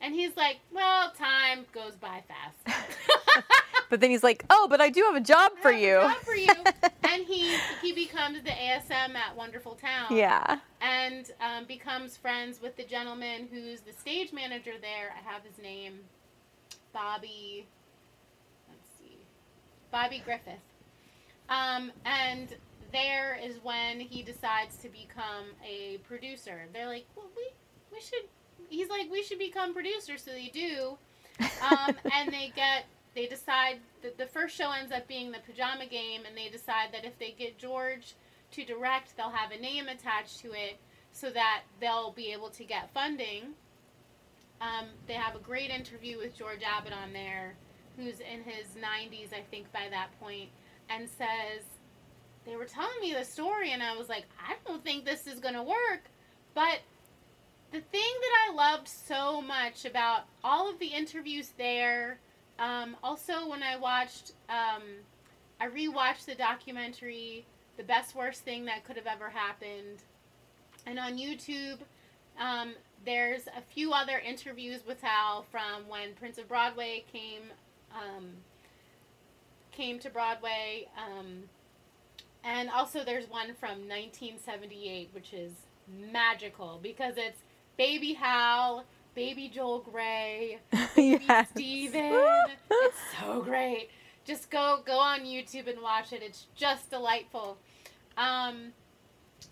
And 0.00 0.14
he's 0.14 0.36
like, 0.36 0.58
well, 0.72 1.12
time 1.18 1.64
goes 1.72 1.94
by 1.94 2.22
fast. 2.28 2.86
But 3.88 4.00
then 4.00 4.10
he's 4.10 4.22
like, 4.22 4.44
"Oh, 4.50 4.66
but 4.68 4.80
I 4.80 4.90
do 4.90 5.02
have 5.04 5.14
a 5.14 5.20
job 5.20 5.52
for 5.60 5.70
I 5.70 5.74
have 5.74 5.80
a 5.80 5.84
you." 5.84 5.94
job 5.94 6.16
for 6.18 6.34
you. 6.34 6.52
and 7.12 7.24
he 7.24 7.56
he 7.80 7.92
becomes 7.92 8.42
the 8.42 8.50
ASM 8.50 9.14
at 9.14 9.36
Wonderful 9.36 9.74
Town. 9.74 10.06
Yeah. 10.10 10.58
And 10.80 11.30
um, 11.40 11.64
becomes 11.66 12.16
friends 12.16 12.60
with 12.60 12.76
the 12.76 12.84
gentleman 12.84 13.48
who's 13.50 13.80
the 13.80 13.92
stage 13.92 14.32
manager 14.32 14.72
there. 14.80 15.14
I 15.16 15.30
have 15.30 15.42
his 15.42 15.62
name, 15.62 16.00
Bobby. 16.92 17.66
Let's 18.68 18.88
see, 18.98 19.18
Bobby 19.90 20.22
Griffith. 20.24 20.54
Um, 21.48 21.92
and 22.04 22.54
there 22.92 23.38
is 23.40 23.62
when 23.62 24.00
he 24.00 24.22
decides 24.22 24.76
to 24.78 24.88
become 24.88 25.46
a 25.64 25.98
producer. 25.98 26.66
They're 26.72 26.88
like, 26.88 27.06
well, 27.14 27.28
we 27.36 27.50
we 27.92 28.00
should. 28.00 28.24
He's 28.68 28.88
like, 28.88 29.10
we 29.10 29.22
should 29.22 29.38
become 29.38 29.74
producers. 29.74 30.22
So 30.22 30.30
they 30.30 30.50
do. 30.52 30.96
Um, 31.40 31.94
and 32.12 32.32
they 32.32 32.52
get 32.54 32.86
they 33.14 33.26
decide 33.26 33.78
that 34.02 34.18
the 34.18 34.26
first 34.26 34.54
show 34.54 34.70
ends 34.72 34.92
up 34.92 35.08
being 35.08 35.32
the 35.32 35.38
pajama 35.46 35.86
game 35.86 36.22
and 36.26 36.36
they 36.36 36.50
decide 36.50 36.88
that 36.92 37.04
if 37.06 37.18
they 37.18 37.30
get 37.30 37.58
george 37.58 38.14
to 38.50 38.62
direct 38.62 39.16
they'll 39.16 39.30
have 39.30 39.52
a 39.52 39.58
name 39.58 39.88
attached 39.88 40.40
to 40.40 40.52
it 40.52 40.76
so 41.12 41.30
that 41.30 41.62
they'll 41.80 42.12
be 42.12 42.30
able 42.32 42.50
to 42.50 42.62
get 42.62 42.92
funding 42.92 43.54
um, 44.60 44.86
they 45.06 45.14
have 45.14 45.34
a 45.36 45.38
great 45.38 45.70
interview 45.70 46.18
with 46.18 46.36
George 46.36 46.62
Abbott 46.62 46.92
on 46.92 47.12
there, 47.12 47.54
who's 47.96 48.20
in 48.20 48.42
his 48.42 48.66
90s, 48.76 49.32
I 49.32 49.42
think, 49.50 49.70
by 49.72 49.88
that 49.90 50.08
point, 50.20 50.48
and 50.88 51.08
says, 51.08 51.64
They 52.44 52.56
were 52.56 52.64
telling 52.64 53.00
me 53.00 53.12
the 53.12 53.24
story, 53.24 53.72
and 53.72 53.82
I 53.82 53.96
was 53.96 54.08
like, 54.08 54.24
I 54.40 54.54
don't 54.66 54.82
think 54.82 55.04
this 55.04 55.26
is 55.26 55.40
going 55.40 55.54
to 55.54 55.62
work. 55.62 56.04
But 56.54 56.80
the 57.72 57.80
thing 57.80 58.12
that 58.20 58.48
I 58.48 58.54
loved 58.54 58.88
so 58.88 59.40
much 59.40 59.84
about 59.84 60.22
all 60.44 60.70
of 60.70 60.78
the 60.78 60.86
interviews 60.86 61.50
there, 61.58 62.18
um, 62.58 62.96
also 63.02 63.48
when 63.48 63.62
I 63.62 63.76
watched, 63.76 64.32
um, 64.48 64.82
I 65.60 65.68
rewatched 65.68 66.26
the 66.26 66.34
documentary, 66.34 67.44
The 67.76 67.82
Best 67.82 68.14
Worst 68.14 68.42
Thing 68.42 68.64
That 68.66 68.84
Could 68.84 68.96
Have 68.96 69.06
Ever 69.06 69.28
Happened. 69.28 70.02
And 70.86 70.98
on 70.98 71.18
YouTube, 71.18 71.78
um, 72.38 72.74
there's 73.04 73.46
a 73.46 73.60
few 73.60 73.92
other 73.92 74.18
interviews 74.18 74.80
with 74.86 75.00
Hal 75.00 75.44
from 75.50 75.88
when 75.88 76.14
Prince 76.14 76.38
of 76.38 76.48
Broadway 76.48 77.04
came 77.12 77.42
um, 77.92 78.28
came 79.72 79.98
to 80.00 80.10
Broadway, 80.10 80.88
um, 80.96 81.44
and 82.44 82.68
also 82.70 83.04
there's 83.04 83.28
one 83.28 83.54
from 83.54 83.88
1978, 83.88 85.10
which 85.12 85.32
is 85.32 85.52
magical 86.12 86.78
because 86.82 87.14
it's 87.16 87.40
Baby 87.76 88.14
Hal, 88.14 88.84
Baby 89.14 89.50
Joel 89.54 89.80
Grey, 89.80 90.58
Baby 90.96 91.24
Yes. 91.28 91.48
Stephen. 91.50 92.12
it's 92.70 92.96
so 93.20 93.42
great. 93.42 93.88
Just 94.24 94.50
go 94.50 94.80
go 94.84 94.98
on 94.98 95.20
YouTube 95.20 95.68
and 95.68 95.80
watch 95.82 96.12
it. 96.12 96.22
It's 96.22 96.46
just 96.56 96.90
delightful. 96.90 97.58
Um, 98.16 98.72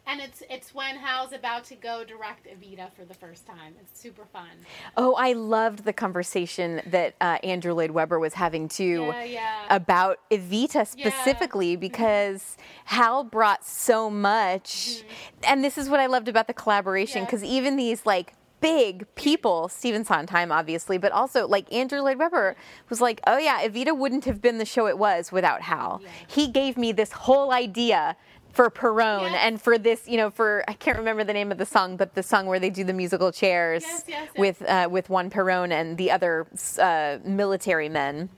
and 0.06 0.20
it's 0.20 0.42
it's 0.50 0.74
when 0.74 0.96
Hal's 0.96 1.32
about 1.32 1.64
to 1.64 1.74
go 1.74 2.04
direct 2.04 2.46
Evita 2.46 2.92
for 2.92 3.04
the 3.04 3.14
first 3.14 3.46
time. 3.46 3.74
It's 3.80 4.00
super 4.00 4.24
fun. 4.24 4.48
Oh, 4.96 5.14
I 5.14 5.32
loved 5.32 5.84
the 5.84 5.92
conversation 5.92 6.82
that 6.86 7.14
uh, 7.20 7.38
Andrew 7.42 7.72
Lloyd 7.72 7.90
Webber 7.90 8.18
was 8.18 8.34
having 8.34 8.68
too 8.68 9.06
Yeah, 9.06 9.24
yeah. 9.24 9.62
about 9.70 10.20
Evita 10.30 10.86
specifically 10.86 11.76
because 11.76 12.56
Hal 12.84 13.24
brought 13.24 13.64
so 13.64 14.10
much. 14.10 15.04
And 15.42 15.64
this 15.64 15.78
is 15.78 15.88
what 15.88 16.00
I 16.00 16.06
loved 16.06 16.28
about 16.28 16.46
the 16.46 16.54
collaboration 16.54 17.24
because 17.24 17.42
even 17.42 17.76
these 17.76 18.04
like 18.06 18.34
big 18.60 19.06
people, 19.14 19.68
Stephen 19.68 20.04
Sondheim 20.06 20.50
obviously, 20.50 20.96
but 20.96 21.12
also 21.12 21.46
like 21.46 21.70
Andrew 21.70 22.00
Lloyd 22.00 22.18
Webber 22.18 22.56
was 22.88 23.00
like, 23.00 23.20
oh 23.26 23.36
yeah, 23.36 23.66
Evita 23.66 23.96
wouldn't 23.96 24.24
have 24.24 24.40
been 24.40 24.56
the 24.56 24.64
show 24.64 24.86
it 24.86 24.96
was 24.96 25.30
without 25.30 25.60
Hal. 25.60 26.00
He 26.26 26.48
gave 26.48 26.78
me 26.78 26.90
this 26.92 27.12
whole 27.12 27.52
idea 27.52 28.16
for 28.54 28.70
Perón 28.70 29.32
and 29.32 29.60
for 29.60 29.76
this, 29.78 30.06
you 30.08 30.16
know, 30.16 30.30
for 30.30 30.64
I 30.68 30.72
can't 30.74 30.96
remember 30.96 31.24
the 31.24 31.32
name 31.32 31.50
of 31.52 31.58
the 31.58 31.66
song, 31.66 31.96
but 31.96 32.14
the 32.14 32.22
song 32.22 32.46
where 32.46 32.60
they 32.60 32.70
do 32.70 32.84
the 32.84 32.92
musical 32.92 33.32
chairs 33.32 33.82
Yes, 33.82 34.04
yes, 34.06 34.28
yes. 34.34 34.38
with 34.38 34.62
uh, 34.62 34.88
with 34.90 35.10
one 35.10 35.28
Perón 35.28 35.72
and 35.72 35.98
the 35.98 36.10
other 36.10 36.46
uh, 36.78 37.18
military 37.24 37.88
men. 37.88 38.30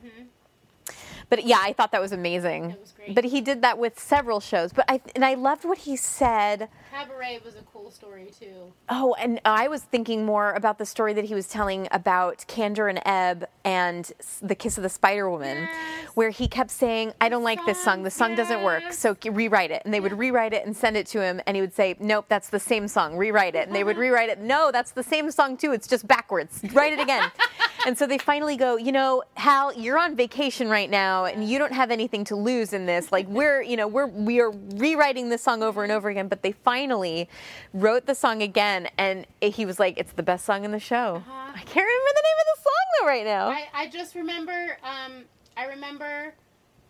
But 1.29 1.45
yeah, 1.45 1.59
I 1.61 1.73
thought 1.73 1.91
that 1.91 2.01
was 2.01 2.12
amazing. 2.12 2.77
But 3.09 3.25
he 3.25 3.41
did 3.41 3.61
that 3.62 3.79
with 3.79 3.99
several 3.99 4.39
shows. 4.39 4.73
But 4.73 4.85
I 4.89 5.01
and 5.14 5.25
I 5.25 5.35
loved 5.35 5.64
what 5.64 5.79
he 5.79 5.97
said. 5.97 6.69
Cabaret 6.93 7.41
was 7.45 7.57
a 7.57 7.62
cool 7.62 7.91
story 7.91 8.31
too. 8.39 8.73
Oh, 8.89 9.14
and 9.19 9.41
I 9.45 9.69
was 9.69 9.83
thinking 9.83 10.25
more 10.25 10.53
about 10.53 10.79
the 10.79 10.87
story 10.87 11.12
that 11.14 11.25
he 11.25 11.35
was 11.35 11.49
telling 11.49 11.89
about 11.91 12.45
Kander 12.49 12.89
and 12.89 13.01
Ebb 13.05 13.49
and 13.67 14.12
the 14.41 14.55
Kiss 14.55 14.79
of 14.79 14.85
the 14.85 14.89
Spider 14.89 15.29
Woman, 15.29 15.69
where 16.14 16.31
he 16.31 16.47
kept 16.47 16.71
saying, 16.71 17.12
"I 17.21 17.29
don't 17.29 17.43
like 17.43 17.59
this 17.67 17.83
song. 17.83 18.05
The 18.05 18.11
song 18.12 18.37
doesn't 18.37 18.62
work, 18.62 18.93
so 18.93 19.17
rewrite 19.25 19.73
it." 19.73 19.83
And 19.85 19.93
they 19.93 19.99
would 19.99 20.17
rewrite 20.17 20.53
it 20.53 20.64
and 20.64 20.75
send 20.75 20.97
it 20.97 21.07
to 21.09 21.21
him, 21.21 21.41
and 21.47 21.57
he 21.57 21.61
would 21.61 21.75
say, 21.75 21.97
"Nope, 21.99 22.27
that's 22.29 22.49
the 22.49 22.61
same 22.61 22.87
song. 22.87 23.17
Rewrite 23.17 23.57
it." 23.57 23.67
And 23.67 23.75
they 23.75 23.83
would 23.83 23.97
uh-huh. 23.97 24.03
rewrite 24.03 24.29
it. 24.29 24.39
No, 24.39 24.71
that's 24.71 24.93
the 24.93 25.03
same 25.03 25.33
song 25.33 25.57
too. 25.57 25.73
It's 25.73 25.89
just 25.89 26.07
backwards. 26.07 26.62
Write 26.73 26.93
it 26.93 27.01
again. 27.01 27.29
and 27.87 27.99
so 27.99 28.07
they 28.07 28.19
finally 28.19 28.57
go, 28.57 28.77
you 28.77 28.93
know, 28.93 29.25
Hal, 29.35 29.75
you're 29.75 29.99
on 29.99 30.14
vacation 30.14 30.69
right 30.69 30.89
now, 30.89 31.25
and 31.25 31.49
you 31.49 31.59
don't 31.59 31.73
have 31.73 31.91
anything 31.91 32.23
to 32.27 32.37
lose 32.37 32.73
in 32.73 32.87
this. 32.87 33.11
Like 33.11 33.27
we're, 33.27 33.62
you 33.62 33.77
know, 33.77 33.89
we're 33.89 34.07
we 34.07 34.41
are 34.41 34.53
rewriting 34.77 35.29
this 35.29 35.43
song 35.43 35.64
over 35.64 35.83
and 35.83 35.91
over 35.91 36.09
again. 36.09 36.29
But 36.29 36.43
they 36.43 36.53
finally 36.53 37.29
wrote 37.75 38.07
the 38.07 38.14
song 38.14 38.43
again, 38.43 38.89
and 38.97 39.27
he 39.41 39.67
was 39.67 39.81
like, 39.81 39.99
"It's 39.99 40.12
the 40.12 40.23
best 40.23 40.45
song 40.45 40.64
in 40.64 40.71
the 40.71 40.79
show." 40.79 41.17
Uh-huh. 41.17 41.53
I 41.57 41.62
can't 41.62 41.85
remember 41.85 42.11
the 42.14 42.23
name 42.23 42.39
of 42.39 42.47
the 42.55 42.62
song 42.62 42.66
right 43.05 43.24
now. 43.24 43.49
I, 43.49 43.66
I 43.74 43.86
just 43.88 44.14
remember 44.14 44.78
um, 44.82 45.24
I 45.57 45.66
remember 45.66 46.34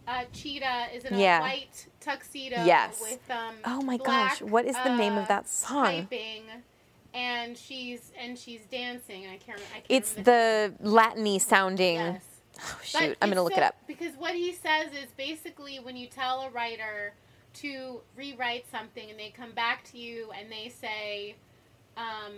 uh, 0.09 0.25
Chita 0.33 0.87
is 0.95 1.05
in 1.05 1.15
a 1.15 1.19
Yeah. 1.19 1.41
white 1.41 1.87
tuxedo 2.01 2.65
Yes. 2.65 3.01
with 3.01 3.29
um 3.31 3.57
Oh 3.65 3.83
my 3.83 3.97
black, 3.97 4.39
gosh, 4.39 4.43
what 4.43 4.65
is 4.65 4.77
the 4.85 4.95
name 4.97 5.17
of 5.17 5.25
uh, 5.25 5.29
that 5.29 5.49
song? 5.49 5.85
Piping, 6.09 6.43
and 7.15 7.57
she's 7.57 8.13
and 8.19 8.39
she's 8.39 8.61
dancing. 8.71 9.27
I 9.27 9.37
can't. 9.39 9.61
I 9.75 9.81
can't 9.81 9.85
It's 9.89 10.13
remember 10.17 10.77
the 10.83 10.89
Latiny 10.89 11.41
sounding. 11.41 11.97
Yes. 11.97 12.23
Oh, 12.59 12.79
shoot, 12.83 13.17
I'm 13.21 13.29
gonna 13.29 13.43
look 13.43 13.53
so- 13.53 13.59
it 13.61 13.65
up. 13.65 13.77
Because 13.87 14.15
what 14.17 14.35
he 14.35 14.53
says 14.53 14.87
is 14.93 15.11
basically 15.17 15.79
when 15.79 15.97
you 15.97 16.07
tell 16.07 16.41
a 16.43 16.51
writer 16.51 17.13
to 17.55 18.01
rewrite 18.17 18.65
something 18.71 19.11
and 19.11 19.19
they 19.19 19.31
come 19.31 19.53
back 19.53 19.83
to 19.91 19.99
you 19.99 20.31
and 20.39 20.51
they 20.53 20.69
say, 20.69 21.35
um, 21.97 22.33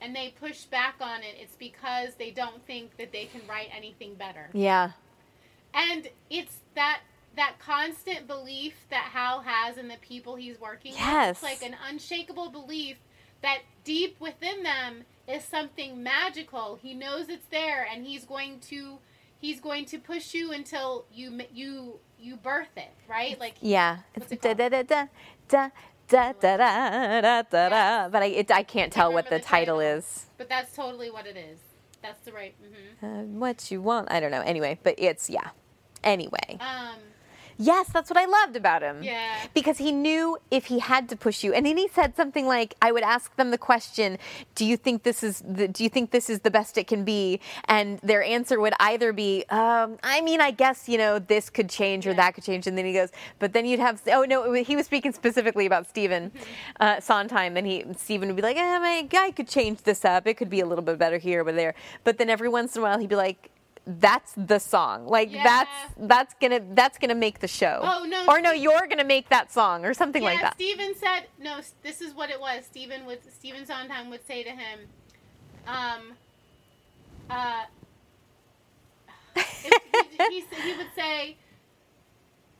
and 0.00 0.14
they 0.14 0.34
push 0.40 0.64
back 0.64 0.96
on 1.00 1.22
it, 1.22 1.36
it's 1.38 1.56
because 1.56 2.14
they 2.14 2.30
don't 2.30 2.64
think 2.66 2.96
that 2.96 3.12
they 3.12 3.26
can 3.26 3.42
write 3.48 3.68
anything 3.76 4.14
better. 4.14 4.48
Yeah. 4.52 4.92
And 5.74 6.08
it's 6.28 6.60
that 6.74 7.00
that 7.36 7.56
constant 7.58 8.26
belief 8.26 8.74
that 8.90 9.10
Hal 9.12 9.40
has 9.40 9.76
in 9.78 9.88
the 9.88 9.96
people 10.00 10.36
he's 10.36 10.60
working 10.60 10.92
with. 10.92 11.30
It's 11.30 11.42
like 11.42 11.62
an 11.62 11.76
unshakable 11.88 12.50
belief 12.50 12.96
that 13.42 13.60
deep 13.84 14.20
within 14.20 14.62
them 14.62 15.04
is 15.28 15.44
something 15.44 16.02
magical. 16.02 16.78
He 16.82 16.92
knows 16.94 17.28
it's 17.28 17.46
there 17.50 17.86
and 17.90 18.04
he's 18.04 18.24
going 18.24 18.60
to 18.70 18.98
he's 19.40 19.60
going 19.60 19.86
to 19.86 19.98
push 19.98 20.34
you 20.34 20.52
until 20.52 21.04
you 21.12 21.40
you 21.52 22.00
you 22.18 22.36
birth 22.36 22.76
it, 22.76 22.90
right? 23.08 23.38
Like 23.38 23.54
Yeah, 23.60 23.98
it's 24.14 24.28
da 24.42 24.54
da 24.54 24.68
da 24.68 24.82
da 24.82 25.06
da 25.48 25.68
da 26.10 26.32
da 26.32 26.56
da 26.56 27.20
da 27.20 27.42
da 27.42 27.68
da. 27.68 28.08
But 28.08 28.22
I 28.22 28.26
it, 28.26 28.50
I 28.50 28.62
can't 28.62 28.92
tell 28.92 29.12
what 29.12 29.30
the, 29.30 29.38
title, 29.38 29.80
is. 29.80 30.26
but 30.36 30.48
that's 30.48 30.74
totally 30.74 31.10
what 31.10 31.26
it 31.26 31.36
is. 31.36 31.58
That's 32.02 32.20
the 32.24 32.32
right. 32.32 32.54
hmm 32.60 33.06
Uh, 33.06 33.22
what 33.24 33.70
you 33.70 33.80
want? 33.80 34.10
I 34.10 34.20
don't 34.20 34.30
know. 34.30 34.42
Anyway, 34.42 34.78
but 34.82 34.94
it's 34.98 35.30
yeah. 35.30 35.50
Anyway, 36.02 36.58
Um 36.60 36.96
yes, 37.60 37.90
that's 37.92 38.10
what 38.10 38.16
I 38.16 38.24
loved 38.24 38.56
about 38.56 38.82
him. 38.82 39.02
Yeah. 39.02 39.28
Because 39.54 39.78
he 39.78 39.92
knew 39.92 40.38
if 40.50 40.66
he 40.66 40.78
had 40.78 41.08
to 41.10 41.16
push 41.16 41.44
you, 41.44 41.52
and 41.52 41.66
then 41.66 41.76
he 41.76 41.88
said 41.88 42.16
something 42.16 42.46
like, 42.46 42.74
"I 42.82 42.90
would 42.90 43.02
ask 43.02 43.36
them 43.36 43.50
the 43.50 43.58
question, 43.58 44.18
do 44.54 44.64
you 44.64 44.76
think 44.76 45.02
this 45.02 45.22
is 45.22 45.42
the, 45.46 45.68
do 45.68 45.84
you 45.84 45.90
think 45.90 46.10
this 46.10 46.30
is 46.30 46.40
the 46.40 46.50
best 46.50 46.78
it 46.78 46.86
can 46.86 47.04
be?" 47.04 47.40
And 47.66 47.98
their 47.98 48.22
answer 48.22 48.58
would 48.58 48.74
either 48.80 49.12
be, 49.12 49.44
um, 49.50 49.98
"I 50.02 50.20
mean, 50.22 50.40
I 50.40 50.50
guess 50.50 50.88
you 50.88 50.98
know 50.98 51.18
this 51.18 51.50
could 51.50 51.68
change 51.68 52.06
or 52.06 52.14
that 52.14 52.34
could 52.34 52.44
change," 52.44 52.66
and 52.66 52.76
then 52.76 52.86
he 52.86 52.92
goes, 52.92 53.10
"But 53.38 53.52
then 53.52 53.66
you'd 53.66 53.80
have 53.80 54.02
oh 54.12 54.24
no, 54.24 54.52
he 54.52 54.74
was 54.76 54.86
speaking 54.86 55.12
specifically 55.12 55.66
about 55.66 55.86
Stephen 55.88 56.32
uh, 56.80 57.00
Sondheim, 57.00 57.56
and 57.56 57.66
he 57.66 57.84
Stephen 57.96 58.28
would 58.28 58.36
be 58.36 58.42
like, 58.42 58.56
eh, 58.56 58.78
my 58.78 59.02
guy 59.02 59.30
could 59.30 59.48
change 59.48 59.82
this 59.82 60.04
up. 60.04 60.26
It 60.26 60.34
could 60.34 60.50
be 60.50 60.60
a 60.60 60.66
little 60.66 60.84
bit 60.84 60.98
better 60.98 61.18
here, 61.18 61.44
or 61.44 61.52
there." 61.52 61.74
But 62.04 62.18
then 62.18 62.30
every 62.30 62.48
once 62.48 62.74
in 62.74 62.80
a 62.80 62.84
while, 62.84 62.98
he'd 62.98 63.10
be 63.10 63.16
like. 63.16 63.50
That's 63.86 64.32
the 64.36 64.58
song. 64.58 65.06
Like 65.06 65.32
that's 65.32 65.70
that's 65.96 66.34
gonna 66.40 66.60
that's 66.74 66.98
gonna 66.98 67.14
make 67.14 67.40
the 67.40 67.48
show. 67.48 67.80
Oh, 67.82 68.04
no, 68.04 68.24
Or 68.28 68.40
no, 68.40 68.52
you're 68.52 68.86
gonna 68.88 69.04
make 69.04 69.28
that 69.30 69.50
song 69.52 69.84
or 69.84 69.94
something 69.94 70.22
yeah, 70.22 70.28
like 70.28 70.40
that. 70.42 70.54
Stephen 70.54 70.94
said 70.94 71.22
no. 71.40 71.60
This 71.82 72.00
is 72.00 72.14
what 72.14 72.30
it 72.30 72.40
was. 72.40 72.64
Stephen 72.66 73.06
would 73.06 73.18
Stephen 73.32 73.64
Sondheim 73.66 74.10
would 74.10 74.24
say 74.26 74.42
to 74.44 74.50
him, 74.50 74.80
um, 75.66 76.12
uh, 77.30 77.62
he, 79.34 79.70
he, 80.30 80.40
he 80.62 80.76
would 80.76 80.90
say, 80.94 81.36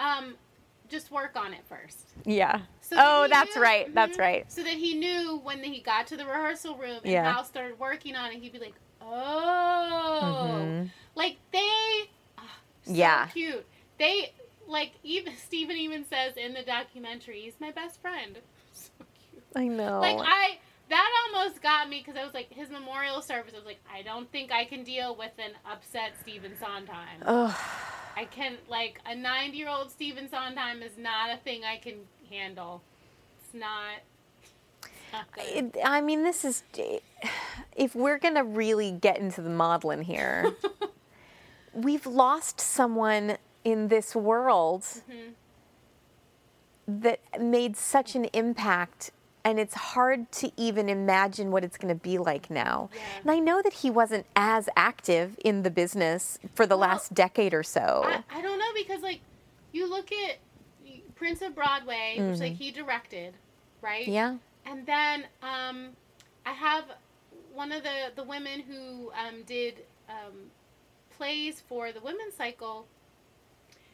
um, 0.01 0.35
just 0.89 1.11
work 1.11 1.37
on 1.37 1.53
it 1.53 1.61
first. 1.69 2.09
Yeah. 2.25 2.61
So 2.81 2.97
that 2.97 3.07
oh, 3.07 3.29
that's 3.29 3.55
knew- 3.57 3.63
right. 3.63 3.95
That's 3.95 4.17
mhm. 4.17 4.21
right. 4.21 4.51
So 4.53 4.63
that 4.63 4.73
he 4.73 4.95
knew 4.95 5.41
when 5.45 5.63
he 5.63 5.81
got 5.81 6.07
to 6.09 6.17
the 6.17 6.25
rehearsal 6.25 6.77
room 6.77 7.01
and 7.05 7.13
Yeah. 7.13 7.31
Hal 7.33 7.45
started 7.45 7.79
working 7.79 8.17
on 8.17 8.33
it, 8.33 8.41
he'd 8.41 8.53
be 8.53 8.59
like, 8.59 8.75
"Oh, 9.01 10.61
Mhm. 10.63 10.91
Like 11.15 11.37
they, 11.53 12.09
ah, 12.39 12.43
so 12.85 12.93
Yeah. 12.93 13.27
cute. 13.27 13.67
They 13.99 14.33
like 14.67 14.93
even 15.03 15.35
Stephen 15.47 15.77
even 15.77 16.05
says 16.05 16.37
in 16.37 16.55
the 16.55 16.63
documentary, 16.63 17.41
he's 17.43 17.55
my 17.61 17.71
best 17.71 18.01
friend. 18.01 18.39
So 18.73 18.91
cute. 19.31 19.43
I 19.57 19.67
know. 19.67 20.01
Like 20.01 20.17
I, 20.21 20.59
that 20.89 21.11
almost 21.35 21.61
got 21.61 21.89
me 21.89 21.99
because 22.05 22.17
I 22.17 22.25
was 22.25 22.33
like 22.35 22.53
his 22.53 22.71
memorial 22.71 23.21
service. 23.21 23.53
I 23.55 23.59
was 23.59 23.67
like, 23.67 23.81
I 23.93 24.03
don't 24.03 24.31
think 24.31 24.53
I 24.53 24.65
can 24.65 24.85
deal 24.85 25.17
with 25.17 25.33
an 25.39 25.53
upset 25.71 26.13
Stephen 26.21 26.53
Sondheim. 26.59 27.23
Ugh. 27.27 27.55
I 28.17 28.25
can 28.27 28.57
like 28.69 29.01
a 29.07 29.15
ninety-year-old 29.15 29.91
Stephen 29.91 30.29
Sondheim 30.29 30.83
is 30.83 30.97
not 30.99 31.31
a 31.31 31.37
thing 31.39 31.63
I 31.65 31.77
can 31.79 31.95
handle. 32.31 32.83
It's 33.45 33.55
not. 33.55 33.99
it's 34.83 35.13
not 35.13 35.33
good. 35.33 35.45
It, 35.77 35.77
I 35.85 36.01
mean, 36.01 36.23
this 36.23 36.45
is. 36.45 36.63
If 37.77 37.95
we're 37.95 38.19
going 38.19 38.35
to 38.35 38.45
really 38.45 38.91
get 38.91 39.19
into 39.19 39.41
the 39.43 39.49
maudlin 39.49 40.03
here, 40.03 40.53
we've 41.73 42.07
lost 42.07 42.61
someone 42.61 43.37
in 43.65 43.89
this 43.89 44.15
world 44.17 44.83
Mhm. 44.83 45.35
that 46.87 47.21
made 47.41 47.77
such 47.77 48.15
an 48.15 48.25
impact 48.33 49.11
and 49.43 49.59
it's 49.59 49.75
hard 49.75 50.31
to 50.31 50.53
even 50.59 50.91
imagine 50.91 51.51
what 51.51 51.65
it's 51.65 51.79
going 51.79 51.89
to 51.89 51.99
be 51.99 52.19
like 52.19 52.51
now. 52.51 52.91
And 53.23 53.31
I 53.31 53.39
know 53.39 53.63
that 53.63 53.73
he 53.73 53.89
wasn't 53.91 54.27
as 54.37 54.69
active 54.77 55.39
in 55.43 55.63
the 55.63 55.71
business 55.71 56.39
for 56.55 56.67
the 56.67 56.77
last 56.77 57.15
decade 57.15 57.55
or 57.55 57.63
so. 57.63 58.03
I, 58.05 58.23
I 58.39 58.43
don't 58.43 58.59
know 58.59 58.71
because 58.75 59.01
like 59.01 59.21
you 59.73 59.89
look 59.89 60.11
at 60.13 60.39
Prince 61.15 61.41
of 61.41 61.55
Broadway, 61.55 62.17
which 62.19 62.39
like 62.39 62.53
Mhm. 62.53 62.57
he 62.57 62.71
directed, 62.71 63.35
right? 63.81 64.07
Yeah. 64.07 64.37
And 64.67 64.85
then 64.85 65.25
um, 65.43 65.97
I 66.45 66.53
have 66.53 66.85
one 67.55 67.73
of 67.73 67.83
the 67.83 68.13
the 68.15 68.25
women 68.25 68.61
who 68.61 69.11
um, 69.13 69.43
did 69.45 69.85
um, 70.11 70.51
plays 71.25 71.63
for 71.69 71.93
the 71.93 72.01
Women's 72.01 72.33
Cycle. 72.35 72.87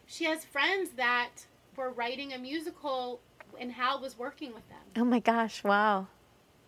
She 0.07 0.27
has 0.27 0.45
friends 0.45 0.91
that 0.91 1.31
were 1.75 1.91
writing 1.91 2.33
a 2.33 2.39
musical, 2.39 3.21
and 3.59 3.73
Hal 3.73 4.01
was 4.01 4.17
working 4.17 4.55
with 4.55 4.69
them. 4.69 4.79
oh 4.97 5.05
my 5.05 5.19
gosh, 5.19 5.65
wow. 5.65 6.07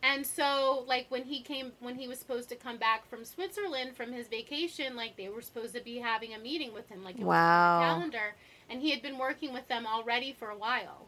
And 0.02 0.26
so, 0.26 0.84
like 0.88 1.06
when 1.10 1.22
he 1.22 1.42
came, 1.42 1.70
when 1.78 1.94
he 1.94 2.08
was 2.08 2.18
supposed 2.18 2.48
to 2.48 2.56
come 2.56 2.76
back 2.76 3.08
from 3.08 3.24
Switzerland 3.24 3.94
from 3.96 4.12
his 4.12 4.26
vacation, 4.26 4.96
like 4.96 5.16
they 5.16 5.28
were 5.28 5.42
supposed 5.42 5.74
to 5.76 5.80
be 5.80 5.98
having 5.98 6.34
a 6.34 6.38
meeting 6.40 6.74
with 6.74 6.88
him, 6.88 7.04
like 7.04 7.14
it 7.14 7.20
was 7.20 7.26
Wow. 7.28 7.76
on 7.76 7.80
the 7.80 7.86
calendar, 7.86 8.34
and 8.68 8.80
he 8.82 8.90
had 8.90 9.00
been 9.00 9.16
working 9.16 9.52
with 9.52 9.68
them 9.68 9.86
already 9.86 10.32
for 10.32 10.50
a 10.50 10.58
while. 10.58 11.06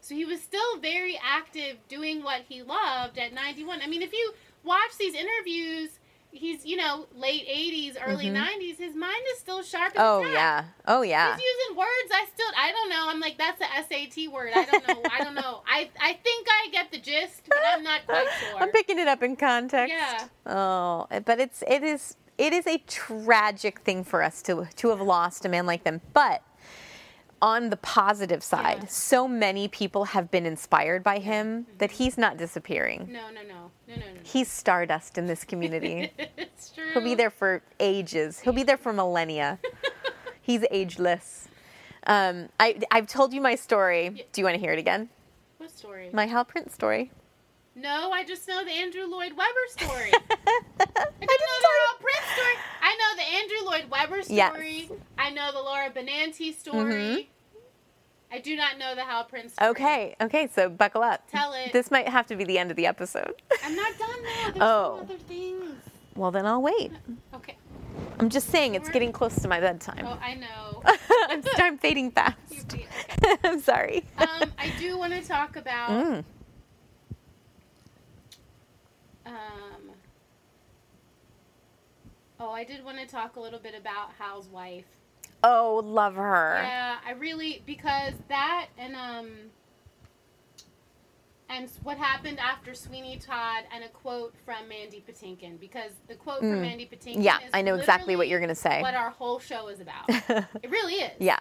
So 0.00 0.14
he 0.14 0.24
was 0.24 0.40
still 0.40 0.78
very 0.78 1.18
active 1.20 1.76
doing 1.88 2.22
what 2.22 2.42
he 2.48 2.62
loved 2.62 3.18
at 3.18 3.32
91. 3.32 3.80
I 3.82 3.88
mean, 3.88 4.02
if 4.02 4.12
you 4.12 4.32
watch 4.62 4.96
these 4.96 5.14
interviews, 5.14 5.90
he's 6.32 6.64
you 6.66 6.76
know 6.76 7.06
late 7.14 7.46
80s, 7.46 7.96
early 8.04 8.26
Mhm. 8.26 8.34
90s. 8.34 8.78
His 8.78 8.94
mind 8.96 9.22
is 9.32 9.38
still 9.38 9.62
sharp. 9.62 9.92
Oh 9.96 10.22
yeah. 10.32 10.64
Oh 10.88 11.02
yeah. 11.02 11.36
He's 11.36 11.44
using 11.44 11.76
words 11.76 12.10
I 12.12 12.26
still 12.32 12.46
I 12.56 12.72
don't 12.72 12.88
know. 12.88 13.04
I'm 13.08 13.20
like 13.20 13.38
that's 13.38 13.60
a 13.60 13.66
SAT 13.86 14.28
word. 14.28 14.52
I 14.54 14.64
don't 14.64 14.86
know. 14.88 15.02
I 15.12 15.22
don't 15.22 15.34
know. 15.34 15.62
I 15.66 15.90
I 16.00 16.14
think 16.14 16.46
I 16.50 16.68
get 16.70 16.90
the 16.90 16.98
gist, 16.98 17.42
but 17.48 17.58
I'm 17.72 17.82
not 17.84 18.06
quite 18.06 18.26
sure. 18.40 18.60
I'm 18.60 18.70
picking 18.72 18.98
it 18.98 19.08
up 19.08 19.22
in 19.22 19.36
context. 19.36 19.94
Yeah. 19.94 20.28
Oh, 20.46 21.06
but 21.24 21.38
it's 21.38 21.62
it 21.68 21.82
is 21.82 22.16
it 22.38 22.52
is 22.52 22.66
a 22.66 22.78
tragic 22.88 23.80
thing 23.80 24.02
for 24.04 24.22
us 24.22 24.42
to 24.42 24.66
to 24.76 24.88
have 24.88 25.00
lost 25.00 25.44
a 25.44 25.48
man 25.48 25.66
like 25.66 25.84
them. 25.84 26.00
But 26.12 26.42
on 27.42 27.70
the 27.70 27.76
positive 27.76 28.42
side, 28.42 28.88
so 28.88 29.26
many 29.26 29.66
people 29.66 30.04
have 30.04 30.30
been 30.30 30.46
inspired 30.46 31.02
by 31.02 31.18
him 31.18 31.66
that 31.78 31.90
he's 31.90 32.16
not 32.16 32.36
disappearing. 32.36 33.08
No, 33.10 33.30
no, 33.30 33.42
no, 33.42 33.70
no, 33.88 33.94
no, 33.96 33.96
no. 33.96 34.20
He's 34.22 34.48
stardust 34.48 35.18
in 35.18 35.26
this 35.26 35.42
community. 35.42 36.12
it's 36.38 36.70
true. 36.70 36.92
He'll 36.94 37.02
be 37.02 37.16
there 37.16 37.30
for 37.30 37.60
ages. 37.80 38.38
He'll 38.38 38.52
be 38.52 38.62
there 38.62 38.76
for 38.76 38.92
millennia. 38.92 39.58
He's 40.44 40.64
ageless. 40.72 41.48
Um, 42.06 42.48
I, 42.58 42.80
I've 42.90 43.06
told 43.06 43.32
you 43.32 43.40
my 43.40 43.54
story. 43.54 44.26
Do 44.32 44.40
you 44.40 44.44
want 44.44 44.54
to 44.54 44.60
hear 44.60 44.72
it 44.72 44.78
again? 44.78 45.08
What 45.58 45.70
story? 45.70 46.10
My 46.12 46.26
Hal 46.26 46.44
Prince 46.44 46.74
story. 46.74 47.12
No, 47.74 48.10
I 48.12 48.22
just 48.24 48.46
know 48.46 48.64
the 48.64 48.70
Andrew 48.70 49.04
Lloyd 49.06 49.32
Webber 49.32 49.66
story. 49.68 50.10
I 50.12 50.36
don't 50.78 50.86
know 50.86 51.58
the 51.60 51.72
Hal 51.78 51.98
Prince 52.00 52.26
story. 52.34 52.56
I 52.82 52.96
know 52.96 53.16
the 53.16 53.22
Andrew 53.38 53.66
Lloyd 53.70 53.90
Webber 53.90 54.22
Yes. 54.28 54.52
story. 54.52 54.90
I 55.18 55.30
know 55.30 55.52
the 55.52 55.60
Laura 55.60 55.90
Benanti 55.90 56.54
story. 56.54 56.92
Mhm. 56.94 57.26
I 58.30 58.38
do 58.38 58.56
not 58.56 58.78
know 58.78 58.94
the 58.94 59.02
Hal 59.04 59.24
Prince 59.24 59.54
story. 59.54 59.70
Okay, 59.70 60.16
okay, 60.20 60.48
so 60.54 60.68
buckle 60.68 61.02
up. 61.02 61.22
Tell 61.30 61.52
it. 61.54 61.72
This 61.72 61.90
might 61.90 62.08
have 62.08 62.26
to 62.28 62.36
be 62.36 62.44
the 62.44 62.58
end 62.58 62.70
of 62.70 62.76
the 62.76 62.86
episode. 62.86 63.34
I'm 63.64 63.74
not 63.76 63.98
done 63.98 64.22
now. 64.22 64.44
There's 64.44 64.56
Oh. 64.62 64.98
other 65.02 65.16
things. 65.18 65.74
Well, 66.14 66.30
then 66.30 66.44
I'll 66.46 66.62
wait. 66.62 66.92
Okay. 67.34 67.56
I'm 68.18 68.28
just 68.28 68.48
saying 68.50 68.74
it's 68.74 68.88
getting 68.90 69.12
close 69.12 69.34
to 69.40 69.48
my 69.48 69.60
bedtime. 69.60 70.04
Oh, 70.06 70.18
I 70.22 70.34
know. 70.34 70.82
I'm, 71.28 71.42
I'm 71.56 71.78
fading 71.78 72.10
fast. 72.10 72.36
I'm 73.44 73.60
sorry. 73.60 74.04
um, 74.18 74.52
I 74.58 74.70
do 74.78 74.98
want 74.98 75.12
to 75.14 75.22
talk 75.26 75.56
about. 75.56 75.90
Mm. 75.90 76.24
Um, 79.32 79.90
oh, 82.38 82.50
I 82.50 82.64
did 82.64 82.84
want 82.84 82.98
to 82.98 83.06
talk 83.06 83.36
a 83.36 83.40
little 83.40 83.58
bit 83.58 83.74
about 83.74 84.10
Hal's 84.18 84.48
wife. 84.48 84.84
Oh, 85.42 85.80
love 85.84 86.14
her. 86.14 86.60
Yeah, 86.62 86.96
I 87.04 87.12
really 87.12 87.62
because 87.66 88.12
that 88.28 88.68
and 88.78 88.94
um 88.94 89.30
and 91.48 91.68
what 91.82 91.98
happened 91.98 92.38
after 92.38 92.74
Sweeney 92.74 93.18
Todd 93.18 93.64
and 93.74 93.82
a 93.84 93.88
quote 93.88 94.34
from 94.44 94.68
Mandy 94.68 95.02
Patinkin 95.06 95.58
because 95.58 95.90
the 96.08 96.14
quote 96.14 96.42
Mm. 96.42 96.50
from 96.52 96.60
Mandy 96.62 96.86
Patinkin 96.86 97.24
Yeah, 97.24 97.38
is 97.38 97.50
I 97.52 97.62
know 97.62 97.74
exactly 97.74 98.14
what 98.16 98.28
you're 98.28 98.40
gonna 98.40 98.54
say. 98.54 98.80
What 98.82 98.94
our 98.94 99.10
whole 99.10 99.38
show 99.40 99.68
is 99.68 99.80
about. 99.80 100.04
it 100.08 100.70
really 100.70 100.94
is. 100.94 101.12
Yeah. 101.18 101.38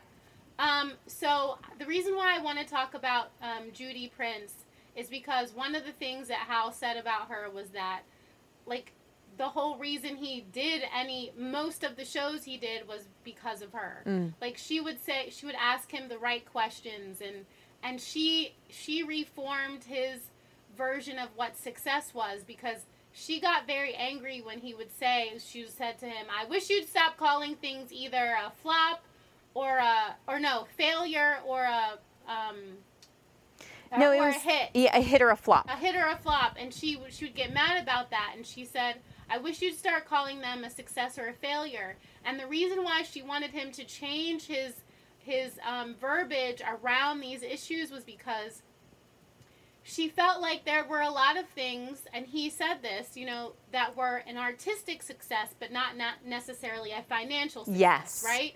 Um, 0.58 0.94
so 1.08 1.58
the 1.80 1.86
reason 1.86 2.16
why 2.16 2.36
I 2.36 2.40
want 2.40 2.60
to 2.60 2.66
talk 2.66 2.94
about 2.94 3.32
um, 3.42 3.72
Judy 3.74 4.12
Prince 4.16 4.54
is 4.96 5.08
because 5.08 5.54
one 5.54 5.76
of 5.76 5.86
the 5.86 5.92
things 5.92 6.28
that 6.28 6.40
Hal 6.40 6.72
said 6.72 6.98
about 6.98 7.30
her 7.30 7.50
was 7.50 7.70
that, 7.70 8.02
like, 8.66 8.94
the 9.38 9.48
whole 9.48 9.78
reason 9.78 10.18
he 10.18 10.46
did 10.52 10.84
any 10.96 11.32
most 11.38 11.84
of 11.84 11.96
the 11.96 12.06
shows 12.06 12.44
he 12.44 12.58
did 12.58 12.88
was 12.88 13.08
because 13.24 13.62
of 13.62 13.72
her. 13.74 14.04
Mm. 14.06 14.34
Like 14.42 14.58
she 14.58 14.82
would 14.82 15.02
say, 15.04 15.30
she 15.32 15.46
would 15.46 15.56
ask 15.56 15.90
him 15.90 16.10
the 16.10 16.20
right 16.20 16.46
questions, 16.46 17.22
and 17.22 17.46
and 17.82 18.00
she 18.00 18.54
she 18.70 19.04
reformed 19.04 19.86
his 19.86 20.20
version 20.78 21.18
of 21.18 21.30
what 21.36 21.58
success 21.58 22.14
was 22.14 22.44
because 22.44 22.86
she 23.14 23.40
got 23.40 23.66
very 23.66 23.96
angry 23.96 24.42
when 24.42 24.60
he 24.60 24.74
would 24.74 24.92
say 24.92 25.32
she 25.40 25.66
said 25.66 25.98
to 26.00 26.08
him, 26.08 26.28
"I 26.30 26.46
wish 26.46 26.70
you'd 26.70 26.88
stop 26.88 27.18
calling 27.18 27.56
things 27.56 27.92
either 27.92 28.36
a 28.46 28.52
flop." 28.62 29.02
or 29.54 29.78
a 29.78 30.16
or 30.28 30.40
no 30.40 30.66
failure 30.78 31.40
or 31.46 31.64
a 31.64 32.00
um 32.28 32.56
No, 34.00 34.12
or 34.14 34.30
it 34.30 34.36
a 34.36 34.40
hit. 34.40 34.70
Yeah, 34.74 34.98
a 34.98 35.02
hit 35.02 35.22
or 35.22 35.30
a 35.32 35.36
flop. 35.36 35.68
a 35.70 35.76
hit 35.76 35.96
or 35.96 36.08
a 36.08 36.18
flop. 36.18 36.56
And 36.60 36.74
she 36.74 36.96
would 36.96 37.14
she 37.14 37.26
would 37.26 37.36
get 37.36 37.54
mad 37.54 37.82
about 37.82 38.10
that. 38.12 38.34
And 38.36 38.46
she 38.46 38.66
said 38.66 38.96
i 39.30 39.38
wish 39.38 39.62
you'd 39.62 39.78
start 39.78 40.06
calling 40.06 40.42
them 40.42 40.64
a 40.64 40.70
success 40.70 41.18
or 41.18 41.28
a 41.30 41.34
failure. 41.34 41.96
And 42.26 42.40
the 42.40 42.48
reason 42.48 42.84
why 42.84 43.04
she 43.04 43.22
wanted 43.22 43.52
him 43.52 43.72
to 43.74 43.84
change 43.84 44.48
his 44.48 44.74
his 45.20 45.60
um, 45.68 45.96
verbiage 46.02 46.62
around 46.68 47.20
these 47.20 47.44
issues 47.44 47.92
was 47.92 48.04
because 48.04 48.62
she 49.84 50.08
felt 50.10 50.42
like 50.42 50.64
there 50.66 50.84
were 50.84 51.02
a 51.02 51.10
lot 51.10 51.38
of 51.38 51.48
things 51.50 52.04
and 52.14 52.26
he 52.28 52.50
said 52.50 52.76
this 52.84 53.16
you 53.18 53.26
know 53.26 53.54
that 53.72 53.96
were 53.98 54.18
an 54.28 54.38
artistic 54.38 55.02
success 55.02 55.56
but 55.60 55.72
not 55.72 55.98
not 55.98 56.16
necessarily 56.26 56.92
a 56.92 57.02
financial 57.10 57.66
success 57.66 57.80
Yes. 57.80 58.24
right? 58.26 58.56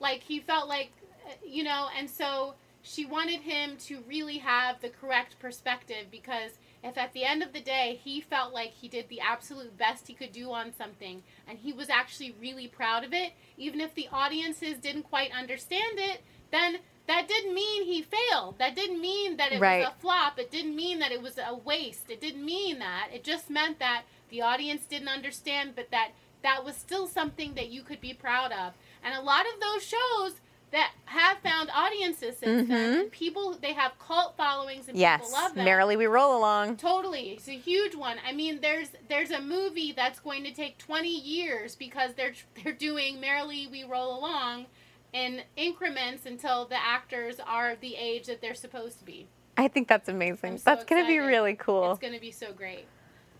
Like 0.00 0.22
he 0.22 0.40
felt 0.40 0.68
like 0.68 0.90
uh, 1.26 1.32
you 1.46 1.62
know 1.64 1.88
and 1.96 2.08
so 2.10 2.54
she 2.86 3.06
wanted 3.06 3.40
him 3.40 3.76
to 3.78 4.04
really 4.06 4.38
have 4.38 4.80
the 4.80 4.90
correct 4.90 5.38
perspective 5.38 6.06
because 6.10 6.52
if 6.82 6.98
at 6.98 7.14
the 7.14 7.24
end 7.24 7.42
of 7.42 7.54
the 7.54 7.60
day 7.60 7.98
he 8.04 8.20
felt 8.20 8.52
like 8.52 8.70
he 8.70 8.88
did 8.88 9.08
the 9.08 9.20
absolute 9.20 9.76
best 9.78 10.06
he 10.06 10.12
could 10.12 10.32
do 10.32 10.52
on 10.52 10.72
something 10.74 11.22
and 11.48 11.58
he 11.58 11.72
was 11.72 11.88
actually 11.88 12.34
really 12.38 12.68
proud 12.68 13.02
of 13.02 13.14
it 13.14 13.32
even 13.56 13.80
if 13.80 13.94
the 13.94 14.08
audiences 14.12 14.76
didn't 14.78 15.04
quite 15.04 15.32
understand 15.32 15.98
it 15.98 16.20
then 16.50 16.76
that 17.06 17.28
didn't 17.28 17.54
mean 17.54 17.84
he 17.84 18.00
failed. 18.02 18.58
That 18.58 18.74
didn't 18.74 19.00
mean 19.00 19.36
that 19.36 19.52
it 19.52 19.60
Right. 19.60 19.80
was 19.80 19.88
a 19.88 20.00
flop. 20.00 20.38
It 20.38 20.50
didn't 20.50 20.74
mean 20.74 21.00
that 21.00 21.12
it 21.12 21.20
was 21.20 21.36
a 21.36 21.54
waste. 21.54 22.08
It 22.10 22.18
didn't 22.18 22.44
mean 22.44 22.78
that. 22.78 23.10
It 23.12 23.24
just 23.24 23.50
meant 23.50 23.78
that 23.78 24.04
the 24.30 24.40
audience 24.40 24.86
didn't 24.86 25.08
understand 25.08 25.74
but 25.76 25.90
that 25.90 26.12
that 26.42 26.64
was 26.64 26.76
still 26.76 27.06
something 27.06 27.54
that 27.54 27.68
you 27.68 27.82
could 27.82 28.00
be 28.00 28.14
proud 28.14 28.52
of. 28.52 28.72
And 29.02 29.14
a 29.14 29.20
lot 29.20 29.44
of 29.46 29.60
those 29.60 29.82
shows 29.82 30.40
that 30.74 30.92
have 31.06 31.38
found 31.38 31.70
audiences 31.74 32.36
since 32.38 32.68
then 32.68 32.98
and 33.00 33.10
people 33.12 33.56
they 33.62 33.72
have 33.72 33.92
cult 34.00 34.36
followings 34.36 34.88
and 34.88 34.96
Mm-hmm. 34.96 35.00
Yes. 35.00 35.20
people 35.20 35.32
love 35.32 35.54
them 35.54 35.64
Merrily 35.64 35.96
we 35.96 36.06
roll 36.06 36.36
along. 36.36 36.76
Totally, 36.76 37.30
it's 37.30 37.46
a 37.48 37.52
huge 37.56 37.94
one. 37.94 38.16
I 38.26 38.32
mean, 38.32 38.60
there's 38.60 38.88
there's 39.08 39.30
a 39.30 39.40
movie 39.40 39.92
that's 39.92 40.18
going 40.18 40.42
to 40.44 40.52
take 40.52 40.76
20 40.78 41.08
years 41.08 41.76
because 41.76 42.14
they're 42.14 42.34
they're 42.62 42.72
doing 42.72 43.20
Merrily 43.20 43.68
We 43.70 43.84
Roll 43.84 44.18
Along 44.18 44.66
in 45.12 45.42
increments 45.56 46.26
until 46.26 46.64
the 46.64 46.76
actors 46.84 47.36
are 47.46 47.76
the 47.80 47.94
age 47.94 48.26
that 48.26 48.40
they're 48.40 48.54
supposed 48.54 48.98
to 48.98 49.04
be. 49.04 49.28
I 49.56 49.68
think 49.68 49.86
that's 49.86 50.08
amazing. 50.08 50.58
So 50.58 50.64
that's 50.66 50.84
going 50.84 51.02
to 51.04 51.06
be 51.06 51.18
really 51.18 51.54
cool. 51.54 51.92
It's 51.92 52.00
going 52.00 52.14
to 52.14 52.20
be 52.20 52.32
so 52.32 52.52
great. 52.52 52.86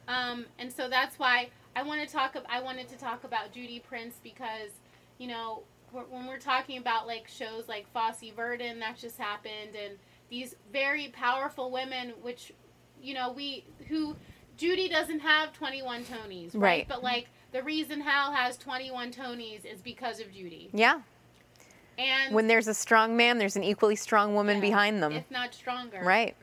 Um, 0.06 0.46
and 0.60 0.72
so 0.72 0.88
that's 0.88 1.18
why 1.18 1.48
I 1.74 1.82
want 1.82 2.00
to 2.06 2.12
talk. 2.12 2.36
I 2.48 2.60
wanted 2.62 2.88
to 2.90 2.96
talk 2.96 3.24
about 3.24 3.52
Judy 3.52 3.80
Prince 3.80 4.20
because, 4.22 4.70
you 5.18 5.26
know, 5.26 5.62
when 6.02 6.26
we're 6.26 6.38
talking 6.38 6.78
about 6.78 7.06
like 7.06 7.28
shows 7.28 7.68
like 7.68 7.90
Fosse 7.92 8.30
Verdon 8.34 8.80
that 8.80 8.96
just 8.96 9.18
happened, 9.18 9.74
and 9.80 9.98
these 10.30 10.56
very 10.72 11.08
powerful 11.08 11.70
women, 11.70 12.14
which, 12.22 12.52
you 13.02 13.14
know, 13.14 13.32
we 13.32 13.64
who 13.88 14.16
Judy 14.56 14.88
doesn't 14.88 15.20
have 15.20 15.52
21 15.52 16.04
Tonys, 16.04 16.50
right? 16.54 16.60
Right. 16.60 16.88
But 16.88 17.02
like 17.02 17.28
the 17.52 17.62
reason 17.62 18.00
Hal 18.00 18.32
has 18.32 18.56
21 18.56 19.12
Tonys 19.12 19.64
is 19.64 19.80
because 19.80 20.20
of 20.20 20.32
Judy. 20.32 20.70
yeah. 20.72 21.00
And 21.96 22.34
When 22.34 22.48
there's 22.48 22.66
a 22.66 22.74
strong 22.74 23.16
man, 23.16 23.38
there's 23.38 23.54
an 23.54 23.62
equally 23.62 23.94
strong 23.94 24.34
woman 24.34 24.60
behind 24.60 25.00
them. 25.00 25.12
if 25.12 25.30
not 25.30 25.54
stronger. 25.54 26.00
Right. 26.02 26.34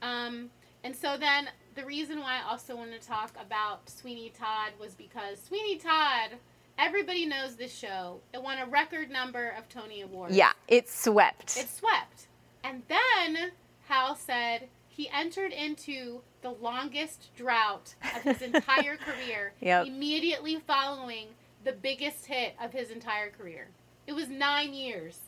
Um, 0.00 0.48
and 0.82 0.96
so 0.96 1.18
then 1.18 1.48
the 1.74 1.84
reason 1.84 2.20
why 2.20 2.38
I 2.42 2.50
also 2.50 2.74
want 2.74 2.92
to 2.98 3.06
talk 3.06 3.34
about 3.38 3.88
Sweeney 3.90 4.32
Todd 4.38 4.72
was 4.80 4.94
because 4.94 5.42
Sweeney 5.42 5.76
Todd, 5.76 6.30
everybody 6.78 7.26
knows 7.26 7.56
this 7.56 7.74
show. 7.76 8.20
It 8.32 8.42
won 8.42 8.58
a 8.58 8.66
record 8.66 9.10
number 9.10 9.54
of 9.58 9.68
Tony 9.68 10.02
Awards. 10.02 10.34
Yeah, 10.36 10.52
it 10.68 10.88
swept. 10.88 11.56
It 11.56 11.68
swept. 11.68 12.28
And 12.64 12.82
then 12.88 13.50
Hal 13.88 14.16
said 14.16 14.68
he 14.88 15.08
entered 15.10 15.52
into 15.52 16.20
the 16.42 16.50
longest 16.50 17.30
drought 17.36 17.94
of 18.16 18.22
his 18.22 18.42
entire 18.54 18.96
career 18.96 19.52
Yep. 19.60 19.86
immediately 19.86 20.60
following 20.66 21.26
the 21.64 21.72
biggest 21.72 22.26
hit 22.26 22.54
of 22.62 22.72
his 22.72 22.90
entire 22.90 23.30
career. 23.30 23.68
It 24.06 24.12
was 24.12 24.28
nine 24.28 24.72
years. 24.74 25.18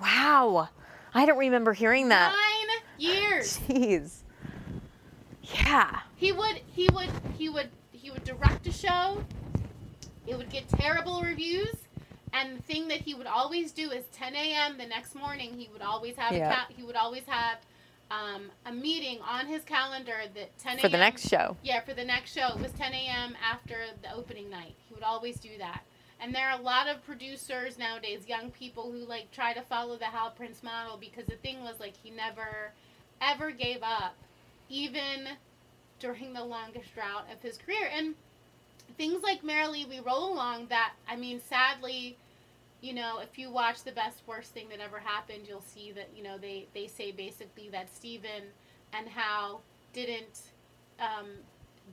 Wow. 0.00 0.68
I 1.14 1.26
don't 1.26 1.38
remember 1.38 1.72
hearing 1.72 2.08
that. 2.10 2.32
Nine 2.32 2.78
years. 2.98 3.58
Jeez. 3.68 4.18
Yeah. 5.42 6.00
He 6.16 6.32
would 6.32 6.60
he 6.66 6.88
would 6.92 7.08
he 7.36 7.48
would 7.48 7.70
he 7.90 8.10
would 8.10 8.24
direct 8.24 8.66
a 8.66 8.72
show. 8.72 9.24
It 10.28 10.36
would 10.36 10.50
get 10.50 10.68
terrible 10.68 11.22
reviews. 11.22 11.74
And 12.32 12.58
the 12.58 12.62
thing 12.62 12.88
that 12.88 13.00
he 13.00 13.14
would 13.14 13.26
always 13.26 13.72
do 13.72 13.90
is 13.90 14.04
10 14.12 14.34
a.m. 14.34 14.76
the 14.76 14.86
next 14.86 15.14
morning. 15.14 15.54
He 15.58 15.68
would 15.72 15.80
always 15.82 16.16
have 16.16 16.32
Yeah. 16.32 16.50
a 16.50 16.54
ca- 16.54 16.66
he 16.76 16.82
would 16.82 16.96
always 16.96 17.24
have 17.26 17.58
um, 18.10 18.50
a 18.66 18.72
meeting 18.72 19.18
on 19.22 19.46
his 19.46 19.62
calendar 19.64 20.16
that 20.34 20.58
10 20.58 20.72
a.m. 20.72 20.80
For 20.80 20.88
the 20.88 20.98
next 20.98 21.28
show. 21.28 21.56
Yeah, 21.62 21.80
for 21.80 21.94
the 21.94 22.04
next 22.04 22.32
show. 22.34 22.48
It 22.48 22.60
was 22.60 22.72
10 22.72 22.92
a.m. 22.94 23.34
after 23.42 23.76
the 24.02 24.12
opening 24.14 24.48
night. 24.50 24.74
He 24.88 24.94
would 24.94 25.02
always 25.02 25.38
do 25.40 25.50
that. 25.58 25.82
And 26.20 26.34
there 26.34 26.48
are 26.50 26.58
a 26.58 26.62
lot 26.62 26.88
of 26.88 27.04
producers 27.04 27.78
nowadays, 27.78 28.26
young 28.26 28.50
people 28.50 28.90
who 28.90 28.98
like 29.06 29.30
try 29.30 29.52
to 29.54 29.62
follow 29.62 29.96
the 29.96 30.06
Hal 30.06 30.30
Prince 30.32 30.62
model 30.62 30.96
because 30.98 31.26
the 31.26 31.36
thing 31.36 31.62
was 31.62 31.80
like 31.80 31.94
he 32.02 32.10
never 32.10 32.72
ever 33.20 33.50
gave 33.50 33.82
up, 33.82 34.14
even 34.68 35.28
during 36.00 36.32
the 36.32 36.44
longest 36.44 36.94
drought 36.94 37.26
of 37.32 37.40
his 37.42 37.56
career. 37.58 37.88
And 37.92 38.14
things 38.96 39.22
like 39.22 39.44
Merrily 39.44 39.84
We 39.84 40.00
Roll 40.00 40.32
Along 40.32 40.66
that 40.68 40.92
I 41.08 41.16
mean 41.16 41.40
sadly 41.40 42.16
you 42.80 42.92
know, 42.94 43.18
if 43.18 43.38
you 43.38 43.50
watch 43.50 43.82
the 43.82 43.92
best 43.92 44.22
worst 44.26 44.52
thing 44.52 44.68
that 44.70 44.80
ever 44.80 44.98
happened, 45.00 45.40
you'll 45.48 45.60
see 45.60 45.90
that 45.92 46.10
you 46.16 46.22
know 46.22 46.38
they 46.38 46.66
they 46.74 46.86
say 46.86 47.10
basically 47.10 47.68
that 47.70 47.92
Stephen 47.92 48.44
and 48.92 49.08
Hal 49.08 49.62
didn't 49.92 50.42
um, 51.00 51.26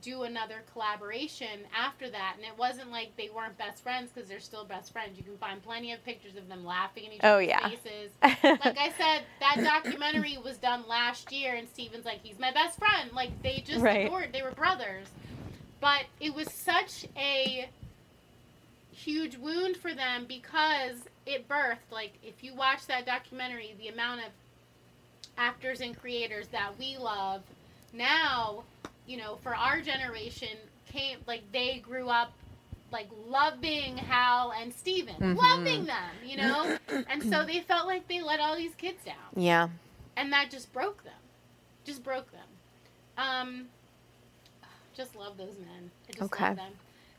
do 0.00 0.22
another 0.22 0.62
collaboration 0.72 1.60
after 1.76 2.08
that, 2.10 2.34
and 2.36 2.44
it 2.44 2.56
wasn't 2.56 2.90
like 2.92 3.16
they 3.16 3.30
weren't 3.34 3.58
best 3.58 3.82
friends 3.82 4.12
because 4.14 4.28
they're 4.28 4.38
still 4.38 4.64
best 4.64 4.92
friends. 4.92 5.18
You 5.18 5.24
can 5.24 5.36
find 5.38 5.60
plenty 5.62 5.92
of 5.92 6.04
pictures 6.04 6.36
of 6.36 6.48
them 6.48 6.64
laughing 6.64 7.04
in 7.04 7.12
each 7.14 7.20
Oh, 7.24 7.36
other's 7.38 7.48
yeah. 7.48 7.68
faces. 7.68 8.12
like 8.64 8.78
I 8.78 8.92
said, 8.96 9.22
that 9.40 9.56
documentary 9.64 10.38
was 10.38 10.56
done 10.58 10.84
last 10.86 11.32
year, 11.32 11.56
and 11.56 11.68
Stephen's 11.68 12.04
like, 12.04 12.22
he's 12.22 12.38
my 12.38 12.52
best 12.52 12.78
friend. 12.78 13.10
Like 13.12 13.30
they 13.42 13.62
just 13.66 13.82
Right. 13.82 14.06
adored. 14.06 14.32
They 14.32 14.42
were 14.42 14.52
brothers, 14.52 15.08
but 15.80 16.04
it 16.20 16.34
was 16.34 16.50
such 16.50 17.06
a 17.16 17.68
huge 18.90 19.36
wound 19.36 19.76
for 19.76 19.92
them 19.94 20.24
because 20.26 20.96
it 21.26 21.48
birthed 21.48 21.90
like 21.90 22.12
if 22.22 22.42
you 22.42 22.54
watch 22.54 22.86
that 22.86 23.04
documentary 23.04 23.74
the 23.78 23.88
amount 23.88 24.20
of 24.20 24.28
actors 25.36 25.80
and 25.80 25.98
creators 25.98 26.48
that 26.48 26.70
we 26.78 26.96
love 26.96 27.42
now 27.92 28.62
you 29.06 29.16
know 29.18 29.36
for 29.42 29.54
our 29.54 29.80
generation 29.82 30.48
came 30.86 31.18
like 31.26 31.42
they 31.52 31.78
grew 31.78 32.08
up 32.08 32.32
like 32.90 33.08
loving 33.28 33.96
Hal 33.98 34.52
and 34.58 34.72
Stephen 34.72 35.14
Mhm. 35.20 35.36
loving 35.36 35.84
them 35.84 36.14
you 36.24 36.36
know 36.38 36.78
and 37.10 37.22
so 37.22 37.44
they 37.44 37.60
felt 37.60 37.86
like 37.86 38.08
they 38.08 38.22
let 38.22 38.40
all 38.40 38.56
these 38.56 38.74
kids 38.76 39.04
down 39.04 39.14
Yeah. 39.34 39.68
and 40.16 40.32
that 40.32 40.50
just 40.50 40.72
broke 40.72 41.04
them 41.04 41.12
just 41.84 42.02
broke 42.02 42.30
them 42.32 42.48
um 43.18 43.68
just 44.96 45.14
love 45.16 45.36
those 45.36 45.56
men 45.58 45.90
I 46.08 46.12
just 46.12 46.22
Okay. 46.32 46.48
love 46.48 46.56
them 46.56 46.72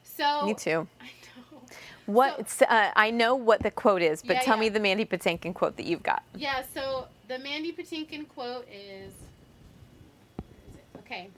so 0.04 0.46
Me 0.46 0.54
too. 0.54 0.88
I 1.02 1.06
know. 1.52 1.62
What? 2.06 2.40
it's, 2.40 2.62
uh, 2.62 2.92
I 2.96 3.12
know 3.12 3.36
what 3.36 3.62
the 3.62 3.72
quote 3.72 4.02
is, 4.02 4.22
but 4.22 4.38
Yeah, 4.38 4.42
tell 4.42 4.56
yeah. 4.56 4.62
me 4.62 4.70
the 4.70 4.80
Mandy 4.80 5.06
Patinkin 5.06 5.54
quote 5.54 5.76
that 5.78 5.86
you've 5.86 6.04
got. 6.04 6.24
Yeah, 6.36 6.64
so 6.74 7.08
the 7.28 7.38
Mandy 7.38 7.74
Patinkin 7.74 8.28
quote 8.30 8.68
is, 8.70 9.12
is 9.12 10.76
it? 10.76 10.86
okay. 11.00 11.30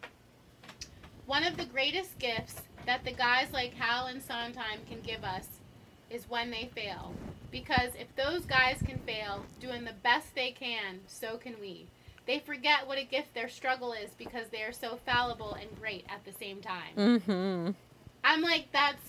One 1.25 1.43
of 1.43 1.57
the 1.57 1.65
greatest 1.65 2.17
gifts 2.19 2.61
that 2.85 3.03
the 3.03 3.11
guys 3.11 3.47
like 3.51 3.73
Hal 3.73 4.07
and 4.07 4.21
Sondheim 4.21 4.79
can 4.89 5.01
give 5.01 5.23
us 5.23 5.47
is 6.09 6.29
when 6.29 6.49
they 6.51 6.69
fail. 6.73 7.13
Because 7.51 7.89
if 7.99 8.15
those 8.15 8.45
guys 8.45 8.77
can 8.85 8.99
fail 8.99 9.43
doing 9.59 9.83
the 9.83 9.93
best 10.03 10.33
they 10.35 10.51
can, 10.51 10.99
so 11.07 11.37
can 11.37 11.55
we. 11.59 11.87
They 12.29 12.37
forget 12.37 12.85
what 12.85 12.99
a 12.99 13.03
gift 13.03 13.33
their 13.33 13.49
struggle 13.49 13.91
is 13.91 14.11
because 14.19 14.49
they 14.51 14.61
are 14.61 14.71
so 14.71 14.99
fallible 15.03 15.55
and 15.55 15.67
great 15.79 16.05
at 16.09 16.23
the 16.25 16.31
same 16.31 16.61
time. 16.61 16.93
Mm-hmm. 16.95 17.71
I'm 18.23 18.41
like, 18.43 18.67
that's 18.71 19.01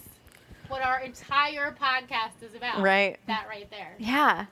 what 0.69 0.81
our 0.81 1.01
entire 1.01 1.77
podcast 1.79 2.43
is 2.43 2.55
about. 2.55 2.81
Right. 2.81 3.19
That 3.27 3.45
right 3.47 3.71
there. 3.71 3.95
Yeah. 3.99 4.47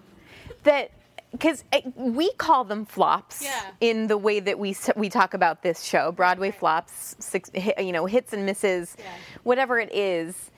That 0.64 0.90
because 1.32 1.64
we 1.96 2.30
call 2.34 2.64
them 2.64 2.84
flops 2.84 3.42
Yeah. 3.42 3.70
in 3.80 4.06
the 4.06 4.18
way 4.18 4.38
that 4.38 4.58
we 4.58 4.76
we 4.96 5.08
talk 5.08 5.32
about 5.32 5.62
this 5.62 5.82
show, 5.82 6.12
Broadway 6.12 6.50
flops, 6.50 7.16
six, 7.20 7.50
you 7.78 7.92
know, 7.92 8.04
hits 8.04 8.34
and 8.34 8.44
misses, 8.44 8.98
whatever 9.44 9.80
it 9.80 9.94
is. 9.94 10.50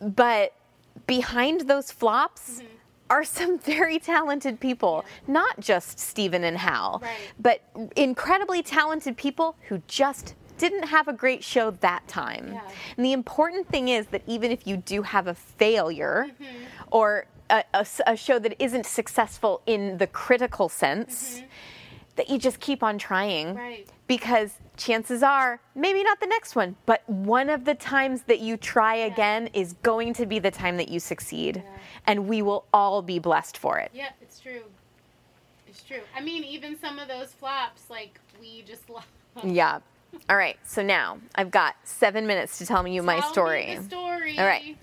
But 0.00 0.52
behind 1.08 1.62
those 1.62 1.90
flops 1.90 2.62
are 3.10 3.24
some 3.24 3.58
very 3.74 3.98
talented 3.98 4.60
people, 4.60 5.04
not 5.26 5.60
just 5.60 5.98
Stephen 5.98 6.44
and 6.44 6.58
Hal, 6.58 7.02
but 7.38 7.62
incredibly 7.96 8.62
talented 8.62 9.16
people 9.16 9.56
who 9.68 9.82
just 9.86 10.34
didn't 10.58 10.84
have 10.84 11.08
a 11.08 11.12
great 11.12 11.44
show 11.44 11.70
that 11.70 12.06
time. 12.08 12.58
And 12.96 13.06
the 13.06 13.12
important 13.12 13.68
thing 13.68 13.88
is 13.88 14.06
that 14.08 14.22
even 14.26 14.50
if 14.50 14.66
you 14.66 14.76
do 14.76 15.02
have 15.02 15.28
a 15.28 15.34
failure 15.34 16.26
mm-hmm. 16.28 16.64
or 16.90 17.26
a 17.50 18.16
show 18.16 18.38
that 18.38 18.54
isn't 18.62 18.84
successful 18.84 19.62
in 19.66 19.98
the 19.98 20.06
critical 20.06 20.68
sense, 20.68 21.38
mm-hmm. 21.38 21.46
that 22.16 22.28
you 22.28 22.38
just 22.38 22.60
keep 22.60 22.82
on 22.82 22.98
trying. 22.98 23.54
Right. 23.54 23.88
Because 24.08 24.54
chances 24.76 25.22
are, 25.22 25.60
maybe 25.74 26.02
not 26.02 26.18
the 26.18 26.26
next 26.26 26.56
one, 26.56 26.74
but 26.86 27.08
one 27.08 27.48
of 27.50 27.64
the 27.64 27.74
times 27.74 28.22
that 28.22 28.40
you 28.40 28.56
try 28.56 28.94
again 28.96 29.48
is 29.52 29.74
going 29.82 30.14
to 30.14 30.26
be 30.26 30.38
the 30.38 30.50
time 30.50 30.76
that 30.78 30.88
you 30.88 30.98
succeed. 30.98 31.62
And 32.06 32.26
we 32.26 32.42
will 32.42 32.64
all 32.72 33.02
be 33.02 33.18
blessed 33.18 33.58
for 33.58 33.78
it. 33.78 33.90
Yeah, 33.94 34.08
it's 34.20 34.40
true. 34.40 34.62
It's 35.68 35.82
true. 35.82 36.00
I 36.16 36.22
mean, 36.22 36.42
even 36.42 36.78
some 36.80 36.98
of 36.98 37.06
those 37.06 37.32
flops, 37.32 37.90
like 37.90 38.18
we 38.40 38.62
just 38.62 38.88
love. 38.90 39.04
Yeah. 39.44 39.80
All 40.30 40.36
right. 40.36 40.56
So 40.64 40.82
now 40.82 41.18
I've 41.34 41.50
got 41.50 41.76
seven 41.84 42.26
minutes 42.26 42.58
to 42.58 42.66
tell 42.66 42.86
you 42.88 43.02
my 43.02 43.20
Tell 43.20 43.28
me 43.28 43.32
story. 43.32 43.78
story. 43.86 44.38
All 44.38 44.46
right. 44.46 44.76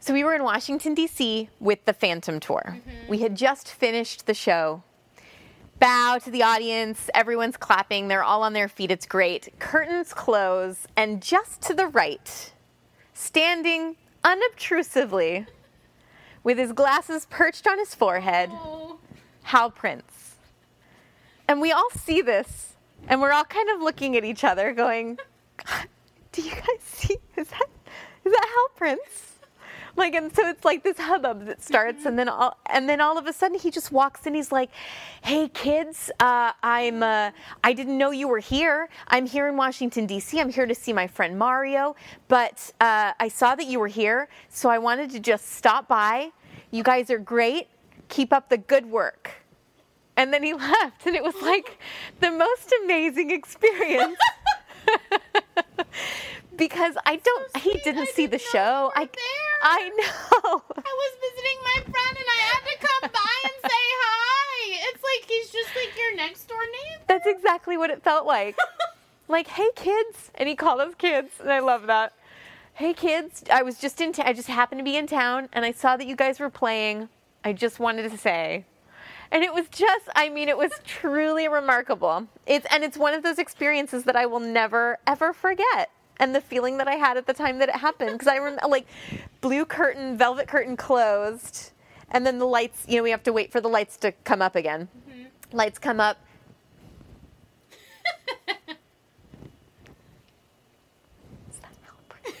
So 0.00 0.12
we 0.12 0.22
were 0.22 0.34
in 0.34 0.44
Washington, 0.44 0.94
D.C. 0.94 1.48
with 1.58 1.84
the 1.84 1.92
Phantom 1.92 2.38
Tour. 2.38 2.76
Mm-hmm. 2.76 3.08
We 3.08 3.18
had 3.18 3.36
just 3.36 3.68
finished 3.72 4.26
the 4.26 4.34
show. 4.34 4.82
Bow 5.78 6.18
to 6.24 6.30
the 6.30 6.42
audience. 6.42 7.10
Everyone's 7.14 7.56
clapping. 7.56 8.08
They're 8.08 8.22
all 8.24 8.42
on 8.42 8.52
their 8.54 8.68
feet. 8.68 8.90
It's 8.90 9.06
great. 9.06 9.48
Curtains 9.58 10.14
close. 10.14 10.86
And 10.96 11.22
just 11.22 11.60
to 11.62 11.74
the 11.74 11.86
right, 11.88 12.52
standing 13.12 13.96
unobtrusively, 14.24 15.46
with 16.42 16.58
his 16.58 16.72
glasses 16.72 17.26
perched 17.28 17.66
on 17.66 17.78
his 17.78 17.94
forehead, 17.94 18.50
Oh. 18.52 18.98
Hal 19.44 19.70
Prince. 19.70 20.36
And 21.48 21.60
we 21.60 21.72
all 21.72 21.90
see 21.90 22.22
this, 22.22 22.74
and 23.08 23.20
we're 23.20 23.32
all 23.32 23.44
kind 23.44 23.68
of 23.70 23.80
looking 23.80 24.16
at 24.16 24.24
each 24.24 24.42
other, 24.44 24.72
going, 24.72 25.18
"Do 26.32 26.42
you 26.42 26.50
guys 26.52 26.80
see? 26.82 27.18
Is 27.36 27.48
that 27.48 27.68
is 28.24 28.32
that 28.32 28.44
Hal 28.44 28.68
Prince?" 28.76 29.35
Like, 29.96 30.14
and 30.14 30.34
so 30.34 30.46
it's 30.46 30.64
like 30.64 30.84
this 30.84 30.98
hubbub 30.98 31.46
that 31.46 31.62
starts, 31.62 32.04
and 32.04 32.18
then 32.18 32.28
all 32.28 32.58
and 32.66 32.86
then 32.86 33.00
all 33.00 33.16
of 33.16 33.26
a 33.26 33.32
sudden 33.32 33.58
he 33.58 33.70
just 33.70 33.90
walks 33.90 34.26
in. 34.26 34.34
He's 34.34 34.52
like, 34.52 34.70
"Hey 35.22 35.48
kids, 35.48 36.10
uh, 36.20 36.52
I'm 36.62 37.02
uh, 37.02 37.30
I 37.64 37.72
didn't 37.72 37.96
know 37.96 38.10
you 38.10 38.28
were 38.28 38.38
here. 38.38 38.90
I'm 39.08 39.26
here 39.26 39.48
in 39.48 39.56
Washington 39.56 40.04
D.C. 40.04 40.38
I'm 40.38 40.50
here 40.50 40.66
to 40.66 40.74
see 40.74 40.92
my 40.92 41.06
friend 41.06 41.38
Mario, 41.38 41.96
but 42.28 42.72
uh, 42.80 43.12
I 43.18 43.28
saw 43.28 43.54
that 43.54 43.66
you 43.66 43.80
were 43.80 43.88
here, 43.88 44.28
so 44.50 44.68
I 44.68 44.78
wanted 44.78 45.10
to 45.10 45.20
just 45.20 45.52
stop 45.52 45.88
by. 45.88 46.30
You 46.70 46.82
guys 46.82 47.10
are 47.10 47.18
great. 47.18 47.68
Keep 48.08 48.34
up 48.34 48.50
the 48.50 48.58
good 48.58 48.86
work." 48.86 49.30
And 50.18 50.32
then 50.32 50.42
he 50.42 50.52
left, 50.68 51.06
and 51.06 51.16
it 51.16 51.22
was 51.22 51.40
like 51.40 51.78
the 52.20 52.30
most 52.30 52.72
amazing 52.84 53.30
experience. 53.30 54.18
because 56.56 56.94
I 57.04 57.16
don't, 57.16 57.56
he 57.58 57.74
didn't 57.84 58.08
see 58.08 58.26
the 58.26 58.38
show. 58.38 58.92
I, 58.94 59.08
I 59.62 59.88
know. 59.90 60.62
I 60.76 60.94
was 60.94 61.12
visiting 61.20 61.58
my 61.64 61.80
friend 61.82 62.16
and 62.16 62.28
I 62.28 62.40
had 62.40 62.60
to 62.60 62.78
come 62.78 63.10
by 63.12 63.36
and 63.44 63.54
say 63.62 63.84
hi. 64.02 64.90
It's 64.90 65.02
like 65.02 65.28
he's 65.28 65.50
just 65.50 65.76
like 65.76 65.96
your 65.96 66.16
next 66.16 66.48
door 66.48 66.58
neighbor. 66.60 67.04
That's 67.06 67.26
exactly 67.26 67.76
what 67.76 67.90
it 67.90 68.02
felt 68.02 68.26
like. 68.26 68.56
like, 69.28 69.48
hey 69.48 69.70
kids, 69.74 70.30
and 70.34 70.48
he 70.48 70.54
called 70.54 70.80
us 70.80 70.94
kids, 70.96 71.32
and 71.40 71.50
I 71.50 71.60
love 71.60 71.86
that. 71.86 72.12
Hey 72.74 72.92
kids, 72.92 73.42
I 73.50 73.62
was 73.62 73.78
just 73.78 74.00
in. 74.00 74.12
I 74.18 74.32
just 74.32 74.48
happened 74.48 74.80
to 74.80 74.84
be 74.84 74.96
in 74.96 75.06
town, 75.06 75.48
and 75.52 75.64
I 75.64 75.72
saw 75.72 75.96
that 75.96 76.06
you 76.06 76.16
guys 76.16 76.40
were 76.40 76.50
playing. 76.50 77.08
I 77.44 77.52
just 77.52 77.78
wanted 77.78 78.10
to 78.10 78.18
say. 78.18 78.64
And 79.30 79.42
it 79.42 79.52
was 79.52 79.68
just, 79.68 80.08
I 80.14 80.28
mean, 80.28 80.48
it 80.48 80.56
was 80.56 80.70
truly 80.84 81.48
remarkable. 81.48 82.28
It's 82.46 82.66
and 82.70 82.84
it's 82.84 82.96
one 82.96 83.14
of 83.14 83.22
those 83.22 83.38
experiences 83.38 84.04
that 84.04 84.16
I 84.16 84.26
will 84.26 84.40
never 84.40 84.98
ever 85.06 85.32
forget 85.32 85.90
and 86.18 86.34
the 86.34 86.40
feeling 86.40 86.78
that 86.78 86.88
I 86.88 86.94
had 86.94 87.16
at 87.16 87.26
the 87.26 87.34
time 87.34 87.58
that 87.58 87.68
it 87.68 87.76
happened 87.76 88.12
because 88.12 88.28
I 88.28 88.36
remember 88.36 88.68
like 88.68 88.86
blue 89.40 89.64
curtain, 89.64 90.16
velvet 90.16 90.48
curtain 90.48 90.76
closed, 90.76 91.72
and 92.10 92.26
then 92.26 92.38
the 92.38 92.46
lights. 92.46 92.84
You 92.88 92.96
know, 92.98 93.02
we 93.02 93.10
have 93.10 93.22
to 93.24 93.32
wait 93.32 93.52
for 93.52 93.60
the 93.60 93.68
lights 93.68 93.96
to 93.98 94.12
come 94.24 94.40
up 94.42 94.56
again. 94.56 94.88
Mm-hmm. 95.08 95.56
Lights 95.56 95.78
come 95.78 96.00
up. 96.00 96.18
Is 98.58 98.76
that 101.60 101.74
Hal 101.82 101.98
Prince? 102.08 102.36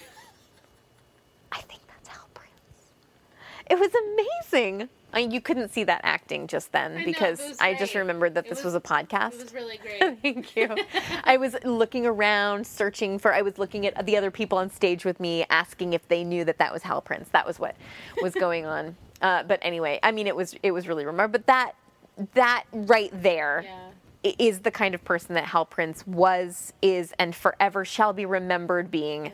I 1.52 1.60
think 1.62 1.82
that's 1.86 2.08
Hal 2.08 2.28
Prince. 2.34 2.52
It 3.70 3.78
was 3.78 3.90
amazing. 4.52 4.88
I 5.12 5.18
mean, 5.20 5.30
you 5.30 5.40
couldn't 5.40 5.72
see 5.72 5.84
that 5.84 6.00
acting 6.04 6.46
just 6.46 6.72
then 6.72 6.98
I 6.98 7.04
because 7.04 7.38
was 7.40 7.58
I 7.60 7.74
just 7.74 7.94
remembered 7.94 8.34
that 8.34 8.44
It 8.46 8.50
this 8.50 8.58
was- 8.64 8.74
was, 8.74 8.74
a 8.74 8.80
podcast. 8.80 9.34
It 9.34 9.42
was 9.44 9.54
really 9.54 9.78
great. 10.00 10.20
Thank 10.20 10.56
you. 10.56 10.74
I 11.24 11.36
was 11.36 11.56
looking 11.64 12.06
around, 12.06 12.66
searching 12.66 13.18
for. 13.18 13.32
I 13.32 13.40
was 13.42 13.56
looking 13.58 13.86
at 13.86 14.04
the 14.04 14.16
other 14.16 14.30
people 14.30 14.58
on 14.58 14.68
stage 14.70 15.04
with 15.04 15.18
me, 15.20 15.44
asking 15.48 15.92
if 15.94 16.06
they 16.08 16.24
knew 16.24 16.44
that 16.44 16.58
that 16.58 16.72
was 16.72 16.82
Hal 16.82 17.00
Prince. 17.00 17.28
That 17.30 17.46
was 17.46 17.58
what 17.58 17.76
was 18.22 18.34
going 18.34 18.66
on. 18.66 18.96
Uh, 19.22 19.42
but 19.44 19.58
anyway, 19.62 19.98
I 20.02 20.12
mean, 20.12 20.26
it 20.26 20.36
was 20.36 20.54
it 20.62 20.72
was 20.72 20.86
really 20.88 21.06
remarkable. 21.06 21.38
But 21.38 21.46
that 21.46 21.72
that 22.34 22.64
right 22.70 23.08
there 23.22 23.64
i- 24.26 24.34
is 24.38 24.60
the 24.60 24.70
kind 24.70 24.94
of 24.94 25.02
person 25.06 25.34
that 25.36 25.44
Hal 25.44 25.64
Prince 25.64 26.06
was, 26.06 26.74
is, 26.82 27.14
and 27.18 27.34
forever 27.34 27.82
shall 27.86 28.12
be 28.12 28.26
remembered 28.26 28.90
being. 28.90 29.32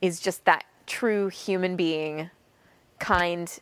Is 0.00 0.20
just 0.20 0.44
that 0.44 0.62
true 0.86 1.26
human 1.30 1.74
being, 1.74 2.30
kind, 3.00 3.52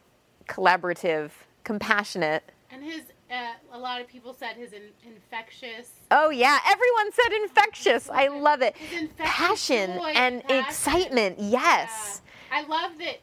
collaborative, 0.51 1.30
compassionate. 1.64 2.42
And 2.70 2.82
his, 2.82 3.03
uh, 3.30 3.53
a 3.72 3.78
lot 3.78 4.01
of 4.01 4.09
people 4.09 4.34
said 4.34 4.57
his 4.57 4.72
in, 4.72 4.82
infectious. 5.07 5.90
Oh 6.11 6.30
yeah, 6.30 6.59
everyone 6.66 7.12
said 7.12 7.32
infectious. 7.42 8.11
I 8.11 8.28
love 8.28 8.61
it. 8.61 8.76
His 8.76 9.03
infectious 9.03 9.36
Passion 9.36 9.94
joy 9.94 10.12
and 10.14 10.42
passion. 10.42 10.64
excitement. 10.66 11.36
Yes. 11.38 12.22
I 12.53 12.62
love 12.62 12.98
that. 12.98 13.20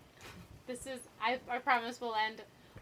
This 0.67 0.86
is. 0.88 0.99
I, 1.21 1.39
I 1.49 1.57
promise 1.59 1.99
we'll 1.99 2.15
end 2.15 2.41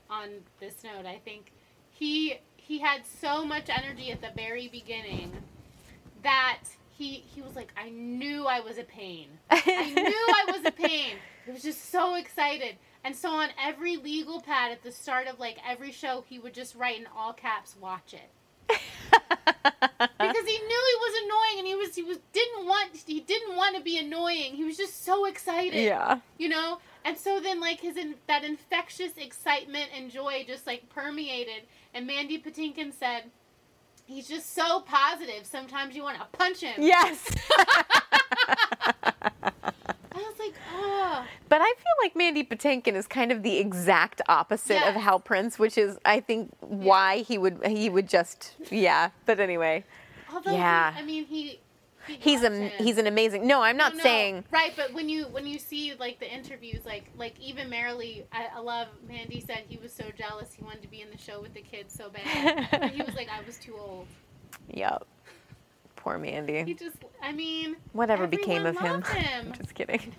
on 0.09 0.29
this 0.59 0.75
note. 0.83 1.05
I 1.05 1.19
think 1.25 1.51
he 1.91 2.37
he 2.57 2.79
had 2.79 3.01
so 3.21 3.43
much 3.45 3.69
energy 3.69 4.11
at 4.11 4.21
the 4.21 4.31
very 4.35 4.67
beginning 4.67 5.31
that 6.23 6.61
he 6.97 7.23
he 7.33 7.41
was 7.41 7.55
like, 7.55 7.71
I 7.77 7.89
knew 7.89 8.45
I 8.45 8.59
was 8.59 8.77
a 8.77 8.83
pain. 8.83 9.27
I 9.49 9.93
knew 9.93 10.03
I 10.05 10.51
was 10.51 10.65
a 10.65 10.71
pain. 10.71 11.15
He 11.45 11.51
was 11.51 11.61
just 11.63 11.91
so 11.91 12.15
excited. 12.15 12.75
And 13.05 13.15
so 13.15 13.29
on 13.29 13.49
every 13.63 13.97
legal 13.97 14.41
pad 14.41 14.71
at 14.71 14.81
the 14.81 14.91
start 14.91 15.27
of 15.27 15.39
like 15.39 15.59
every 15.65 15.91
show, 15.91 16.25
he 16.27 16.39
would 16.39 16.55
just 16.55 16.73
write 16.73 16.99
in 16.99 17.07
all 17.15 17.33
caps, 17.33 17.75
"Watch 17.79 18.15
it." 18.15 18.31
because 20.19 20.45
he 20.47 20.57
knew 20.57 20.81
he 20.81 20.97
was 20.99 21.13
annoying 21.23 21.59
and 21.59 21.67
he 21.67 21.75
was 21.75 21.95
he 21.95 22.01
was 22.01 22.17
didn't 22.33 22.65
want 22.65 22.97
he 23.05 23.19
didn't 23.19 23.55
want 23.55 23.75
to 23.75 23.83
be 23.83 23.99
annoying. 23.99 24.55
He 24.55 24.63
was 24.63 24.75
just 24.75 25.05
so 25.05 25.25
excited. 25.25 25.83
Yeah. 25.83 26.19
You 26.39 26.49
know? 26.49 26.79
And 27.03 27.15
so 27.15 27.39
then 27.39 27.59
like 27.61 27.79
his 27.79 27.95
in, 27.95 28.15
that 28.25 28.43
infectious 28.43 29.15
excitement 29.17 29.89
and 29.95 30.09
joy 30.09 30.43
just 30.47 30.65
like 30.65 30.89
permeated 30.89 31.61
and 31.93 32.07
Mandy 32.07 32.39
Patinkin 32.41 32.91
said 32.91 33.25
he's 34.07 34.27
just 34.27 34.55
so 34.55 34.79
positive. 34.79 35.45
Sometimes 35.45 35.95
you 35.95 36.01
want 36.01 36.17
to 36.17 36.25
punch 36.35 36.61
him. 36.61 36.73
Yes. 36.79 37.23
I 40.11 40.17
was 40.17 40.39
like, 40.39 40.53
"Oh, 40.73 41.04
But 41.49 41.61
I 41.61 41.73
feel 41.77 41.93
like 42.03 42.15
Mandy 42.15 42.43
Patinkin 42.43 42.95
is 42.95 43.07
kind 43.07 43.31
of 43.31 43.43
the 43.43 43.57
exact 43.57 44.21
opposite 44.27 44.77
of 44.87 44.95
Yes. 44.95 45.03
Hal 45.03 45.19
Prince, 45.19 45.59
which 45.59 45.77
is 45.77 45.97
I 46.05 46.19
think 46.19 46.51
why 46.59 47.19
he 47.19 47.37
would 47.37 47.65
he 47.65 47.89
would 47.89 48.07
just 48.09 48.55
yeah. 48.71 49.09
But 49.25 49.39
anyway, 49.39 49.83
although 50.33 50.51
he- 50.51 50.57
yeah, 50.57 50.93
I 50.97 51.01
mean, 51.03 51.25
he, 51.25 51.59
he 52.07 52.15
he's 52.19 52.43
a 52.43 52.67
he's 52.77 52.97
an 52.97 53.07
amazing. 53.07 53.47
No, 53.47 53.61
I'm 53.61 53.77
not 53.77 53.93
No, 53.93 53.97
no, 53.97 54.03
saying 54.03 54.43
right, 54.51 54.73
but 54.75 54.93
when 54.93 55.07
you 55.09 55.25
when 55.25 55.45
you 55.47 55.57
see 55.59 55.93
like 55.99 56.19
the 56.19 56.31
interviews, 56.31 56.81
like 56.85 57.05
like 57.17 57.39
even 57.39 57.69
Merrily, 57.69 58.25
I, 58.31 58.47
I 58.55 58.59
love. 58.59 58.87
Mandy 59.07 59.39
said 59.39 59.63
he 59.67 59.77
was 59.77 59.91
so 59.93 60.05
jealous 60.17 60.53
he 60.53 60.63
wanted 60.63 60.81
to 60.83 60.87
be 60.87 61.01
in 61.01 61.09
the 61.11 61.17
show 61.17 61.41
with 61.41 61.53
the 61.53 61.61
kids 61.61 61.93
so 61.95 62.09
bad, 62.09 62.91
he 62.91 63.01
was 63.01 63.15
like, 63.15 63.29
I 63.29 63.41
was 63.45 63.57
too 63.57 63.75
old. 63.79 64.07
Yep. 64.73 65.05
Poor 65.95 66.17
Mandy. 66.17 66.63
He 66.63 66.73
just, 66.73 66.97
I 67.21 67.31
mean, 67.31 67.75
Whatever 67.93 68.27
became 68.27 68.65
of 68.65 68.75
everyone 68.77 69.01
him. 69.03 69.47
I'm 69.47 69.53
Just 69.59 69.73
kidding. 69.75 70.13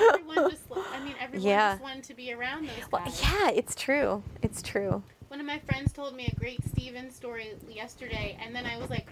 Everyone 0.00 0.50
just, 0.50 0.62
I 0.92 1.00
mean, 1.04 1.14
everyone 1.20 1.46
Yeah. 1.46 1.72
just 1.72 1.82
wanted 1.82 2.04
to 2.04 2.14
be 2.14 2.32
around 2.32 2.68
those 2.68 2.90
Well, 2.90 3.02
yeah, 3.22 3.50
it's 3.50 3.74
true. 3.74 4.22
It's 4.42 4.62
true. 4.62 5.02
One 5.28 5.40
of 5.40 5.46
my 5.46 5.58
friends 5.60 5.92
told 5.92 6.14
me 6.16 6.26
a 6.34 6.38
great 6.38 6.64
Stephen 6.68 7.10
story 7.10 7.52
yesterday, 7.68 8.36
and 8.44 8.54
then 8.54 8.66
I 8.66 8.76
was 8.78 8.90
like, 8.90 9.08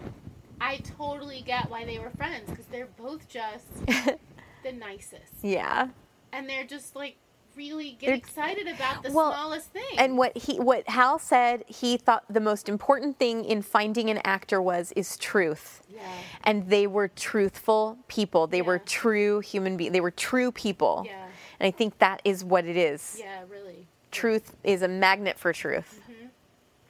I 0.61 0.79
totally 0.79 1.43
get 1.47 1.71
why 1.71 1.85
they 1.85 1.99
were 1.99 2.11
friends 2.11 2.51
because 2.51 2.67
they're 2.67 2.89
both 2.97 3.29
just 3.29 3.67
the 3.87 4.73
nicest, 4.73 5.33
Yeah. 5.43 5.89
and 6.33 6.49
they're 6.49 6.65
just 6.65 6.97
like 6.97 7.17
really 7.59 7.91
get 8.01 8.07
They're- 8.07 8.15
excited 8.15 8.67
about 8.69 9.03
the 9.03 9.13
Well, 9.13 9.33
smallest 9.33 9.73
thing. 9.73 9.83
And 9.99 10.17
what 10.17 10.35
he 10.39 10.59
what 10.61 10.89
Hal 10.89 11.19
said, 11.19 11.65
he 11.67 11.97
thought 11.99 12.25
the 12.31 12.41
most 12.41 12.69
important 12.69 13.19
thing 13.19 13.45
in 13.45 13.61
finding 13.63 14.09
an 14.09 14.21
actor 14.25 14.63
was 14.63 14.93
is 14.93 15.17
truth. 15.19 15.83
Yeah. 15.91 16.01
And 16.45 16.69
they 16.71 16.87
were 16.87 17.09
truthful 17.09 17.99
people. 18.09 18.47
They 18.47 18.63
were 18.63 18.79
true 18.79 19.41
human 19.41 19.77
beings. 19.77 19.93
They 19.93 20.01
were 20.01 20.13
true 20.13 20.53
people. 20.53 21.03
Yeah. 21.07 21.25
And 21.61 21.67
I 21.67 21.71
think 21.71 21.99
that 21.99 22.23
is 22.25 22.45
what 22.45 22.65
it 22.65 22.77
is. 22.77 23.17
Yeah, 23.19 23.43
really. 23.51 23.87
Truth 24.13 24.55
is 24.63 24.81
a 24.83 24.89
magnet 24.89 25.39
for 25.39 25.53
truth. 25.53 26.01
Mhm. 26.09 26.29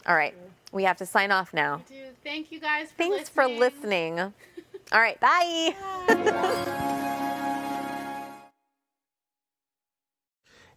All 0.06 0.14
right. 0.14 0.34
We 0.70 0.84
have 0.84 0.98
to 0.98 1.06
sign 1.06 1.30
off 1.32 1.54
now. 1.54 1.80
Thank 2.22 2.52
you 2.52 2.60
guys 2.60 2.90
for 2.90 2.96
Thanks 2.98 3.30
listening. 3.34 3.56
for 3.56 3.64
listening. 3.64 4.20
All 4.92 5.00
right. 5.00 5.18
Bye. 5.18 6.74